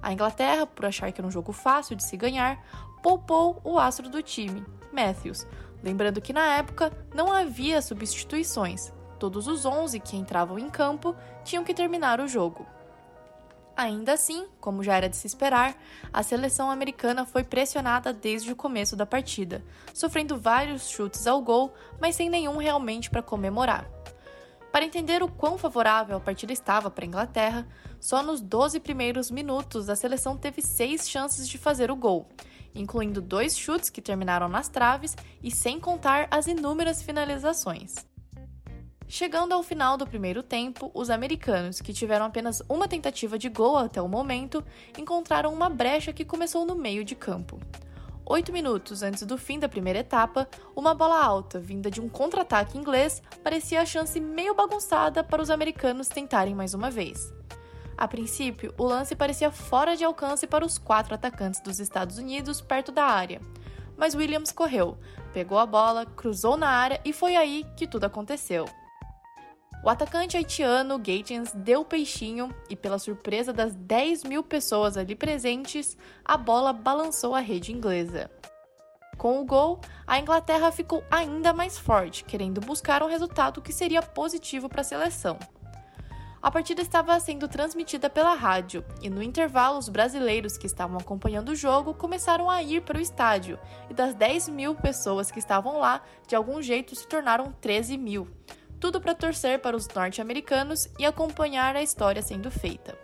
A 0.00 0.12
Inglaterra, 0.12 0.66
por 0.66 0.86
achar 0.86 1.10
que 1.12 1.20
era 1.20 1.26
um 1.26 1.30
jogo 1.30 1.52
fácil 1.52 1.96
de 1.96 2.04
se 2.04 2.16
ganhar, 2.16 2.64
poupou 3.02 3.60
o 3.64 3.78
astro 3.78 4.08
do 4.08 4.22
time, 4.22 4.64
Matthews, 4.92 5.46
lembrando 5.82 6.20
que 6.20 6.32
na 6.32 6.56
época 6.56 6.92
não 7.12 7.32
havia 7.32 7.82
substituições. 7.82 8.92
Todos 9.18 9.46
os 9.46 9.64
11 9.64 9.98
que 10.00 10.16
entravam 10.16 10.58
em 10.58 10.70
campo 10.70 11.14
tinham 11.44 11.64
que 11.64 11.74
terminar 11.74 12.20
o 12.20 12.28
jogo. 12.28 12.66
Ainda 13.76 14.12
assim, 14.12 14.46
como 14.60 14.82
já 14.82 14.96
era 14.96 15.08
de 15.08 15.16
se 15.16 15.26
esperar, 15.26 15.74
a 16.12 16.22
seleção 16.22 16.70
americana 16.70 17.24
foi 17.24 17.42
pressionada 17.42 18.12
desde 18.12 18.52
o 18.52 18.56
começo 18.56 18.94
da 18.94 19.06
partida, 19.06 19.64
sofrendo 19.94 20.38
vários 20.38 20.88
chutes 20.88 21.26
ao 21.26 21.40
gol, 21.40 21.72
mas 22.00 22.16
sem 22.16 22.28
nenhum 22.28 22.58
realmente 22.58 23.08
para 23.08 23.22
comemorar. 23.22 23.88
Para 24.70 24.84
entender 24.84 25.22
o 25.22 25.28
quão 25.28 25.56
favorável 25.56 26.16
a 26.16 26.20
partida 26.20 26.52
estava 26.52 26.90
para 26.90 27.04
a 27.04 27.08
Inglaterra, 27.08 27.66
só 27.98 28.22
nos 28.22 28.40
12 28.40 28.80
primeiros 28.80 29.30
minutos 29.30 29.88
a 29.88 29.96
seleção 29.96 30.36
teve 30.36 30.62
seis 30.62 31.08
chances 31.08 31.48
de 31.48 31.56
fazer 31.56 31.90
o 31.90 31.96
gol, 31.96 32.28
incluindo 32.74 33.20
dois 33.20 33.56
chutes 33.56 33.90
que 33.90 34.02
terminaram 34.02 34.48
nas 34.48 34.68
traves 34.68 35.16
e 35.42 35.50
sem 35.50 35.78
contar 35.78 36.26
as 36.30 36.46
inúmeras 36.46 37.02
finalizações. 37.02 38.11
Chegando 39.14 39.52
ao 39.52 39.62
final 39.62 39.98
do 39.98 40.06
primeiro 40.06 40.42
tempo, 40.42 40.90
os 40.94 41.10
americanos, 41.10 41.82
que 41.82 41.92
tiveram 41.92 42.24
apenas 42.24 42.62
uma 42.66 42.88
tentativa 42.88 43.38
de 43.38 43.50
gol 43.50 43.76
até 43.76 44.00
o 44.00 44.08
momento, 44.08 44.64
encontraram 44.96 45.52
uma 45.52 45.68
brecha 45.68 46.14
que 46.14 46.24
começou 46.24 46.64
no 46.64 46.74
meio 46.74 47.04
de 47.04 47.14
campo. 47.14 47.60
Oito 48.24 48.50
minutos 48.50 49.02
antes 49.02 49.22
do 49.24 49.36
fim 49.36 49.58
da 49.58 49.68
primeira 49.68 49.98
etapa, 49.98 50.48
uma 50.74 50.94
bola 50.94 51.22
alta, 51.22 51.60
vinda 51.60 51.90
de 51.90 52.00
um 52.00 52.08
contra-ataque 52.08 52.78
inglês, 52.78 53.22
parecia 53.44 53.82
a 53.82 53.84
chance 53.84 54.18
meio 54.18 54.54
bagunçada 54.54 55.22
para 55.22 55.42
os 55.42 55.50
americanos 55.50 56.08
tentarem 56.08 56.54
mais 56.54 56.72
uma 56.72 56.90
vez. 56.90 57.34
A 57.98 58.08
princípio, 58.08 58.72
o 58.78 58.84
lance 58.84 59.14
parecia 59.14 59.50
fora 59.50 59.94
de 59.94 60.04
alcance 60.04 60.46
para 60.46 60.64
os 60.64 60.78
quatro 60.78 61.14
atacantes 61.14 61.60
dos 61.60 61.80
Estados 61.80 62.16
Unidos 62.16 62.62
perto 62.62 62.90
da 62.90 63.04
área. 63.04 63.42
Mas 63.94 64.14
Williams 64.14 64.52
correu, 64.52 64.96
pegou 65.34 65.58
a 65.58 65.66
bola, 65.66 66.06
cruzou 66.06 66.56
na 66.56 66.70
área 66.70 66.98
e 67.04 67.12
foi 67.12 67.36
aí 67.36 67.66
que 67.76 67.86
tudo 67.86 68.04
aconteceu. 68.04 68.64
O 69.84 69.88
atacante 69.90 70.36
haitiano 70.36 70.96
Gatins 70.96 71.52
deu 71.56 71.84
peixinho 71.84 72.54
e, 72.70 72.76
pela 72.76 73.00
surpresa 73.00 73.52
das 73.52 73.74
10 73.74 74.22
mil 74.22 74.44
pessoas 74.44 74.96
ali 74.96 75.16
presentes, 75.16 75.98
a 76.24 76.36
bola 76.36 76.72
balançou 76.72 77.34
a 77.34 77.40
rede 77.40 77.72
inglesa. 77.72 78.30
Com 79.18 79.40
o 79.40 79.44
gol, 79.44 79.80
a 80.06 80.20
Inglaterra 80.20 80.70
ficou 80.70 81.02
ainda 81.10 81.52
mais 81.52 81.76
forte, 81.76 82.22
querendo 82.22 82.60
buscar 82.60 83.02
um 83.02 83.08
resultado 83.08 83.60
que 83.60 83.72
seria 83.72 84.00
positivo 84.00 84.68
para 84.68 84.82
a 84.82 84.84
seleção. 84.84 85.36
A 86.40 86.48
partida 86.48 86.80
estava 86.80 87.18
sendo 87.18 87.48
transmitida 87.48 88.08
pela 88.08 88.34
rádio 88.34 88.84
e, 89.00 89.10
no 89.10 89.22
intervalo, 89.22 89.78
os 89.78 89.88
brasileiros 89.88 90.56
que 90.56 90.66
estavam 90.66 90.96
acompanhando 90.96 91.48
o 91.50 91.56
jogo 91.56 91.92
começaram 91.92 92.48
a 92.48 92.62
ir 92.62 92.82
para 92.82 92.98
o 92.98 93.00
estádio, 93.00 93.58
e 93.90 93.94
das 93.94 94.14
10 94.14 94.48
mil 94.48 94.76
pessoas 94.76 95.30
que 95.30 95.40
estavam 95.40 95.78
lá, 95.78 96.02
de 96.28 96.36
algum 96.36 96.62
jeito 96.62 96.94
se 96.94 97.06
tornaram 97.06 97.52
13 97.60 97.98
mil 97.98 98.28
tudo 98.82 99.00
para 99.00 99.14
torcer 99.14 99.60
para 99.60 99.76
os 99.76 99.86
norte-americanos 99.86 100.88
e 100.98 101.06
acompanhar 101.06 101.76
a 101.76 101.82
história 101.84 102.20
sendo 102.20 102.50
feita. 102.50 102.98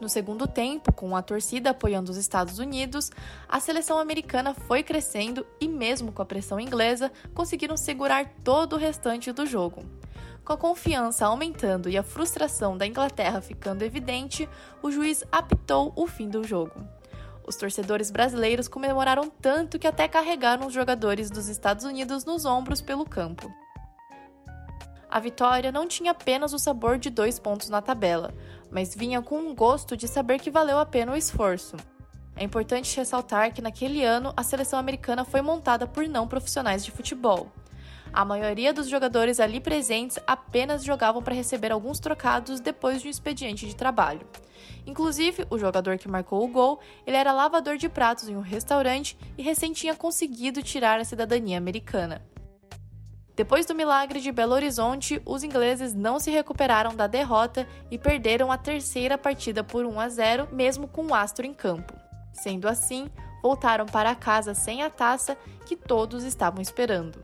No 0.00 0.08
segundo 0.08 0.48
tempo, 0.48 0.92
com 0.92 1.14
a 1.14 1.22
torcida 1.22 1.70
apoiando 1.70 2.10
os 2.10 2.16
Estados 2.16 2.58
Unidos, 2.58 3.08
a 3.48 3.60
seleção 3.60 4.00
americana 4.00 4.52
foi 4.52 4.82
crescendo 4.82 5.46
e, 5.60 5.68
mesmo 5.68 6.10
com 6.10 6.22
a 6.22 6.26
pressão 6.26 6.58
inglesa, 6.58 7.12
conseguiram 7.32 7.76
segurar 7.76 8.32
todo 8.42 8.72
o 8.72 8.78
restante 8.80 9.30
do 9.30 9.46
jogo. 9.46 9.84
Com 10.44 10.54
a 10.54 10.58
confiança 10.58 11.24
aumentando 11.24 11.88
e 11.88 11.96
a 11.96 12.02
frustração 12.02 12.76
da 12.76 12.84
Inglaterra 12.84 13.40
ficando 13.40 13.84
evidente, 13.84 14.48
o 14.82 14.90
juiz 14.90 15.22
apitou 15.30 15.92
o 15.94 16.04
fim 16.08 16.28
do 16.28 16.42
jogo. 16.42 16.84
Os 17.46 17.54
torcedores 17.54 18.10
brasileiros 18.10 18.66
comemoraram 18.66 19.30
tanto 19.30 19.78
que 19.78 19.86
até 19.86 20.08
carregaram 20.08 20.66
os 20.66 20.74
jogadores 20.74 21.30
dos 21.30 21.46
Estados 21.46 21.84
Unidos 21.84 22.24
nos 22.24 22.44
ombros 22.44 22.80
pelo 22.80 23.04
campo 23.04 23.48
a 25.12 25.20
vitória 25.20 25.70
não 25.70 25.86
tinha 25.86 26.12
apenas 26.12 26.54
o 26.54 26.58
sabor 26.58 26.96
de 26.96 27.10
dois 27.10 27.38
pontos 27.38 27.68
na 27.68 27.82
tabela, 27.82 28.32
mas 28.70 28.94
vinha 28.94 29.20
com 29.20 29.36
um 29.36 29.54
gosto 29.54 29.94
de 29.94 30.08
saber 30.08 30.40
que 30.40 30.50
valeu 30.50 30.78
a 30.78 30.86
pena 30.86 31.12
o 31.12 31.16
esforço. 31.16 31.76
É 32.34 32.42
importante 32.42 32.96
ressaltar 32.96 33.52
que 33.52 33.60
naquele 33.60 34.02
ano 34.02 34.32
a 34.34 34.42
seleção 34.42 34.78
americana 34.78 35.22
foi 35.22 35.42
montada 35.42 35.86
por 35.86 36.08
não 36.08 36.26
profissionais 36.26 36.82
de 36.82 36.90
futebol. 36.90 37.52
A 38.10 38.24
maioria 38.24 38.72
dos 38.72 38.88
jogadores 38.88 39.38
ali 39.38 39.60
presentes 39.60 40.18
apenas 40.26 40.82
jogavam 40.82 41.22
para 41.22 41.34
receber 41.34 41.72
alguns 41.72 42.00
trocados 42.00 42.58
depois 42.58 43.02
de 43.02 43.08
um 43.08 43.10
expediente 43.10 43.66
de 43.66 43.76
trabalho. 43.76 44.26
Inclusive, 44.86 45.46
o 45.50 45.58
jogador 45.58 45.98
que 45.98 46.08
marcou 46.08 46.42
o 46.42 46.48
gol, 46.48 46.80
ele 47.06 47.18
era 47.18 47.32
lavador 47.32 47.76
de 47.76 47.86
pratos 47.86 48.30
em 48.30 48.36
um 48.36 48.40
restaurante 48.40 49.14
e 49.36 49.42
recém 49.42 49.74
tinha 49.74 49.94
conseguido 49.94 50.62
tirar 50.62 50.98
a 50.98 51.04
cidadania 51.04 51.58
americana. 51.58 52.22
Depois 53.42 53.66
do 53.66 53.74
milagre 53.74 54.20
de 54.20 54.30
Belo 54.30 54.54
Horizonte, 54.54 55.20
os 55.26 55.42
ingleses 55.42 55.92
não 55.92 56.20
se 56.20 56.30
recuperaram 56.30 56.94
da 56.94 57.08
derrota 57.08 57.66
e 57.90 57.98
perderam 57.98 58.52
a 58.52 58.56
terceira 58.56 59.18
partida 59.18 59.64
por 59.64 59.84
1 59.84 59.98
a 59.98 60.08
0, 60.08 60.48
mesmo 60.52 60.86
com 60.86 61.04
o 61.04 61.12
astro 61.12 61.44
em 61.44 61.52
campo. 61.52 61.92
Sendo 62.32 62.68
assim, 62.68 63.10
voltaram 63.42 63.84
para 63.84 64.14
casa 64.14 64.54
sem 64.54 64.84
a 64.84 64.88
taça 64.88 65.36
que 65.66 65.74
todos 65.74 66.22
estavam 66.22 66.62
esperando. 66.62 67.20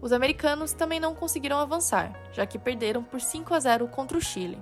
Os 0.00 0.12
americanos 0.12 0.72
também 0.72 0.98
não 0.98 1.14
conseguiram 1.14 1.58
avançar, 1.58 2.10
já 2.32 2.46
que 2.46 2.58
perderam 2.58 3.04
por 3.04 3.20
5 3.20 3.52
a 3.52 3.60
0 3.60 3.86
contra 3.88 4.16
o 4.16 4.22
Chile. 4.22 4.58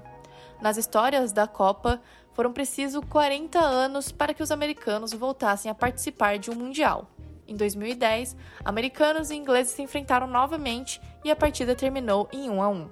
Nas 0.60 0.76
histórias 0.76 1.30
da 1.30 1.46
Copa, 1.46 2.02
foram 2.32 2.52
precisos 2.52 3.04
40 3.08 3.60
anos 3.60 4.10
para 4.10 4.34
que 4.34 4.42
os 4.42 4.50
americanos 4.50 5.12
voltassem 5.12 5.70
a 5.70 5.76
participar 5.76 6.40
de 6.40 6.50
um 6.50 6.56
Mundial. 6.56 7.08
Em 7.46 7.56
2010, 7.56 8.36
americanos 8.64 9.30
e 9.30 9.36
ingleses 9.36 9.72
se 9.72 9.82
enfrentaram 9.82 10.26
novamente 10.26 11.00
e 11.24 11.30
a 11.30 11.36
partida 11.36 11.74
terminou 11.74 12.28
em 12.32 12.50
1 12.50 12.62
a 12.62 12.68
1. 12.68 12.88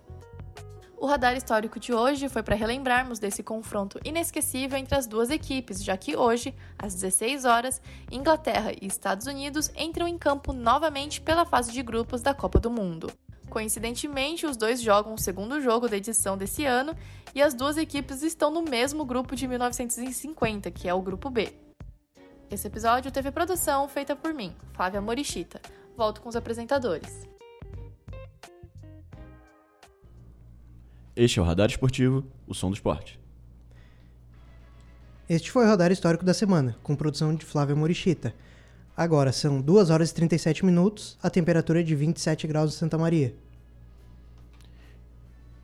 O 0.96 1.06
radar 1.06 1.36
histórico 1.36 1.78
de 1.78 1.92
hoje 1.92 2.30
foi 2.30 2.42
para 2.42 2.54
relembrarmos 2.54 3.18
desse 3.18 3.42
confronto 3.42 4.00
inesquecível 4.04 4.78
entre 4.78 4.96
as 4.96 5.06
duas 5.06 5.28
equipes, 5.28 5.84
já 5.84 5.96
que 5.98 6.16
hoje, 6.16 6.54
às 6.78 6.94
16 6.94 7.44
horas, 7.44 7.82
Inglaterra 8.10 8.72
e 8.80 8.86
Estados 8.86 9.26
Unidos 9.26 9.70
entram 9.76 10.08
em 10.08 10.16
campo 10.16 10.52
novamente 10.52 11.20
pela 11.20 11.44
fase 11.44 11.72
de 11.72 11.82
grupos 11.82 12.22
da 12.22 12.32
Copa 12.32 12.58
do 12.58 12.70
Mundo. 12.70 13.12
Coincidentemente, 13.50 14.46
os 14.46 14.56
dois 14.56 14.80
jogam 14.80 15.14
o 15.14 15.18
segundo 15.18 15.60
jogo 15.60 15.88
da 15.88 15.96
edição 15.96 16.38
desse 16.38 16.64
ano 16.64 16.96
e 17.34 17.42
as 17.42 17.52
duas 17.52 17.76
equipes 17.76 18.22
estão 18.22 18.50
no 18.50 18.62
mesmo 18.62 19.04
grupo 19.04 19.36
de 19.36 19.46
1950, 19.46 20.70
que 20.70 20.88
é 20.88 20.94
o 20.94 21.02
Grupo 21.02 21.28
B. 21.28 21.63
Esse 22.50 22.66
episódio 22.66 23.10
teve 23.10 23.30
produção 23.30 23.88
feita 23.88 24.14
por 24.14 24.34
mim, 24.34 24.54
Flávia 24.74 25.00
Morichita. 25.00 25.60
Volto 25.96 26.20
com 26.20 26.28
os 26.28 26.36
apresentadores. 26.36 27.26
Este 31.16 31.38
é 31.38 31.42
o 31.42 31.44
Radar 31.44 31.68
Esportivo, 31.68 32.24
o 32.46 32.54
som 32.54 32.70
do 32.70 32.74
esporte. 32.74 33.20
Este 35.28 35.50
foi 35.50 35.64
o 35.64 35.68
Radar 35.68 35.90
Histórico 35.90 36.24
da 36.24 36.34
semana, 36.34 36.76
com 36.82 36.94
produção 36.94 37.34
de 37.34 37.46
Flávia 37.46 37.74
Morichita. 37.74 38.34
Agora 38.96 39.32
são 39.32 39.60
2 39.60 39.90
horas 39.90 40.10
e 40.10 40.14
37 40.14 40.64
minutos, 40.64 41.16
a 41.22 41.30
temperatura 41.30 41.80
é 41.80 41.82
de 41.82 41.94
27 41.94 42.46
graus 42.46 42.74
em 42.74 42.76
Santa 42.76 42.98
Maria. 42.98 43.34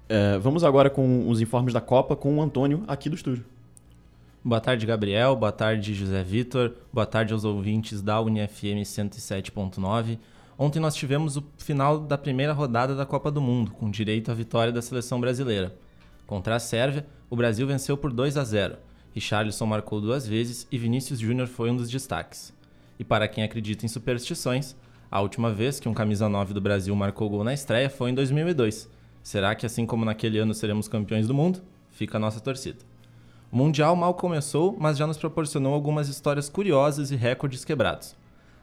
É, 0.09 0.39
vamos 0.39 0.64
agora 0.64 0.89
com 0.89 1.28
os 1.28 1.41
informes 1.41 1.74
da 1.74 1.81
Copa 1.81 2.16
com 2.16 2.37
o 2.37 2.43
Antônio 2.43 2.83
aqui 2.89 3.09
do 3.09 3.14
estúdio. 3.14 3.45
Boa 4.43 4.59
tarde, 4.59 4.86
Gabriel. 4.86 5.36
Boa 5.36 5.53
tarde, 5.53 5.93
José 5.93 6.22
Vitor. 6.22 6.72
Boa 6.91 7.05
tarde 7.05 7.34
aos 7.34 7.45
ouvintes 7.45 8.01
da 8.01 8.18
UniFM 8.18 8.80
107.9. 8.84 10.18
Ontem 10.59 10.80
nós 10.80 10.95
tivemos 10.95 11.36
o 11.36 11.45
final 11.59 12.01
da 12.01 12.16
primeira 12.16 12.55
rodada 12.55 12.95
da 12.95 13.05
Copa 13.05 13.30
do 13.30 13.38
Mundo, 13.38 13.72
com 13.72 13.91
direito 13.91 14.30
à 14.30 14.34
vitória 14.34 14.72
da 14.72 14.80
seleção 14.80 15.20
brasileira. 15.20 15.76
Contra 16.26 16.57
a 16.57 16.59
Sérvia, 16.59 17.07
o 17.28 17.36
Brasil 17.36 17.66
venceu 17.66 17.99
por 17.99 18.14
2 18.14 18.38
a 18.38 18.45
0. 18.45 18.78
Richarlison 19.12 19.66
marcou 19.66 20.01
duas 20.01 20.26
vezes 20.26 20.66
e 20.72 20.78
Vinícius 20.78 21.20
Júnior 21.20 21.47
foi 21.47 21.70
um 21.70 21.76
dos 21.76 21.91
destaques. 21.91 22.51
E 22.99 23.05
para 23.05 23.28
quem 23.28 23.45
acredita 23.45 23.84
em 23.84 23.91
superstições, 23.91 24.74
a 25.11 25.20
última 25.20 25.53
vez 25.53 25.78
que 25.78 25.88
um 25.88 25.93
camisa 25.93 26.30
9 26.30 26.55
do 26.55 26.62
Brasil 26.62 26.97
marcou 26.97 27.28
gol 27.28 27.45
na 27.45 27.53
estreia 27.53 27.91
foi 27.91 28.09
em 28.09 28.14
2002. 28.14 28.88
Será 29.22 29.55
que 29.55 29.66
assim 29.66 29.84
como 29.84 30.07
naquele 30.07 30.38
ano 30.38 30.55
seremos 30.55 30.88
campeões 30.88 31.26
do 31.26 31.34
mundo? 31.34 31.61
Fica 31.91 32.16
a 32.16 32.20
nossa 32.20 32.41
torcida. 32.41 32.89
O 33.51 33.57
Mundial 33.57 33.96
mal 33.96 34.14
começou, 34.14 34.76
mas 34.78 34.96
já 34.96 35.07
nos 35.07 35.18
proporcionou 35.18 35.74
algumas 35.74 36.09
histórias 36.09 36.48
curiosas 36.48 37.11
e 37.11 37.16
recordes 37.16 37.64
quebrados 37.64 38.14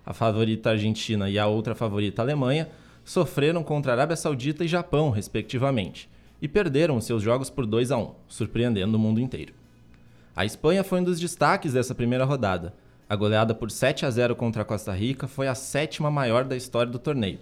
a 0.07 0.13
favorita 0.13 0.69
Argentina 0.69 1.29
e 1.29 1.37
a 1.37 1.47
outra 1.47 1.75
favorita 1.75 2.21
Alemanha, 2.21 2.69
sofreram 3.03 3.61
contra 3.61 3.91
Arábia 3.91 4.15
Saudita 4.15 4.63
e 4.63 4.67
Japão, 4.67 5.09
respectivamente, 5.09 6.09
e 6.41 6.47
perderam 6.47 7.01
seus 7.01 7.21
jogos 7.21 7.49
por 7.49 7.65
2 7.65 7.91
a 7.91 7.97
1, 7.97 8.11
surpreendendo 8.25 8.95
o 8.95 8.99
mundo 8.99 9.19
inteiro. 9.19 9.53
A 10.33 10.45
Espanha 10.45 10.81
foi 10.81 11.01
um 11.01 11.03
dos 11.03 11.19
destaques 11.19 11.73
dessa 11.73 11.93
primeira 11.93 12.23
rodada. 12.23 12.73
A 13.09 13.17
goleada 13.17 13.53
por 13.53 13.69
7 13.69 14.05
a 14.05 14.09
0 14.09 14.33
contra 14.33 14.61
a 14.61 14.65
Costa 14.65 14.93
Rica 14.93 15.27
foi 15.27 15.49
a 15.49 15.55
sétima 15.55 16.09
maior 16.09 16.45
da 16.45 16.55
história 16.55 16.89
do 16.89 16.99
torneio. 16.99 17.39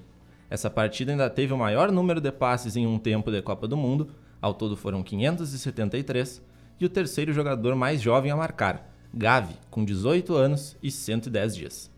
Essa 0.50 0.72
partida 0.72 1.12
ainda 1.12 1.30
teve 1.30 1.54
o 1.54 1.58
maior 1.58 1.91
número 1.91 2.20
de 2.20 2.32
passes 2.32 2.76
em 2.76 2.88
um 2.88 2.98
tempo 2.98 3.30
de 3.30 3.43
Copa 3.43 3.68
do 3.68 3.78
Mundo, 3.78 4.10
ao 4.41 4.56
todo 4.56 4.76
foram 4.76 5.04
573, 5.04 6.41
e 6.80 6.86
o 6.86 6.90
terceiro 6.90 7.34
jogador 7.34 7.76
mais 7.76 8.02
jovem 8.02 8.32
a 8.32 8.36
marcar, 8.36 8.92
Gavi, 9.14 9.56
com 9.70 9.86
18 9.86 10.36
anos 10.36 10.76
e 10.84 10.92
110 10.92 11.56
dias. 11.56 11.92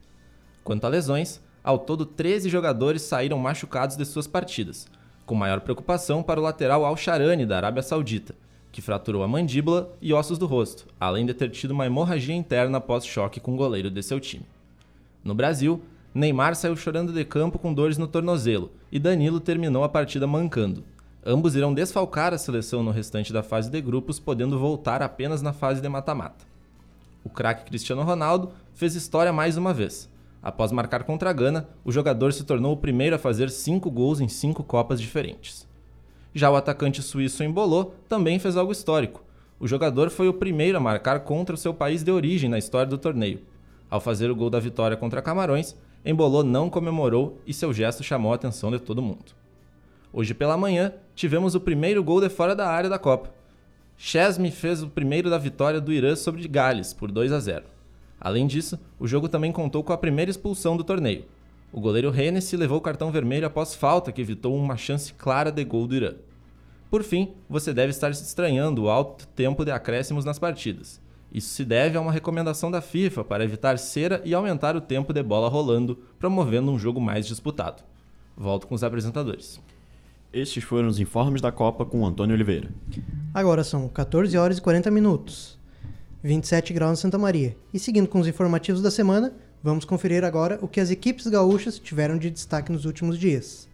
Quanto 0.64 0.86
a 0.86 0.90
lesões, 0.90 1.42
ao 1.64 1.80
todo 1.80 2.06
13 2.06 2.50
jogadores 2.50 3.02
saíram 3.02 3.40
machucados 3.40 3.98
de 3.98 4.06
suas 4.06 4.28
partidas, 4.28 4.88
com 5.26 5.36
maior 5.36 5.62
preocupação 5.62 6.22
para 6.22 6.40
o 6.40 6.44
lateral 6.44 6.86
Al-Sharani 6.86 7.46
da 7.46 7.58
Arábia 7.58 7.82
Saudita, 7.82 8.36
que 8.72 8.82
fraturou 8.82 9.24
a 9.24 9.28
mandíbula 9.28 9.92
e 10.02 10.14
ossos 10.14 10.38
do 10.38 10.46
rosto, 10.46 10.86
além 11.00 11.26
de 11.26 11.34
ter 11.34 11.50
tido 11.50 11.72
uma 11.72 11.86
hemorragia 11.86 12.36
interna 12.36 12.78
após 12.78 13.06
choque 13.06 13.40
com 13.40 13.54
o 13.54 13.58
goleiro 13.58 13.90
de 13.90 14.04
seu 14.04 14.20
time. 14.20 14.46
No 15.24 15.34
Brasil, 15.34 15.82
Neymar 16.14 16.56
saiu 16.56 16.76
chorando 16.76 17.12
de 17.12 17.26
campo 17.26 17.60
com 17.60 17.74
dores 17.74 17.98
no 17.98 18.08
tornozelo 18.08 18.72
e 18.92 19.00
Danilo 19.00 19.40
terminou 19.40 19.84
a 19.84 19.90
partida 19.90 20.26
mancando. 20.26 20.84
Ambos 21.30 21.58
irão 21.58 21.74
desfalcar 21.74 22.34
a 22.34 22.38
seleção 22.38 22.82
no 22.82 22.90
restante 22.92 23.34
da 23.34 23.44
fase 23.44 23.70
de 23.70 23.82
grupos, 23.82 24.18
podendo 24.18 24.58
voltar 24.58 25.02
apenas 25.02 25.42
na 25.42 25.52
fase 25.52 25.82
de 25.82 25.90
mata-mata. 25.90 26.46
O 27.22 27.30
craque 27.30 27.66
Cristiano 27.66 28.02
Ronaldo 28.02 28.54
fez 28.74 28.96
história 28.96 29.34
mais 29.34 29.58
uma 29.58 29.74
vez 29.74 30.10
Após 30.42 30.72
marcar 30.72 31.04
contra 31.04 31.30
a 31.30 31.34
Gana, 31.34 31.68
o 31.84 31.92
jogador 31.92 32.32
se 32.32 32.46
tornou 32.46 32.72
o 32.72 32.78
primeiro 32.78 33.18
a 33.18 33.20
fazer 33.20 33.50
cinco 33.50 33.92
gols 33.92 34.22
em 34.22 34.30
cinco 34.30 34.64
Copas 34.64 35.02
diferentes. 35.02 35.68
Já 36.34 36.50
o 36.50 36.56
atacante 36.56 37.02
suíço 37.02 37.44
Embolô 37.44 37.92
também 38.08 38.40
fez 38.40 38.56
algo 38.56 38.72
histórico. 38.72 39.22
O 39.60 39.68
jogador 39.68 40.10
foi 40.10 40.30
o 40.30 40.34
primeiro 40.34 40.78
a 40.78 40.80
marcar 40.80 41.22
contra 41.26 41.56
o 41.56 41.58
seu 41.58 41.74
país 41.74 42.04
de 42.04 42.12
origem 42.12 42.50
na 42.50 42.58
história 42.58 42.88
do 42.88 42.98
torneio. 42.98 43.42
Ao 43.90 44.00
fazer 44.00 44.32
o 44.32 44.36
gol 44.38 44.50
da 44.50 44.62
vitória 44.62 44.96
contra 44.96 45.22
Camarões, 45.22 45.76
Embolô 46.06 46.42
não 46.42 46.70
comemorou 46.70 47.38
e 47.46 47.54
seu 47.54 47.74
gesto 47.74 48.02
chamou 48.02 48.32
a 48.32 48.36
atenção 48.36 48.72
de 48.72 48.80
todo 48.80 49.02
mundo. 49.02 49.37
Hoje 50.18 50.34
pela 50.34 50.58
manhã, 50.58 50.94
tivemos 51.14 51.54
o 51.54 51.60
primeiro 51.60 52.04
gol 52.04 52.20
de 52.20 52.28
fora 52.28 52.56
da 52.56 52.68
área 52.68 52.90
da 52.90 52.98
Copa. 52.98 53.32
Chesme 53.96 54.50
fez 54.50 54.82
o 54.82 54.88
primeiro 54.88 55.30
da 55.30 55.38
vitória 55.38 55.80
do 55.80 55.94
Irã 55.94 56.16
sobre 56.16 56.48
Gales 56.48 56.92
por 56.92 57.12
2 57.12 57.32
a 57.32 57.40
0. 57.40 57.66
Além 58.20 58.48
disso, 58.48 58.80
o 59.00 59.08
jogo 59.08 59.30
também 59.30 59.52
contou 59.52 59.84
com 59.84 59.94
a 59.94 59.98
primeira 59.98 60.32
expulsão 60.32 60.76
do 60.76 60.84
torneio. 60.84 61.26
O 61.72 61.80
goleiro 61.80 62.12
Hennessy 62.12 62.58
levou 62.58 62.80
o 62.80 62.82
cartão 62.82 63.12
vermelho 63.12 63.46
após 63.46 63.76
falta 63.76 64.12
que 64.12 64.20
evitou 64.20 64.56
uma 64.56 64.76
chance 64.76 65.14
clara 65.14 65.52
de 65.52 65.64
gol 65.64 65.86
do 65.86 65.94
Irã. 65.94 66.16
Por 66.90 67.04
fim, 67.04 67.36
você 67.48 67.72
deve 67.72 67.92
estar 67.92 68.12
se 68.16 68.24
estranhando 68.24 68.86
o 68.86 68.90
alto 68.90 69.28
tempo 69.28 69.64
de 69.64 69.70
acréscimos 69.70 70.26
nas 70.26 70.40
partidas. 70.40 71.00
Isso 71.32 71.50
se 71.50 71.64
deve 71.64 71.96
a 71.96 72.02
uma 72.02 72.12
recomendação 72.12 72.72
da 72.72 72.82
FIFA 72.82 73.24
para 73.24 73.44
evitar 73.44 73.78
cera 73.78 74.20
e 74.26 74.34
aumentar 74.34 74.76
o 74.76 74.82
tempo 74.82 75.14
de 75.14 75.22
bola 75.22 75.48
rolando, 75.48 75.96
promovendo 76.18 76.72
um 76.72 76.80
jogo 76.80 77.00
mais 77.00 77.28
disputado. 77.28 77.84
Volto 78.36 78.66
com 78.66 78.74
os 78.74 78.84
apresentadores. 78.84 79.62
Estes 80.38 80.64
foram 80.64 80.88
os 80.88 81.00
informes 81.00 81.42
da 81.42 81.52
Copa 81.52 81.84
com 81.84 82.06
Antônio 82.06 82.36
Oliveira. 82.36 82.70
Agora 83.34 83.64
são 83.64 83.90
14 83.90 84.38
horas 84.38 84.60
e 84.60 84.62
40 84.62 84.92
minutos. 84.92 85.58
27 86.22 86.74
graus 86.74 87.00
em 87.00 87.02
Santa 87.02 87.18
Maria. 87.18 87.58
E 87.74 87.80
seguindo 87.80 88.08
com 88.08 88.20
os 88.20 88.28
informativos 88.28 88.80
da 88.80 88.92
semana, 88.92 89.34
vamos 89.64 89.84
conferir 89.84 90.24
agora 90.24 90.60
o 90.62 90.68
que 90.68 90.80
as 90.80 90.92
equipes 90.92 91.26
gaúchas 91.26 91.80
tiveram 91.80 92.20
de 92.20 92.30
destaque 92.30 92.72
nos 92.72 92.86
últimos 92.86 93.18
dias. 93.18 93.68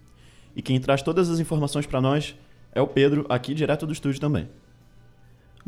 E 0.56 0.62
quem 0.62 0.80
traz 0.80 1.02
todas 1.02 1.30
as 1.30 1.38
informações 1.38 1.86
para 1.86 2.00
nós 2.00 2.34
é 2.72 2.82
o 2.82 2.88
Pedro, 2.88 3.26
aqui 3.28 3.54
direto 3.54 3.86
do 3.86 3.92
estúdio 3.92 4.22
também. 4.22 4.48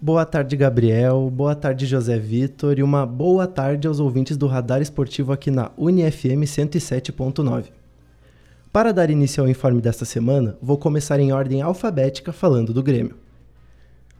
Boa 0.02 0.26
tarde, 0.26 0.56
Gabriel. 0.56 1.30
Boa 1.30 1.56
tarde, 1.56 1.86
José 1.86 2.18
Vitor. 2.18 2.80
E 2.80 2.84
uma 2.84 3.06
boa 3.06 3.48
tarde 3.48 3.86
aos 3.86 4.00
ouvintes 4.00 4.38
do 4.38 4.48
Radar 4.48 4.82
Esportivo 4.82 5.34
aqui 5.34 5.52
na 5.52 5.72
UniFM 5.78 6.46
107.9. 6.46 7.85
Para 8.76 8.92
dar 8.92 9.10
início 9.10 9.42
ao 9.42 9.48
informe 9.48 9.80
desta 9.80 10.04
semana, 10.04 10.58
vou 10.62 10.78
começar 10.78 11.18
em 11.18 11.32
ordem 11.32 11.62
alfabética 11.62 12.34
falando 12.34 12.74
do 12.74 12.84
Grêmio. 12.84 13.16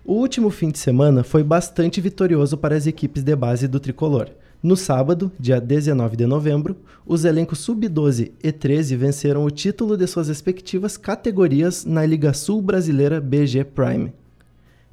O 0.06 0.14
último 0.14 0.50
fim 0.50 0.70
de 0.70 0.80
semana 0.80 1.26
foi 1.26 1.44
bastante 1.44 2.00
vitorioso 2.00 2.58
para 2.58 2.74
as 2.74 2.88
equipes 2.88 3.22
de 3.22 3.36
base 3.36 3.68
do 3.68 3.82
tricolor. 3.82 4.30
No 4.64 4.78
sábado, 4.78 5.30
dia 5.38 5.60
19 5.60 6.16
de 6.16 6.26
novembro, 6.26 6.78
os 7.06 7.26
elencos 7.26 7.60
sub-12 7.60 8.32
e 8.42 8.50
13 8.50 8.96
venceram 8.96 9.44
o 9.44 9.52
título 9.52 9.98
de 9.98 10.08
suas 10.08 10.30
respectivas 10.30 10.96
categorias 10.96 11.84
na 11.84 12.06
Liga 12.06 12.34
Sul 12.34 12.62
Brasileira 12.62 13.20
BG 13.20 13.66
Prime. 13.66 14.14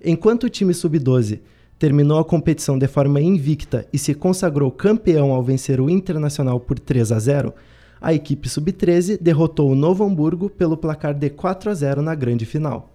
Enquanto 0.04 0.42
o 0.42 0.50
time 0.50 0.74
sub-12 0.74 1.38
terminou 1.78 2.18
a 2.18 2.24
competição 2.24 2.76
de 2.76 2.88
forma 2.88 3.20
invicta 3.20 3.86
e 3.92 3.98
se 3.98 4.12
consagrou 4.12 4.72
campeão 4.72 5.30
ao 5.30 5.40
vencer 5.40 5.80
o 5.80 5.88
Internacional 5.88 6.58
por 6.58 6.80
3 6.80 7.12
a 7.12 7.18
0, 7.20 7.54
a 8.02 8.12
equipe 8.12 8.48
sub-13 8.48 9.16
derrotou 9.20 9.70
o 9.70 9.76
Novo 9.76 10.02
Hamburgo 10.02 10.50
pelo 10.50 10.76
placar 10.76 11.14
de 11.14 11.30
4 11.30 11.70
a 11.70 11.74
0 11.74 12.02
na 12.02 12.16
grande 12.16 12.44
final. 12.44 12.92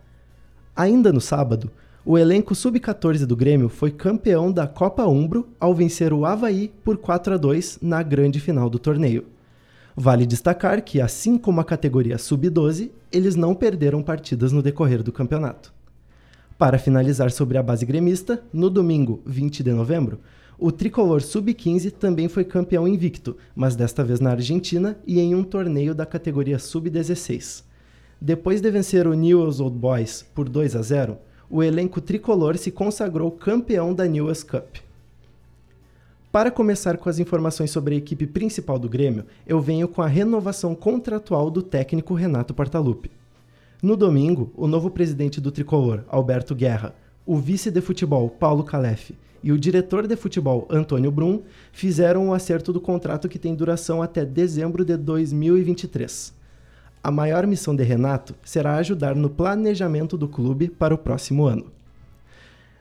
Ainda 0.75 1.13
no 1.13 1.21
sábado, 1.21 1.71
o 2.05 2.17
elenco 2.17 2.53
sub-14 2.53 3.25
do 3.25 3.35
Grêmio 3.35 3.69
foi 3.69 3.89
campeão 3.89 4.51
da 4.51 4.67
Copa 4.67 5.05
Umbro 5.05 5.47
ao 5.59 5.73
vencer 5.73 6.11
o 6.11 6.25
Havaí 6.25 6.73
por 6.83 6.97
4 6.97 7.35
a 7.35 7.37
2 7.37 7.79
na 7.81 8.03
grande 8.03 8.41
final 8.41 8.69
do 8.69 8.77
torneio. 8.77 9.25
Vale 9.95 10.25
destacar 10.25 10.83
que, 10.83 10.99
assim 10.99 11.37
como 11.37 11.61
a 11.61 11.65
categoria 11.65 12.17
sub-12, 12.17 12.91
eles 13.09 13.35
não 13.35 13.55
perderam 13.55 14.03
partidas 14.03 14.51
no 14.51 14.61
decorrer 14.61 15.01
do 15.01 15.13
campeonato. 15.13 15.73
Para 16.57 16.77
finalizar 16.77 17.31
sobre 17.31 17.57
a 17.57 17.63
base 17.63 17.85
gremista, 17.85 18.43
no 18.51 18.69
domingo 18.69 19.21
20 19.25 19.63
de 19.63 19.71
novembro, 19.71 20.19
o 20.59 20.71
tricolor 20.71 21.21
sub-15 21.21 21.91
também 21.91 22.27
foi 22.27 22.43
campeão 22.43 22.87
invicto, 22.87 23.37
mas 23.55 23.75
desta 23.75 24.03
vez 24.03 24.19
na 24.19 24.31
Argentina 24.31 24.97
e 25.05 25.19
em 25.19 25.35
um 25.35 25.43
torneio 25.43 25.93
da 25.93 26.03
categoria 26.03 26.57
sub-16. 26.57 27.63
Depois 28.19 28.59
de 28.59 28.71
vencer 28.71 29.05
o 29.05 29.13
Newell's 29.13 29.59
Old 29.59 29.77
Boys 29.77 30.25
por 30.33 30.49
2 30.49 30.75
a 30.75 30.81
0, 30.81 31.17
o 31.47 31.61
elenco 31.61 32.01
tricolor 32.01 32.57
se 32.57 32.71
consagrou 32.71 33.29
campeão 33.29 33.93
da 33.93 34.07
News 34.07 34.41
Cup. 34.41 34.77
Para 36.31 36.49
começar 36.49 36.97
com 36.97 37.07
as 37.07 37.19
informações 37.19 37.69
sobre 37.69 37.93
a 37.93 37.97
equipe 37.99 38.25
principal 38.25 38.79
do 38.79 38.89
Grêmio, 38.89 39.25
eu 39.45 39.61
venho 39.61 39.87
com 39.87 40.01
a 40.01 40.07
renovação 40.07 40.73
contratual 40.73 41.51
do 41.51 41.61
técnico 41.61 42.15
Renato 42.15 42.55
Portaluppi. 42.55 43.11
No 43.81 43.95
domingo, 43.95 44.51
o 44.57 44.67
novo 44.67 44.89
presidente 44.89 45.39
do 45.39 45.51
tricolor, 45.51 46.03
Alberto 46.07 46.55
Guerra, 46.55 46.95
o 47.27 47.37
vice 47.37 47.69
de 47.69 47.79
futebol, 47.79 48.27
Paulo 48.27 48.63
Calef, 48.63 49.11
e 49.43 49.51
o 49.51 49.57
diretor 49.57 50.07
de 50.07 50.15
futebol, 50.15 50.67
Antônio 50.69 51.11
Brum, 51.11 51.41
fizeram 51.71 52.25
o 52.25 52.27
um 52.27 52.33
acerto 52.33 52.73
do 52.73 52.81
contrato 52.81 53.29
que 53.29 53.39
tem 53.39 53.55
duração 53.55 54.01
até 54.01 54.25
dezembro 54.25 54.83
de 54.83 54.97
2023. 54.97 56.33
A 57.03 57.11
maior 57.11 57.47
missão 57.47 57.75
de 57.75 57.83
Renato 57.83 58.35
será 58.43 58.75
ajudar 58.75 59.15
no 59.15 59.29
planejamento 59.29 60.17
do 60.17 60.27
clube 60.27 60.67
para 60.67 60.93
o 60.93 60.97
próximo 60.97 61.45
ano. 61.45 61.65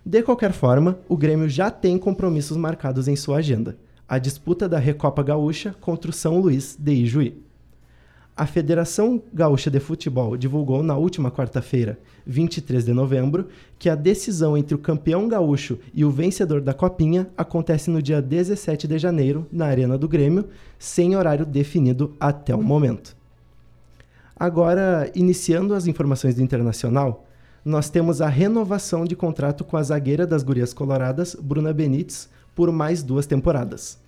De 0.05 0.23
qualquer 0.23 0.53
forma, 0.53 0.99
o 1.09 1.17
Grêmio 1.17 1.49
já 1.49 1.71
tem 1.71 1.99
compromissos 1.99 2.57
marcados 2.57 3.09
em 3.09 3.17
sua 3.17 3.39
agenda: 3.39 3.77
a 4.09 4.19
disputa 4.19 4.69
da 4.69 4.79
Recopa 4.79 5.23
Gaúcha 5.23 5.75
contra 5.81 6.11
o 6.11 6.15
São 6.15 6.39
Luís 6.39 6.77
de 6.79 6.93
Ijuí. 6.93 7.46
A 8.37 8.45
Federação 8.45 9.23
Gaúcha 9.33 9.71
de 9.71 9.81
Futebol 9.81 10.37
divulgou 10.37 10.83
na 10.83 10.95
última 10.95 11.31
quarta-feira, 11.31 11.99
23 12.27 12.85
de 12.85 12.93
novembro, 12.93 13.49
que 13.79 13.89
a 13.89 13.95
decisão 13.95 14.59
entre 14.59 14.75
o 14.75 14.79
campeão 14.79 15.27
gaúcho 15.27 15.79
e 15.95 16.05
o 16.05 16.11
vencedor 16.11 16.61
da 16.61 16.75
Copinha 16.75 17.31
acontece 17.35 17.91
no 17.91 18.03
dia 18.03 18.21
17 18.21 18.87
de 18.87 18.99
janeiro, 18.99 19.47
na 19.51 19.65
Arena 19.65 19.97
do 19.97 20.07
Grêmio, 20.07 20.49
sem 20.79 21.17
horário 21.17 21.47
definido 21.47 22.15
até 22.21 22.55
o 22.55 22.63
momento. 22.63 23.17
Agora, 24.39 25.11
iniciando 25.15 25.73
as 25.73 25.87
informações 25.87 26.35
do 26.35 26.43
Internacional, 26.43 27.25
nós 27.65 27.89
temos 27.89 28.21
a 28.21 28.29
renovação 28.29 29.07
de 29.07 29.17
contrato 29.17 29.65
com 29.65 29.79
a 29.79 29.83
zagueira 29.83 30.27
das 30.27 30.43
Gurias 30.43 30.75
Coloradas, 30.75 31.35
Bruna 31.35 31.73
Benítez, 31.73 32.29
por 32.55 32.71
mais 32.71 33.03
duas 33.03 33.27
temporadas. 33.27 33.99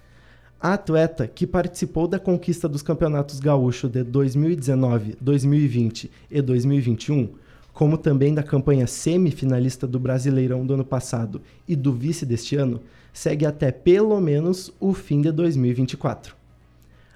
A 0.61 0.73
atleta 0.75 1.29
que 1.29 1.47
participou 1.47 2.09
da 2.09 2.19
conquista 2.19 2.69
dos 2.69 2.83
campeonatos 2.83 3.39
gaúcho 3.39 3.89
de 3.89 4.03
2019, 4.03 5.17
2020 5.21 6.11
e 6.29 6.43
2021, 6.43 7.29
como 7.73 7.97
também 7.97 8.35
da 8.35 8.43
campanha 8.43 8.89
semifinalista 8.89 9.87
do 9.87 10.01
Brasileirão 10.01 10.67
do 10.67 10.75
ano 10.75 10.85
passado 10.85 11.41
e 11.69 11.77
do 11.77 11.93
vice 11.93 12.27
deste 12.27 12.57
ano, 12.57 12.81
segue 13.13 13.47
até 13.47 13.71
pelo 13.71 14.21
menos 14.21 14.73
o 14.81 14.93
fim 14.93 15.21
de 15.21 15.31
2024. 15.31 16.35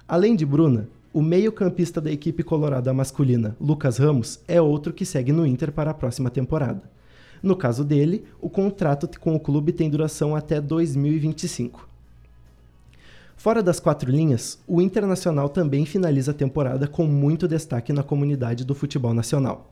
Além 0.07 0.37
de 0.37 0.45
Bruna, 0.45 0.87
o 1.11 1.21
meio-campista 1.21 1.99
da 1.99 2.09
equipe 2.09 2.43
colorada 2.43 2.93
masculina, 2.93 3.57
Lucas 3.59 3.97
Ramos, 3.97 4.39
é 4.47 4.61
outro 4.61 4.93
que 4.93 5.05
segue 5.05 5.33
no 5.33 5.45
Inter 5.45 5.73
para 5.73 5.91
a 5.91 5.93
próxima 5.93 6.29
temporada. 6.29 6.81
No 7.41 7.57
caso 7.57 7.83
dele, 7.83 8.23
o 8.39 8.49
contrato 8.49 9.19
com 9.19 9.35
o 9.35 9.39
clube 9.39 9.73
tem 9.73 9.89
duração 9.89 10.33
até 10.33 10.61
2025. 10.61 11.91
Fora 13.35 13.61
das 13.61 13.79
quatro 13.79 14.09
linhas, 14.09 14.59
o 14.67 14.81
Internacional 14.81 15.49
também 15.49 15.85
finaliza 15.85 16.31
a 16.31 16.33
temporada 16.33 16.87
com 16.87 17.05
muito 17.05 17.47
destaque 17.47 17.91
na 17.91 18.03
comunidade 18.03 18.63
do 18.63 18.73
futebol 18.73 19.13
nacional. 19.13 19.71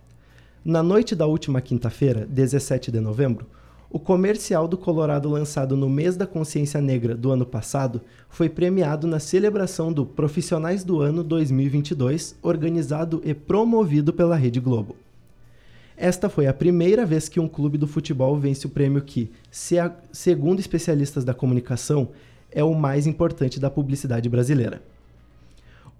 Na 0.63 0.83
noite 0.83 1.15
da 1.15 1.25
última 1.25 1.61
quinta-feira, 1.61 2.27
17 2.29 2.91
de 2.91 2.99
novembro, 2.99 3.47
o 3.89 3.99
comercial 3.99 4.67
do 4.67 4.77
Colorado 4.77 5.29
lançado 5.29 5.75
no 5.75 5.89
mês 5.89 6.15
da 6.15 6.25
consciência 6.25 6.79
negra 6.79 7.13
do 7.13 7.29
ano 7.29 7.45
passado 7.45 7.99
foi 8.29 8.47
premiado 8.47 9.05
na 9.05 9.19
celebração 9.19 9.91
do 9.91 10.05
Profissionais 10.05 10.83
do 10.83 11.01
Ano 11.01 11.23
2022, 11.23 12.35
organizado 12.41 13.21
e 13.25 13.33
promovido 13.33 14.13
pela 14.13 14.37
Rede 14.37 14.61
Globo. 14.61 14.95
Esta 15.97 16.29
foi 16.29 16.47
a 16.47 16.53
primeira 16.53 17.05
vez 17.05 17.27
que 17.27 17.39
um 17.39 17.49
clube 17.49 17.77
do 17.77 17.85
futebol 17.85 18.37
vence 18.37 18.65
o 18.65 18.69
prêmio 18.69 19.01
que, 19.01 19.29
segundo 20.11 20.59
especialistas 20.59 21.25
da 21.25 21.33
comunicação, 21.33 22.09
é 22.51 22.63
o 22.63 22.73
mais 22.73 23.07
importante 23.07 23.59
da 23.59 23.69
publicidade 23.69 24.27
brasileira. 24.29 24.81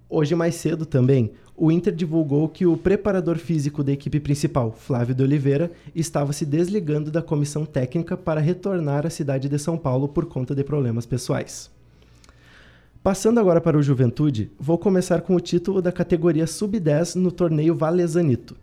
Hoje 0.08 0.34
mais 0.34 0.56
cedo 0.56 0.84
também, 0.84 1.32
o 1.56 1.72
Inter 1.72 1.94
divulgou 1.94 2.48
que 2.48 2.66
o 2.66 2.76
preparador 2.76 3.38
físico 3.38 3.82
da 3.82 3.92
equipe 3.92 4.20
principal, 4.20 4.72
Flávio 4.72 5.14
de 5.14 5.22
Oliveira, 5.22 5.70
estava 5.94 6.32
se 6.32 6.44
desligando 6.44 7.10
da 7.10 7.22
comissão 7.22 7.64
técnica 7.64 8.16
para 8.16 8.40
retornar 8.40 9.06
à 9.06 9.10
cidade 9.10 9.48
de 9.48 9.58
São 9.58 9.78
Paulo 9.78 10.08
por 10.08 10.26
conta 10.26 10.54
de 10.54 10.64
problemas 10.64 11.06
pessoais. 11.06 11.70
Passando 13.02 13.40
agora 13.40 13.60
para 13.60 13.76
o 13.76 13.82
Juventude, 13.82 14.50
vou 14.58 14.78
começar 14.78 15.22
com 15.22 15.34
o 15.34 15.40
título 15.40 15.82
da 15.82 15.90
categoria 15.90 16.46
Sub-10 16.46 17.16
no 17.16 17.32
torneio 17.32 17.74
Valezanito. 17.74 18.56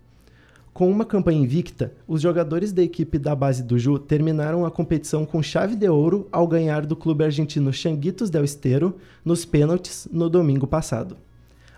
Com 0.74 0.89
uma 0.89 1.03
campanha 1.03 1.41
invicta, 1.41 1.93
os 2.07 2.22
jogadores 2.22 2.72
da 2.72 2.82
equipe 2.82 3.17
da 3.17 3.36
base 3.36 3.63
do 3.63 3.78
Ju 3.78 3.99
terminaram 3.99 4.65
a 4.65 4.72
competição 4.72 5.26
com 5.26 5.41
chave 5.41 5.76
de 5.76 5.89
ouro 5.89 6.28
ao 6.32 6.47
ganhar 6.47 6.86
do 6.86 6.95
clube 6.95 7.24
argentino 7.24 7.74
Changuitos 7.74 8.30
del 8.30 8.43
Estero 8.43 8.95
nos 9.26 9.45
pênaltis 9.45 10.07
no 10.11 10.30
domingo 10.30 10.67
passado. 10.67 11.17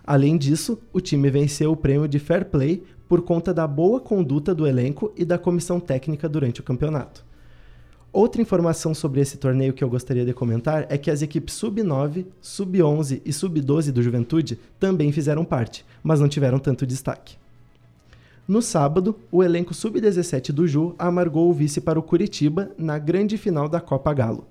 Além 0.04 0.36
disso, 0.36 0.78
o 0.92 1.00
time 1.00 1.30
venceu 1.30 1.72
o 1.72 1.76
prêmio 1.76 2.06
de 2.06 2.18
Fair 2.18 2.44
Play 2.44 2.82
por 3.08 3.22
conta 3.22 3.52
da 3.52 3.66
boa 3.66 4.00
conduta 4.00 4.54
do 4.54 4.66
elenco 4.66 5.12
e 5.16 5.24
da 5.24 5.38
comissão 5.38 5.80
técnica 5.80 6.28
durante 6.28 6.60
o 6.60 6.64
campeonato. 6.64 7.24
Outra 8.12 8.42
informação 8.42 8.94
sobre 8.94 9.20
esse 9.20 9.38
torneio 9.38 9.72
que 9.72 9.82
eu 9.82 9.88
gostaria 9.88 10.24
de 10.24 10.34
comentar 10.34 10.86
é 10.90 10.98
que 10.98 11.10
as 11.10 11.22
equipes 11.22 11.54
Sub-9, 11.54 12.26
Sub-11 12.42 13.22
e 13.24 13.32
Sub-12 13.32 13.90
do 13.90 14.02
Juventude 14.02 14.58
também 14.78 15.10
fizeram 15.10 15.44
parte, 15.44 15.84
mas 16.02 16.20
não 16.20 16.28
tiveram 16.28 16.58
tanto 16.58 16.86
destaque. 16.86 17.41
No 18.52 18.60
sábado, 18.60 19.16
o 19.30 19.42
elenco 19.42 19.72
Sub-17 19.72 20.52
do 20.52 20.68
Ju 20.68 20.94
amargou 20.98 21.48
o 21.48 21.54
vice 21.54 21.80
para 21.80 21.98
o 21.98 22.02
Curitiba 22.02 22.70
na 22.76 22.98
grande 22.98 23.38
final 23.38 23.66
da 23.66 23.80
Copa 23.80 24.12
Galo. 24.12 24.46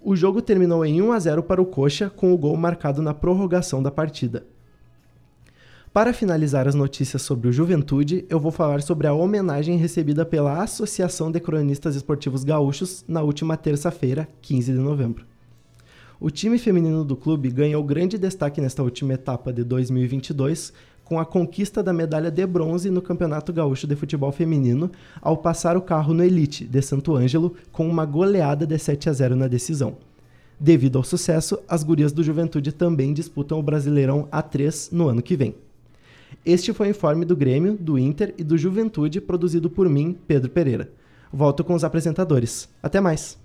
O 0.00 0.14
jogo 0.14 0.40
terminou 0.40 0.84
em 0.84 1.02
1 1.02 1.10
a 1.10 1.18
0 1.18 1.42
para 1.42 1.60
o 1.60 1.66
Coxa, 1.66 2.08
com 2.08 2.32
o 2.32 2.38
gol 2.38 2.56
marcado 2.56 3.02
na 3.02 3.12
prorrogação 3.12 3.82
da 3.82 3.90
partida. 3.90 4.46
Para 5.92 6.12
finalizar 6.12 6.68
as 6.68 6.76
notícias 6.76 7.20
sobre 7.20 7.48
o 7.48 7.52
Juventude, 7.52 8.24
eu 8.30 8.38
vou 8.38 8.52
falar 8.52 8.80
sobre 8.80 9.08
a 9.08 9.12
homenagem 9.12 9.76
recebida 9.76 10.24
pela 10.24 10.62
Associação 10.62 11.28
de 11.32 11.40
Cronistas 11.40 11.96
Esportivos 11.96 12.44
Gaúchos 12.44 13.04
na 13.08 13.22
última 13.22 13.56
terça-feira, 13.56 14.28
15 14.40 14.72
de 14.72 14.78
novembro. 14.78 15.26
O 16.20 16.30
time 16.30 16.58
feminino 16.58 17.04
do 17.04 17.16
clube 17.16 17.50
ganhou 17.50 17.82
grande 17.82 18.16
destaque 18.16 18.60
nesta 18.60 18.82
última 18.82 19.14
etapa 19.14 19.52
de 19.52 19.62
2022 19.64 20.72
com 21.06 21.20
a 21.20 21.24
conquista 21.24 21.84
da 21.84 21.92
medalha 21.92 22.32
de 22.32 22.44
bronze 22.44 22.90
no 22.90 23.00
Campeonato 23.00 23.52
Gaúcho 23.52 23.86
de 23.86 23.94
Futebol 23.94 24.32
Feminino 24.32 24.90
ao 25.22 25.36
passar 25.36 25.76
o 25.76 25.80
carro 25.80 26.12
no 26.12 26.22
Elite 26.22 26.64
de 26.64 26.82
Santo 26.82 27.14
Ângelo 27.14 27.54
com 27.70 27.88
uma 27.88 28.04
goleada 28.04 28.66
de 28.66 28.76
7 28.76 29.08
a 29.08 29.12
0 29.12 29.36
na 29.36 29.46
decisão. 29.46 29.96
Devido 30.58 30.98
ao 30.98 31.04
sucesso, 31.04 31.60
as 31.68 31.84
gurias 31.84 32.12
do 32.12 32.24
Juventude 32.24 32.72
também 32.72 33.12
disputam 33.12 33.60
o 33.60 33.62
Brasileirão 33.62 34.26
A3 34.32 34.90
no 34.90 35.08
ano 35.08 35.22
que 35.22 35.36
vem. 35.36 35.54
Este 36.44 36.72
foi 36.72 36.88
o 36.88 36.90
informe 36.90 37.24
do 37.24 37.36
Grêmio, 37.36 37.76
do 37.78 37.96
Inter 37.96 38.34
e 38.36 38.42
do 38.42 38.58
Juventude, 38.58 39.20
produzido 39.20 39.70
por 39.70 39.88
mim, 39.88 40.18
Pedro 40.26 40.50
Pereira. 40.50 40.90
Volto 41.32 41.62
com 41.62 41.74
os 41.74 41.84
apresentadores. 41.84 42.68
Até 42.82 43.00
mais! 43.00 43.38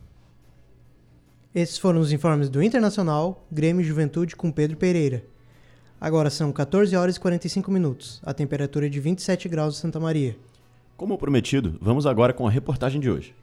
Esses 1.53 1.78
foram 1.78 1.99
os 1.99 2.12
informes 2.12 2.49
do 2.49 2.64
Internacional, 2.64 3.45
Grêmio 3.51 3.82
e 3.82 3.86
Juventude 3.86 4.36
com 4.36 4.51
Pedro 4.51 4.78
Pereira. 4.78 5.24
Agora 6.02 6.32
são 6.32 6.52
14 6.52 6.95
horas 6.95 7.18
e 7.18 7.20
45 7.20 7.70
minutos. 7.70 8.20
A 8.26 8.34
temperatura 8.34 8.88
é 8.88 8.89
de 8.89 8.99
27 8.99 9.47
graus 9.47 9.78
em 9.78 9.82
Santa 9.82 9.99
Maria. 9.99 10.36
Como 10.97 11.16
prometido, 11.16 11.78
vamos 11.80 12.08
agora 12.08 12.34
com 12.34 12.47
a 12.47 12.49
reportagem 12.49 12.99
de 12.99 13.08
hoje. 13.08 13.36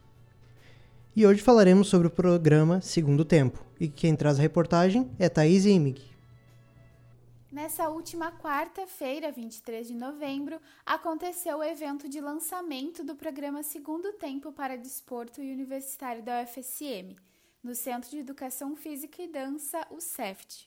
E 1.15 1.25
hoje 1.25 1.41
falaremos 1.41 1.87
sobre 1.87 2.09
o 2.09 2.11
programa 2.11 2.81
Segundo 2.81 3.25
Tempo. 3.25 3.65
E 3.79 3.87
quem 3.87 4.17
traz 4.17 4.41
a 4.41 4.43
reportagem 4.43 5.09
é 5.21 5.29
Thaís 5.29 5.67
Imig. 5.67 6.03
Nessa 7.53 7.89
última 7.91 8.33
quarta-feira, 8.33 9.31
23 9.31 9.87
de 9.87 9.95
novembro, 9.95 10.61
aconteceu 10.85 11.59
o 11.59 11.65
evento 11.65 12.09
de 12.09 12.21
lançamento 12.21 13.05
do 13.05 13.15
programa 13.15 13.63
Segundo 13.63 14.13
Tempo 14.15 14.51
para 14.51 14.77
Desporto 14.77 15.41
e 15.41 15.53
Universitário 15.53 16.25
da 16.25 16.43
UFSM, 16.43 17.15
no 17.63 17.77
Centro 17.77 18.11
de 18.11 18.19
Educação 18.19 18.75
Física 18.75 19.23
e 19.23 19.29
Dança, 19.29 19.87
o 19.93 20.01
CEFT. 20.01 20.67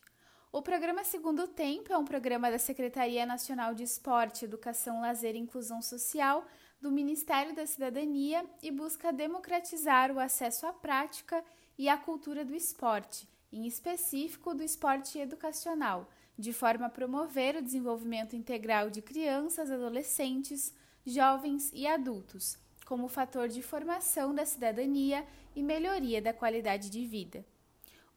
O 0.54 0.60
programa 0.60 1.02
Segundo 1.02 1.48
Tempo 1.48 1.90
é 1.90 1.96
um 1.96 2.04
programa 2.04 2.50
da 2.50 2.58
Secretaria 2.58 3.24
Nacional 3.24 3.74
de 3.74 3.84
Esporte, 3.84 4.44
Educação, 4.44 5.00
Lazer 5.00 5.34
e 5.34 5.38
Inclusão 5.38 5.80
Social 5.80 6.44
do 6.78 6.92
Ministério 6.92 7.54
da 7.54 7.66
Cidadania 7.66 8.44
e 8.62 8.70
busca 8.70 9.10
democratizar 9.10 10.12
o 10.12 10.20
acesso 10.20 10.66
à 10.66 10.72
prática 10.74 11.42
e 11.78 11.88
à 11.88 11.96
cultura 11.96 12.44
do 12.44 12.54
esporte, 12.54 13.26
em 13.50 13.66
específico 13.66 14.54
do 14.54 14.62
esporte 14.62 15.18
educacional 15.18 16.06
de 16.38 16.52
forma 16.52 16.84
a 16.84 16.90
promover 16.90 17.56
o 17.56 17.62
desenvolvimento 17.62 18.36
integral 18.36 18.90
de 18.90 19.00
crianças, 19.00 19.70
adolescentes, 19.70 20.74
jovens 21.06 21.70
e 21.72 21.86
adultos, 21.86 22.58
como 22.84 23.08
fator 23.08 23.48
de 23.48 23.62
formação 23.62 24.34
da 24.34 24.44
cidadania 24.44 25.26
e 25.56 25.62
melhoria 25.62 26.20
da 26.20 26.34
qualidade 26.34 26.90
de 26.90 27.06
vida. 27.06 27.42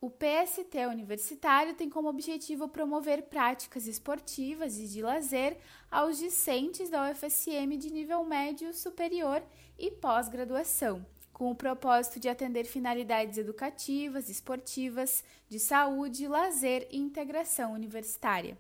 O 0.06 0.12
PST 0.12 0.86
universitário 0.86 1.74
tem 1.74 1.90
como 1.90 2.08
objetivo 2.08 2.68
promover 2.68 3.24
práticas 3.24 3.88
esportivas 3.88 4.78
e 4.78 4.88
de 4.88 5.02
lazer 5.02 5.58
aos 5.90 6.20
discentes 6.20 6.92
da 6.92 7.10
UFSM 7.10 7.76
de 7.76 7.92
nível 7.92 8.24
médio, 8.24 8.72
superior 8.72 9.42
e 9.80 9.90
pós-graduação 9.90 11.04
com 11.34 11.50
o 11.50 11.56
propósito 11.56 12.20
de 12.20 12.30
atender 12.30 12.66
finalidades 12.66 13.40
educativas, 13.40 14.30
esportivas, 14.30 15.24
de 15.50 15.58
saúde, 15.60 16.28
lazer 16.28 16.88
e 16.92 17.00
integração 17.00 17.74
universitária. 17.74 18.56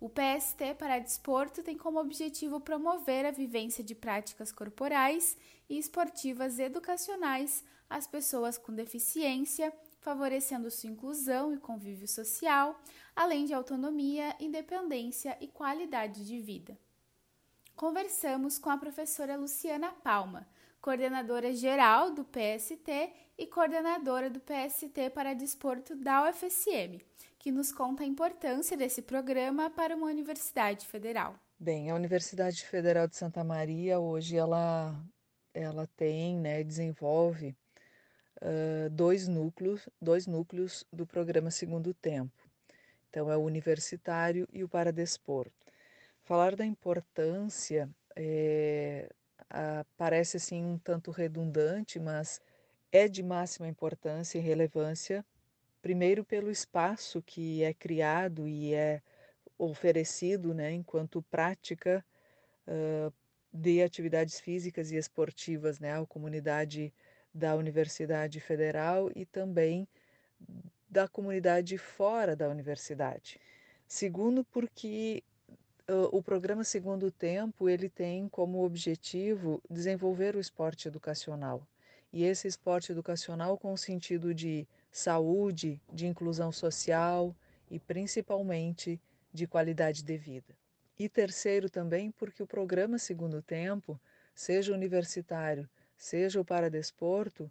O 0.00 0.08
PST 0.08 0.76
para 0.78 0.98
Desporto 0.98 1.62
tem 1.62 1.76
como 1.76 2.00
objetivo 2.00 2.58
promover 2.58 3.26
a 3.26 3.30
vivência 3.30 3.84
de 3.84 3.94
práticas 3.94 4.50
corporais 4.50 5.36
e 5.68 5.76
esportivas 5.76 6.58
educacionais 6.58 7.62
às 7.88 8.06
pessoas 8.06 8.56
com 8.56 8.72
deficiência, 8.72 9.70
favorecendo 10.06 10.70
sua 10.70 10.88
inclusão 10.88 11.52
e 11.52 11.58
convívio 11.58 12.06
social, 12.06 12.80
além 13.16 13.44
de 13.44 13.52
autonomia, 13.52 14.36
independência 14.38 15.36
e 15.40 15.48
qualidade 15.48 16.24
de 16.24 16.38
vida. 16.38 16.78
Conversamos 17.74 18.56
com 18.56 18.70
a 18.70 18.78
professora 18.78 19.36
Luciana 19.36 19.90
Palma 19.90 20.46
coordenadora 20.80 21.52
geral 21.52 22.12
do 22.12 22.24
PST 22.24 23.10
e 23.36 23.46
coordenadora 23.48 24.30
do 24.30 24.38
PST 24.38 25.10
para 25.12 25.34
Desporto 25.34 25.96
da 25.96 26.30
UFSM, 26.30 27.00
que 27.36 27.50
nos 27.50 27.72
conta 27.72 28.04
a 28.04 28.06
importância 28.06 28.76
desse 28.76 29.02
programa 29.02 29.68
para 29.68 29.96
uma 29.96 30.06
universidade 30.06 30.86
federal. 30.86 31.34
Bem, 31.58 31.90
a 31.90 31.96
Universidade 31.96 32.64
Federal 32.64 33.08
de 33.08 33.16
Santa 33.16 33.42
Maria 33.42 33.98
hoje 33.98 34.36
ela 34.36 34.94
ela 35.52 35.88
tem, 35.96 36.36
né, 36.36 36.62
desenvolve 36.62 37.56
dois 38.92 39.26
núcleos, 39.28 39.88
dois 40.00 40.26
núcleos 40.26 40.84
do 40.92 41.06
programa 41.06 41.50
Segundo 41.50 41.94
Tempo. 41.94 42.32
Então 43.08 43.30
é 43.30 43.36
o 43.36 43.40
universitário 43.40 44.48
e 44.52 44.62
o 44.62 44.68
para 44.68 44.92
desporto. 44.92 45.52
Falar 46.22 46.54
da 46.54 46.66
importância 46.66 47.88
é, 48.14 49.08
ah, 49.50 49.84
parece 49.96 50.36
assim 50.36 50.64
um 50.64 50.78
tanto 50.78 51.10
redundante, 51.10 51.98
mas 51.98 52.40
é 52.90 53.08
de 53.08 53.22
máxima 53.22 53.68
importância 53.68 54.38
e 54.38 54.42
relevância 54.42 55.24
primeiro 55.80 56.24
pelo 56.24 56.50
espaço 56.50 57.22
que 57.22 57.62
é 57.62 57.72
criado 57.72 58.48
e 58.48 58.74
é 58.74 59.00
oferecido 59.58 60.52
né, 60.52 60.72
enquanto 60.72 61.22
prática 61.22 62.04
uh, 62.66 63.12
de 63.52 63.82
atividades 63.82 64.40
físicas 64.40 64.90
e 64.90 64.96
esportivas 64.96 65.78
né, 65.78 65.96
à 65.96 66.04
comunidade 66.04 66.92
da 67.36 67.54
Universidade 67.54 68.40
Federal 68.40 69.10
e 69.14 69.26
também 69.26 69.86
da 70.88 71.06
comunidade 71.06 71.76
fora 71.76 72.34
da 72.34 72.48
universidade. 72.48 73.38
Segundo, 73.86 74.42
porque 74.44 75.22
o 76.10 76.22
programa 76.22 76.64
Segundo 76.64 77.10
Tempo 77.10 77.68
ele 77.68 77.88
tem 77.88 78.28
como 78.28 78.64
objetivo 78.64 79.62
desenvolver 79.70 80.34
o 80.34 80.40
esporte 80.40 80.88
educacional. 80.88 81.66
E 82.12 82.24
esse 82.24 82.48
esporte 82.48 82.90
educacional 82.90 83.58
com 83.58 83.72
o 83.72 83.78
sentido 83.78 84.34
de 84.34 84.66
saúde, 84.90 85.80
de 85.92 86.06
inclusão 86.06 86.50
social 86.50 87.36
e 87.70 87.78
principalmente 87.78 89.00
de 89.32 89.46
qualidade 89.46 90.02
de 90.02 90.16
vida. 90.16 90.56
E 90.98 91.08
terceiro 91.08 91.68
também 91.68 92.10
porque 92.10 92.42
o 92.42 92.46
programa 92.46 92.98
Segundo 92.98 93.42
Tempo, 93.42 94.00
seja 94.34 94.72
universitário, 94.72 95.68
seja 95.96 96.40
o 96.40 96.44
paradesporto, 96.44 97.50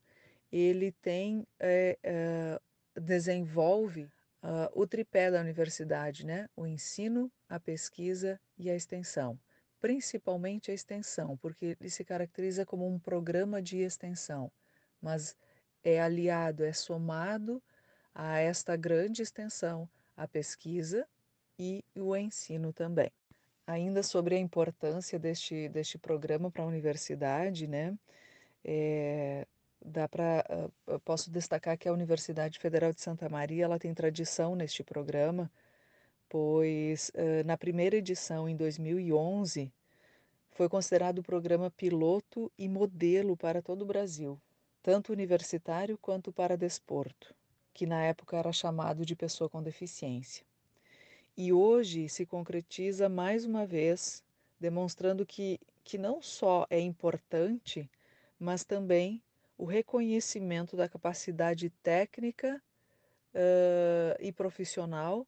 ele 0.52 0.92
tem 0.92 1.46
é, 1.60 1.98
é, 2.04 2.60
desenvolve 3.00 4.04
uh, 4.44 4.70
o 4.74 4.88
tripé 4.88 5.32
da 5.32 5.42
universidade, 5.42 6.26
né? 6.26 6.48
O 6.56 6.66
ensino, 6.66 7.32
a 7.50 7.60
pesquisa 7.60 8.40
e 8.58 8.70
a 8.70 8.76
extensão. 8.76 9.38
Principalmente 9.82 10.72
a 10.72 10.74
extensão, 10.74 11.38
porque 11.38 11.78
ele 11.80 11.90
se 11.90 12.04
caracteriza 12.04 12.66
como 12.66 12.88
um 12.88 12.98
programa 12.98 13.62
de 13.62 13.80
extensão, 13.80 14.52
mas 15.02 15.36
é 15.84 16.02
aliado, 16.02 16.64
é 16.64 16.74
somado 16.74 17.62
a 18.14 18.40
esta 18.40 18.76
grande 18.76 19.22
extensão 19.22 19.88
a 20.16 20.28
pesquisa 20.28 21.06
e 21.60 21.84
o 21.96 22.16
ensino 22.16 22.72
também. 22.72 23.12
Ainda 23.68 24.02
sobre 24.02 24.36
a 24.36 24.40
importância 24.40 25.20
deste, 25.20 25.68
deste 25.70 25.98
programa 25.98 26.50
para 26.50 26.64
a 26.64 26.68
universidade, 26.68 27.68
né? 27.68 27.98
É, 28.68 29.46
dá 29.80 30.08
para 30.08 30.44
uh, 30.88 31.00
posso 31.02 31.30
destacar 31.30 31.78
que 31.78 31.88
a 31.88 31.94
Universidade 31.94 32.58
Federal 32.58 32.92
de 32.92 33.00
Santa 33.00 33.30
Maria 33.30 33.66
ela 33.66 33.78
tem 33.78 33.94
tradição 33.94 34.56
neste 34.56 34.84
programa, 34.84 35.52
pois 36.28 37.10
uh, 37.10 37.46
na 37.46 37.56
primeira 37.56 37.98
edição 37.98 38.50
em 38.50 38.56
2011 38.56 39.72
foi 40.50 40.68
considerado 40.68 41.20
o 41.20 41.24
programa 41.24 41.70
piloto 41.70 42.52
e 42.58 42.68
modelo 42.68 43.38
para 43.38 43.62
todo 43.62 43.84
o 43.84 43.86
Brasil, 43.86 44.42
tanto 44.82 45.14
universitário 45.14 45.96
quanto 45.96 46.34
para 46.34 46.58
desporto, 46.58 47.36
que 47.72 47.86
na 47.86 48.02
época 48.04 48.36
era 48.36 48.52
chamado 48.52 49.06
de 49.06 49.16
pessoa 49.16 49.48
com 49.48 49.62
deficiência. 49.62 50.44
E 51.38 51.54
hoje 51.54 52.10
se 52.10 52.26
concretiza 52.26 53.10
mais 53.10 53.46
uma 53.46 53.66
vez, 53.66 54.24
demonstrando 54.60 55.26
que, 55.26 55.60
que 55.84 55.98
não 55.98 56.22
só 56.22 56.66
é 56.70 56.80
importante, 56.80 57.88
mas 58.40 58.64
também 58.64 59.24
o 59.58 59.66
reconhecimento 59.66 60.76
da 60.76 60.90
capacidade 60.90 61.70
técnica 61.82 62.62
uh, 63.34 64.16
e 64.20 64.32
profissional 64.32 65.26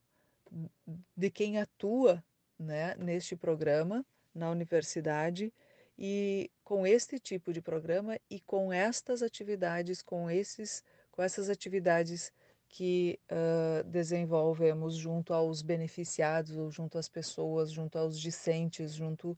de 1.15 1.29
quem 1.29 1.59
atua 1.59 2.23
né, 2.57 2.95
neste 2.95 3.35
programa 3.35 4.05
na 4.33 4.49
universidade 4.49 5.53
e 5.97 6.51
com 6.63 6.85
este 6.85 7.19
tipo 7.19 7.51
de 7.51 7.61
programa 7.61 8.19
e 8.29 8.39
com 8.39 8.71
estas 8.71 9.21
atividades, 9.21 10.01
com 10.01 10.29
esses, 10.29 10.83
com 11.11 11.23
essas 11.23 11.49
atividades 11.49 12.31
que 12.69 13.19
uh, 13.31 13.83
desenvolvemos 13.85 14.95
junto 14.95 15.33
aos 15.33 15.61
beneficiados, 15.61 16.73
junto 16.73 16.97
às 16.97 17.09
pessoas, 17.09 17.71
junto 17.71 17.97
aos 17.97 18.19
discentes, 18.19 18.93
junto 18.93 19.37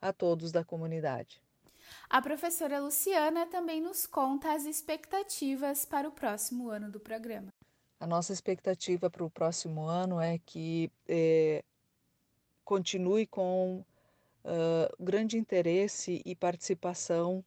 a 0.00 0.12
todos 0.12 0.52
da 0.52 0.64
comunidade. 0.64 1.42
A 2.08 2.22
professora 2.22 2.80
Luciana 2.80 3.46
também 3.46 3.80
nos 3.80 4.06
conta 4.06 4.52
as 4.52 4.64
expectativas 4.64 5.84
para 5.84 6.08
o 6.08 6.12
próximo 6.12 6.68
ano 6.68 6.90
do 6.90 7.00
programa. 7.00 7.48
A 7.98 8.06
nossa 8.06 8.32
expectativa 8.32 9.08
para 9.08 9.24
o 9.24 9.30
próximo 9.30 9.86
ano 9.86 10.20
é 10.20 10.38
que 10.38 10.90
é, 11.08 11.64
continue 12.64 13.26
com 13.26 13.84
uh, 14.44 15.02
grande 15.02 15.38
interesse 15.38 16.20
e 16.24 16.34
participação, 16.34 17.44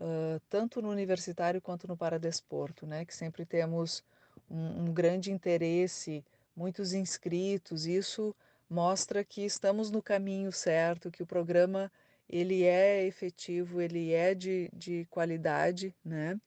uh, 0.00 0.40
tanto 0.48 0.80
no 0.80 0.90
universitário 0.90 1.60
quanto 1.60 1.86
no 1.86 1.96
paradesporto, 1.96 2.86
né? 2.86 3.04
que 3.04 3.14
sempre 3.14 3.44
temos 3.44 4.02
um, 4.50 4.84
um 4.84 4.92
grande 4.92 5.30
interesse, 5.30 6.24
muitos 6.56 6.92
inscritos, 6.92 7.86
isso 7.86 8.34
mostra 8.68 9.24
que 9.24 9.44
estamos 9.44 9.90
no 9.90 10.02
caminho 10.02 10.50
certo, 10.50 11.10
que 11.10 11.22
o 11.22 11.26
programa 11.26 11.90
ele 12.28 12.64
é 12.64 13.04
efetivo, 13.04 13.80
ele 13.80 14.12
é 14.12 14.34
de, 14.34 14.68
de 14.72 15.06
qualidade, 15.10 15.94
né? 16.04 16.38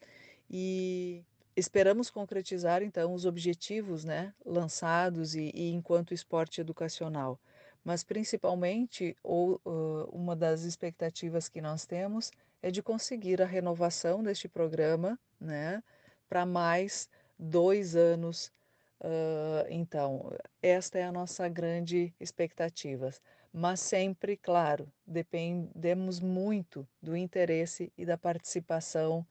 E 0.50 1.24
esperamos 1.56 2.10
concretizar 2.10 2.82
então 2.82 3.14
os 3.14 3.26
objetivos, 3.26 4.04
né, 4.04 4.34
lançados 4.46 5.36
e, 5.36 5.52
e 5.54 5.72
enquanto 5.72 6.14
esporte 6.14 6.62
educacional. 6.62 7.40
Mas 7.84 8.04
principalmente, 8.04 9.16
ou 9.24 9.62
uh, 9.66 10.10
uma 10.12 10.36
das 10.36 10.64
expectativas 10.64 11.48
que 11.48 11.62
nós 11.62 11.86
temos 11.86 12.32
é 12.62 12.72
de 12.72 12.82
conseguir 12.82 13.42
a 13.42 13.46
renovação 13.46 14.22
deste 14.24 14.48
programa, 14.48 15.18
né, 15.40 15.82
para 16.28 16.46
mais 16.46 17.10
dois 17.38 17.96
anos. 17.96 18.52
Uh, 19.00 19.66
então, 19.70 20.32
esta 20.62 21.00
é 21.00 21.04
a 21.04 21.12
nossa 21.12 21.48
grande 21.48 22.14
expectativa 22.20 23.12
mas 23.52 23.80
sempre, 23.80 24.38
claro, 24.38 24.92
dependemos 25.06 26.20
muito 26.20 26.88
do 27.02 27.16
interesse 27.16 27.92
e 27.98 28.06
da 28.06 28.18
participação 28.18 29.26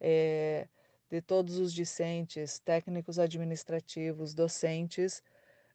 é, 0.00 0.68
de 1.10 1.20
todos 1.20 1.58
os 1.58 1.72
discentes, 1.72 2.58
técnicos 2.58 3.18
administrativos, 3.18 4.34
docentes 4.34 5.22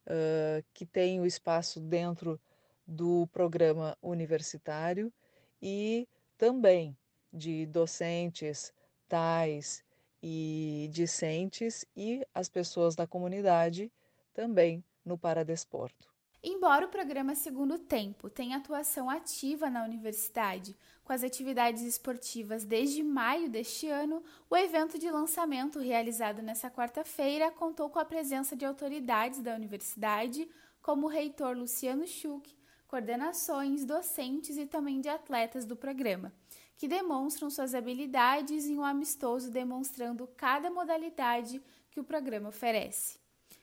uh, 0.06 0.64
que 0.74 0.86
têm 0.86 1.20
o 1.20 1.26
espaço 1.26 1.80
dentro 1.80 2.40
do 2.86 3.28
programa 3.28 3.98
universitário 4.02 5.14
e 5.62 6.08
também 6.38 6.98
de 7.32 7.66
docentes, 7.68 8.74
tais 9.08 9.84
e 10.22 10.90
discentes 10.92 11.86
e 11.96 12.26
as 12.34 12.50
pessoas 12.50 12.96
da 12.96 13.08
comunidade 13.08 13.92
também 14.34 14.84
no 15.06 15.18
paradesporto. 15.18 16.19
Embora 16.42 16.86
o 16.86 16.90
programa 16.90 17.36
Segundo 17.36 17.78
Tempo 17.78 18.30
tenha 18.30 18.56
atuação 18.56 19.10
ativa 19.10 19.70
na 19.70 19.84
universidade, 19.84 20.74
com 21.04 21.12
as 21.12 21.22
atividades 21.22 21.82
esportivas 21.84 22.64
desde 22.64 23.04
maio 23.04 23.50
deste 23.50 23.90
ano, 23.90 24.24
o 24.50 24.56
evento 24.56 24.98
de 24.98 25.12
lançamento 25.12 25.80
realizado 25.80 26.42
nesta 26.42 26.72
quarta-feira 26.72 27.52
contou 27.52 27.90
com 27.90 28.00
a 28.00 28.06
presença 28.06 28.56
de 28.56 28.66
autoridades 28.66 29.42
da 29.42 29.54
universidade, 29.54 30.50
como 30.82 31.08
o 31.08 31.10
reitor 31.10 31.58
Luciano 31.58 32.08
Schuch, 32.08 32.58
coordenações, 32.88 33.84
docentes 33.84 34.56
e 34.56 34.66
também 34.66 35.02
de 35.02 35.10
atletas 35.10 35.66
do 35.66 35.76
programa, 35.76 36.32
que 36.78 36.88
demonstram 36.88 37.50
suas 37.50 37.76
habilidades 37.76 38.66
em 38.66 38.80
um 38.80 38.86
amistoso 38.86 39.52
demonstrando 39.52 40.26
cada 40.38 40.72
modalidade 40.72 41.62
que 41.92 42.00
o 42.00 42.04
programa 42.04 42.48
oferece. 42.48 43.20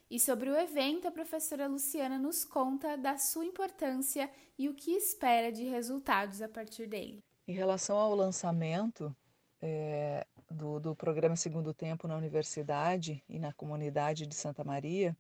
E 0.09 0.21
sobre 0.21 0.49
o 0.49 0.57
evento, 0.57 1.09
a 1.09 1.11
professora 1.11 1.67
Luciana 1.67 2.17
nos 2.17 2.45
conta 2.45 2.97
da 2.97 3.19
sua 3.19 3.45
importância 3.45 4.31
e 4.57 4.69
o 4.69 4.75
que 4.75 4.93
espera 4.93 5.51
de 5.51 5.65
resultados 5.65 6.41
a 6.41 6.49
partir 6.49 6.87
dele. 6.87 7.25
Em 7.47 7.53
relação 7.53 7.97
ao 7.97 8.15
lançamento 8.15 9.15
é, 9.61 10.25
do, 10.49 10.79
do 10.79 10.95
programa 10.95 11.35
Segundo 11.35 11.75
Tempo 11.75 12.07
na 12.07 12.17
universidade 12.17 13.23
e 13.29 13.39
na 13.41 13.53
comunidade 13.53 14.27
de 14.27 14.35
Santa 14.35 14.63
Maria, 14.63 15.17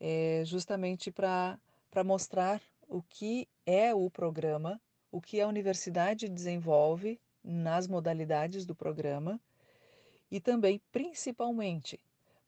é 0.00 0.42
justamente 0.44 1.10
para 1.10 1.58
mostrar 2.04 2.62
o 2.88 3.02
que 3.02 3.48
é 3.66 3.92
o 3.92 4.08
programa, 4.08 4.80
o 5.10 5.20
que 5.20 5.40
a 5.40 5.48
universidade 5.48 6.28
desenvolve 6.28 7.20
nas 7.42 7.88
modalidades 7.88 8.64
do 8.64 8.76
programa 8.76 9.40
e 10.30 10.40
também, 10.40 10.80
principalmente, 10.92 11.98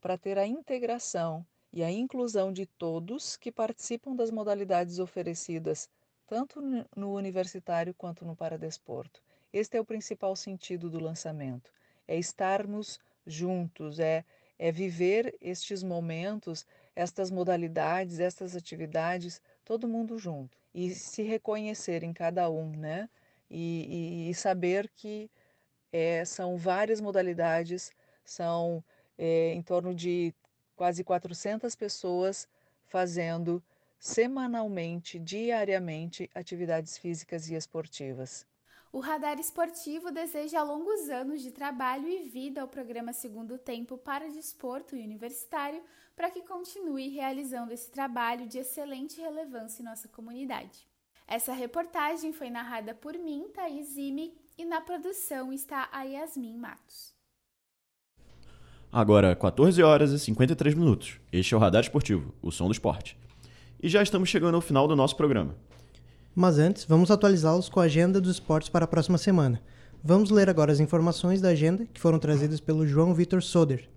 para 0.00 0.18
ter 0.18 0.38
a 0.38 0.46
integração 0.46 1.44
e 1.72 1.82
a 1.82 1.90
inclusão 1.90 2.52
de 2.52 2.66
todos 2.66 3.36
que 3.36 3.52
participam 3.52 4.14
das 4.14 4.30
modalidades 4.30 4.98
oferecidas, 4.98 5.88
tanto 6.26 6.60
no 6.96 7.14
universitário 7.14 7.94
quanto 7.94 8.24
no 8.24 8.34
paradesporto. 8.34 9.22
Este 9.52 9.76
é 9.76 9.80
o 9.80 9.84
principal 9.84 10.34
sentido 10.36 10.88
do 10.88 10.98
lançamento: 10.98 11.72
é 12.06 12.16
estarmos 12.18 12.98
juntos, 13.26 13.98
é, 13.98 14.24
é 14.58 14.72
viver 14.72 15.36
estes 15.40 15.82
momentos, 15.82 16.66
estas 16.94 17.30
modalidades, 17.30 18.20
estas 18.20 18.56
atividades, 18.56 19.40
todo 19.64 19.88
mundo 19.88 20.18
junto 20.18 20.60
e 20.74 20.90
se 20.90 21.22
reconhecer 21.22 22.02
em 22.02 22.12
cada 22.12 22.48
um, 22.48 22.70
né? 22.70 23.08
E, 23.50 24.26
e, 24.28 24.30
e 24.30 24.34
saber 24.34 24.88
que 24.94 25.28
é, 25.92 26.24
são 26.24 26.56
várias 26.56 27.00
modalidades, 27.00 27.90
são 28.24 28.84
é, 29.22 29.52
em 29.52 29.60
torno 29.60 29.94
de 29.94 30.34
quase 30.74 31.04
400 31.04 31.74
pessoas 31.76 32.48
fazendo 32.86 33.62
semanalmente, 33.98 35.18
diariamente, 35.18 36.30
atividades 36.34 36.96
físicas 36.96 37.50
e 37.50 37.54
esportivas. 37.54 38.46
O 38.90 38.98
Radar 38.98 39.38
Esportivo 39.38 40.10
deseja 40.10 40.62
longos 40.62 41.10
anos 41.10 41.42
de 41.42 41.52
trabalho 41.52 42.08
e 42.08 42.28
vida 42.28 42.62
ao 42.62 42.66
programa 42.66 43.12
Segundo 43.12 43.58
Tempo 43.58 43.98
para 43.98 44.30
Desporto 44.30 44.96
e 44.96 45.04
Universitário 45.04 45.82
para 46.16 46.30
que 46.30 46.40
continue 46.42 47.10
realizando 47.10 47.72
esse 47.72 47.90
trabalho 47.90 48.48
de 48.48 48.58
excelente 48.58 49.20
relevância 49.20 49.82
em 49.82 49.84
nossa 49.84 50.08
comunidade. 50.08 50.88
Essa 51.26 51.52
reportagem 51.52 52.32
foi 52.32 52.48
narrada 52.48 52.94
por 52.94 53.16
mim, 53.18 53.50
Thaís 53.54 53.90
Zime, 53.90 54.34
e 54.56 54.64
na 54.64 54.80
produção 54.80 55.52
está 55.52 55.88
a 55.92 56.02
Yasmin 56.02 56.56
Matos. 56.56 57.19
Agora, 58.92 59.36
14 59.36 59.80
horas 59.84 60.10
e 60.10 60.18
53 60.18 60.74
minutos. 60.74 61.20
Este 61.32 61.54
é 61.54 61.56
o 61.56 61.60
Radar 61.60 61.80
Esportivo, 61.80 62.34
o 62.42 62.50
som 62.50 62.66
do 62.66 62.72
esporte. 62.72 63.16
E 63.80 63.88
já 63.88 64.02
estamos 64.02 64.28
chegando 64.28 64.56
ao 64.56 64.60
final 64.60 64.88
do 64.88 64.96
nosso 64.96 65.14
programa. 65.14 65.54
Mas 66.34 66.58
antes, 66.58 66.86
vamos 66.86 67.08
atualizá-los 67.08 67.68
com 67.68 67.78
a 67.78 67.84
agenda 67.84 68.20
dos 68.20 68.32
esportes 68.32 68.68
para 68.68 68.84
a 68.86 68.88
próxima 68.88 69.16
semana. 69.16 69.62
Vamos 70.02 70.30
ler 70.30 70.50
agora 70.50 70.72
as 70.72 70.80
informações 70.80 71.40
da 71.40 71.50
agenda 71.50 71.86
que 71.86 72.00
foram 72.00 72.18
trazidas 72.18 72.58
pelo 72.58 72.84
João 72.84 73.14
Vitor 73.14 73.40
Soder. 73.44 73.88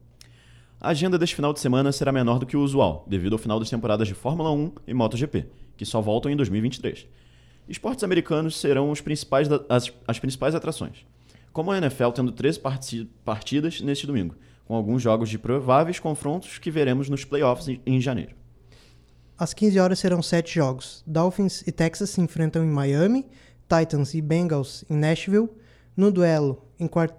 A 0.79 0.89
agenda 0.89 1.17
deste 1.17 1.35
final 1.35 1.53
de 1.53 1.59
semana 1.59 1.91
será 1.91 2.11
menor 2.11 2.37
do 2.37 2.45
que 2.45 2.55
o 2.55 2.61
usual, 2.61 3.03
devido 3.07 3.33
ao 3.33 3.39
final 3.39 3.59
das 3.59 3.71
temporadas 3.71 4.07
de 4.07 4.13
Fórmula 4.13 4.51
1 4.51 4.73
e 4.85 4.93
MotoGP, 4.93 5.47
que 5.75 5.87
só 5.87 6.01
voltam 6.01 6.31
em 6.31 6.35
2023. 6.35 7.07
Esportes 7.67 8.03
americanos 8.03 8.57
serão 8.57 8.93
principais 8.93 9.47
as, 9.69 9.91
as 10.07 10.19
principais 10.19 10.53
atrações, 10.53 11.03
como 11.51 11.71
a 11.71 11.79
NFL 11.79 12.09
tendo 12.09 12.31
13 12.31 12.61
partidas 13.23 13.81
neste 13.81 14.05
domingo, 14.05 14.35
com 14.66 14.76
alguns 14.76 15.01
jogos 15.01 15.30
de 15.30 15.38
prováveis 15.38 15.99
confrontos 15.99 16.57
que 16.57 16.72
veremos 16.72 17.09
nos 17.09 17.26
playoffs 17.26 17.80
em, 17.86 17.99
janeiro. 17.99 18.36
Às 19.38 19.53
15 19.53 19.80
horas 19.80 19.99
serão 19.99 20.22
sete 20.22 20.55
jogos. 20.55 21.03
Dolphins 21.05 21.64
e 21.68 21.72
Texas 21.72 22.11
se 22.11 22.22
enfrentam 22.22 22.64
em 22.64 22.70
Miami, 22.70 23.26
Titans 23.68 24.14
e 24.14 24.22
Bengals 24.22 24.86
em 24.89 24.95
Nashville. 24.95 25.49
No 25.95 26.11
duelo 26.11 26.64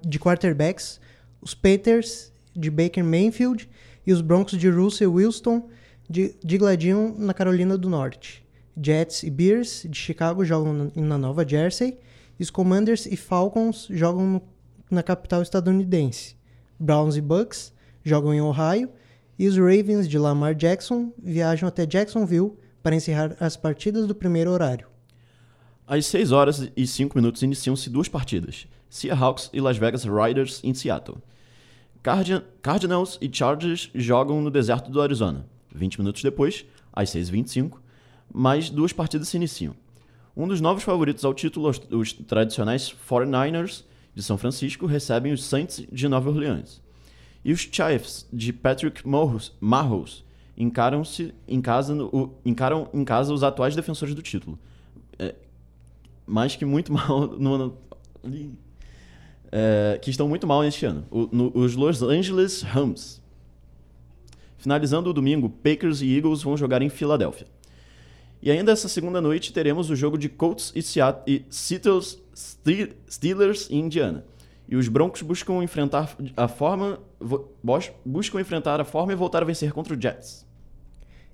de 0.05 0.19
quarterbacks, 0.19 1.01
os 1.41 1.55
Panthers 1.55 2.33
de 2.55 2.71
Baker 2.71 3.05
Mayfield 3.05 3.69
e 4.07 4.13
os 4.13 4.21
Broncos 4.21 4.59
de 4.59 4.69
Russell 4.69 5.13
Wilson 5.13 5.69
de, 6.09 6.37
de 6.45 6.59
na 7.19 7.35
Carolina 7.35 7.77
do 7.77 7.89
Norte. 7.89 8.45
Jets 8.81 9.23
e 9.23 9.31
Bears 9.31 9.87
de 9.89 9.97
Chicago 9.97 10.45
jogam 10.45 10.91
na 10.95 11.19
Nova 11.19 11.47
Jersey. 11.47 11.99
E 12.39 12.43
os 12.43 12.51
Commanders 12.51 13.07
e 13.07 13.17
Falcons 13.17 13.87
jogam 13.91 14.27
no, 14.27 14.43
na 14.91 15.03
capital 15.03 15.41
estadunidense. 15.41 16.37
Browns 16.79 17.17
e 17.17 17.21
Bucks 17.21 17.73
jogam 18.03 18.35
em 18.35 18.41
Ohio 18.41 18.91
e 19.39 19.47
os 19.47 19.57
Ravens 19.57 20.09
de 20.09 20.19
Lamar 20.19 20.55
Jackson 20.55 21.13
viajam 21.23 21.69
até 21.69 21.87
Jacksonville 21.87 22.53
para 22.83 22.95
encerrar 22.95 23.37
as 23.41 23.57
partidas 23.57 24.07
do 24.07 24.15
primeiro 24.15 24.51
horário. 24.51 24.87
Às 25.87 26.07
6 26.07 26.33
horas 26.33 26.71
e 26.77 26.87
5 26.87 27.17
minutos 27.17 27.43
iniciam-se 27.43 27.91
duas 27.91 28.09
partidas: 28.09 28.67
Seahawks 28.89 29.51
e 29.53 29.61
Las 29.61 29.77
Vegas 29.77 30.05
Riders 30.05 30.61
em 30.63 30.73
Seattle. 30.73 31.19
Cardinals 32.63 33.19
e 33.21 33.31
Chargers 33.33 33.91
jogam 33.95 34.41
no 34.43 34.51
deserto 34.51 34.91
do 34.91 35.01
Arizona. 35.01 35.47
20 35.75 35.99
minutos 35.99 36.23
depois, 36.23 36.65
às 36.93 37.11
6h25, 37.11 37.79
mais 38.33 38.69
duas 38.69 38.93
partidas 38.93 39.29
se 39.29 39.37
iniciam. 39.37 39.75
Um 40.37 40.47
dos 40.47 40.61
novos 40.61 40.83
favoritos 40.83 41.25
ao 41.25 41.33
título, 41.33 41.71
os 41.91 42.13
tradicionais 42.13 42.95
49ers 43.09 43.85
de 44.15 44.23
São 44.23 44.39
Francisco, 44.39 44.87
recebem 44.87 45.33
os 45.33 45.45
Saints 45.45 45.85
de 45.91 46.09
Nova 46.09 46.31
Orleans. 46.31 46.81
E 47.45 47.53
os 47.53 47.61
Chiefs, 47.61 48.27
de 48.33 48.53
Patrick 48.53 49.07
Mahomes, 49.07 50.25
encaram-se 50.57 51.35
em 51.47 51.61
casa, 51.61 51.95
encaram 52.45 52.89
em 52.95 53.05
casa 53.05 53.33
os 53.33 53.43
atuais 53.43 53.75
defensores 53.77 54.15
do 54.15 54.23
título. 54.23 54.59
É, 55.19 55.35
mais 56.27 56.57
que 56.57 56.65
muito 56.65 56.93
mal 56.95 57.27
no 57.27 57.55
ano. 57.55 57.79
É, 59.53 59.99
que 60.01 60.11
estão 60.11 60.29
muito 60.29 60.47
mal 60.47 60.63
neste 60.63 60.87
ano. 60.87 61.05
O, 61.11 61.29
no, 61.31 61.53
os 61.55 61.75
Los 61.75 62.03
Angeles 62.03 62.63
Rams. 62.63 63.23
Finalizando 64.57 65.11
o 65.11 65.13
domingo, 65.13 65.51
Packers 65.51 66.01
e 66.01 66.17
Eagles 66.17 66.43
vão 66.43 66.57
jogar 66.57 66.81
em 66.81 66.89
Filadélfia. 66.89 67.47
E 68.45 68.51
ainda 68.51 68.73
essa 68.73 68.89
segunda 68.89 69.23
noite 69.23 69.55
teremos 69.55 69.89
o 69.89 69.97
jogo 69.97 70.19
de 70.19 70.29
Colts 70.29 70.71
e, 70.77 70.83
Seattle, 70.83 72.03
Steelers 73.11 73.71
em 73.71 73.81
Indiana. 73.81 74.23
E 74.69 74.77
os 74.77 74.87
Broncos 74.87 75.23
buscam 75.23 75.65
enfrentar 75.65 76.15
a 76.37 76.47
forma 76.47 77.01
buscam 78.05 78.39
enfrentar 78.39 78.83
a 78.83 78.85
forma 78.85 79.15
e 79.15 79.17
voltar 79.17 79.41
a 79.41 79.47
vencer 79.47 79.73
contra 79.73 79.97
o 79.97 80.01
Jets. 80.01 80.45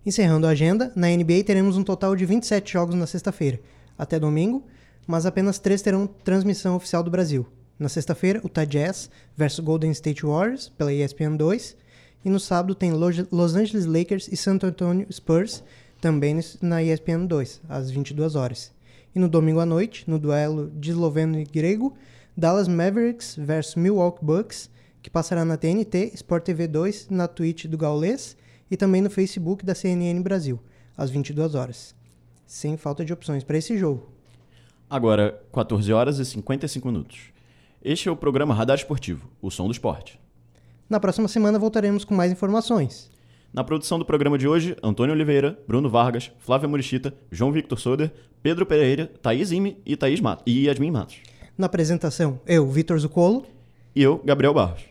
Encerrando 0.06 0.46
a 0.46 0.50
agenda, 0.50 0.92
na 0.94 1.08
NBA 1.08 1.42
teremos 1.44 1.76
um 1.76 1.82
total 1.82 2.14
de 2.14 2.24
27 2.24 2.74
jogos 2.74 2.94
na 2.94 3.08
sexta-feira, 3.08 3.60
até 3.98 4.16
domingo, 4.16 4.64
mas 5.04 5.26
apenas 5.26 5.58
três 5.58 5.82
terão 5.82 6.06
transmissão 6.06 6.76
oficial 6.76 7.02
do 7.02 7.10
Brasil. 7.10 7.44
Na 7.76 7.88
sexta-feira, 7.88 8.40
Utah 8.44 8.64
Jazz 8.64 9.10
versus 9.36 9.64
Golden 9.64 9.90
State 9.90 10.24
Warriors 10.24 10.68
pela 10.68 10.92
ESPN 10.92 11.36
2, 11.36 11.76
e 12.24 12.30
no 12.30 12.38
sábado 12.38 12.72
tem 12.72 12.92
Los 12.92 13.56
Angeles 13.56 13.86
Lakers 13.86 14.28
e 14.28 14.36
Santo 14.36 14.64
Antonio 14.64 15.12
Spurs 15.12 15.64
também 16.00 16.40
na 16.60 16.82
ESPN 16.82 17.26
2, 17.26 17.62
às 17.68 17.90
22 17.90 18.34
horas. 18.34 18.72
E 19.14 19.18
no 19.18 19.28
domingo 19.28 19.60
à 19.60 19.66
noite, 19.66 20.08
no 20.08 20.18
duelo 20.18 20.70
de 20.70 20.90
esloveno 20.90 21.38
e 21.38 21.44
grego, 21.44 21.94
Dallas 22.36 22.68
Mavericks 22.68 23.36
versus 23.36 23.74
Milwaukee 23.74 24.24
Bucks, 24.24 24.70
que 25.02 25.10
passará 25.10 25.44
na 25.44 25.56
TNT, 25.56 26.12
Sport 26.14 26.44
TV 26.44 26.66
2, 26.66 27.08
na 27.10 27.26
Twitch 27.26 27.66
do 27.66 27.76
Gaulês 27.76 28.36
e 28.70 28.76
também 28.76 29.02
no 29.02 29.10
Facebook 29.10 29.64
da 29.64 29.74
CNN 29.74 30.20
Brasil, 30.22 30.60
às 30.96 31.10
22 31.10 31.54
horas. 31.54 31.94
Sem 32.46 32.76
falta 32.76 33.04
de 33.04 33.12
opções 33.12 33.44
para 33.44 33.58
esse 33.58 33.76
jogo. 33.76 34.08
Agora, 34.88 35.40
14 35.52 35.92
horas 35.92 36.18
e 36.18 36.24
55 36.24 36.86
minutos. 36.88 37.18
Este 37.82 38.08
é 38.08 38.12
o 38.12 38.16
programa 38.16 38.54
Radar 38.54 38.76
Esportivo, 38.76 39.28
o 39.40 39.50
som 39.50 39.66
do 39.66 39.72
esporte. 39.72 40.20
Na 40.88 40.98
próxima 40.98 41.28
semana 41.28 41.58
voltaremos 41.58 42.04
com 42.04 42.14
mais 42.14 42.32
informações. 42.32 43.10
Na 43.52 43.64
produção 43.64 43.98
do 43.98 44.04
programa 44.04 44.38
de 44.38 44.46
hoje, 44.46 44.76
Antônio 44.80 45.12
Oliveira, 45.12 45.58
Bruno 45.66 45.90
Vargas, 45.90 46.30
Flávia 46.38 46.68
Murichita, 46.68 47.12
João 47.32 47.50
Victor 47.50 47.80
Soder, 47.80 48.12
Pedro 48.40 48.64
Pereira, 48.64 49.10
Thaís 49.20 49.50
Ime 49.50 49.76
e, 49.84 49.96
Thaís 49.96 50.20
Matos, 50.20 50.44
e 50.46 50.66
Yasmin 50.66 50.92
Matos. 50.92 51.16
Na 51.58 51.66
apresentação, 51.66 52.40
eu, 52.46 52.70
Vitor 52.70 52.96
Zucolo. 53.00 53.44
E 53.94 54.02
eu, 54.02 54.22
Gabriel 54.24 54.54
Barros. 54.54 54.82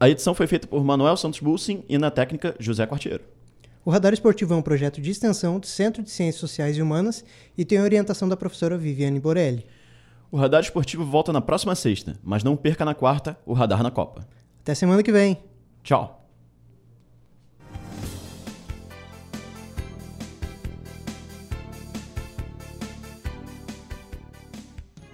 A, 0.00 0.08
edição 0.08 0.34
foi 0.34 0.48
feita 0.48 0.66
por 0.66 0.82
Manuel 0.84 1.16
Santos 1.16 1.38
Bulsin 1.38 1.84
e 1.88 1.98
na 1.98 2.10
técnica, 2.10 2.54
José 2.58 2.84
Quartiero. 2.84 3.22
O 3.84 3.90
Radar 3.90 4.12
Esportivo 4.12 4.52
é 4.52 4.56
um 4.56 4.62
projeto 4.62 5.00
de 5.00 5.10
extensão 5.10 5.60
do 5.60 5.66
Centro 5.66 6.02
de 6.02 6.10
Ciências 6.10 6.40
Sociais 6.40 6.76
e 6.76 6.82
Humanas 6.82 7.24
e 7.56 7.64
tem 7.64 7.78
a 7.78 7.82
orientação 7.82 8.28
da 8.28 8.36
professora 8.36 8.76
Viviane 8.76 9.20
Borelli. 9.20 9.64
O 10.32 10.36
Radar 10.36 10.62
Esportivo 10.62 11.04
volta 11.04 11.32
na 11.32 11.40
próxima 11.40 11.76
sexta, 11.76 12.16
mas 12.22 12.42
não 12.42 12.56
perca 12.56 12.84
na 12.84 12.94
quarta 12.94 13.38
o 13.46 13.52
Radar 13.52 13.82
na 13.84 13.90
Copa. 13.90 14.26
Até 14.62 14.74
semana 14.74 15.02
que 15.02 15.12
vem. 15.12 15.38
Tchau. 15.82 16.19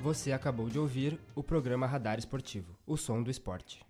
Você 0.06 0.30
acabou 0.30 0.68
de 0.68 0.78
ouvir 0.78 1.18
o 1.34 1.42
programa 1.42 1.84
Radar 1.84 2.16
Esportivo, 2.16 2.78
o 2.86 2.96
som 2.96 3.20
do 3.20 3.28
esporte. 3.28 3.84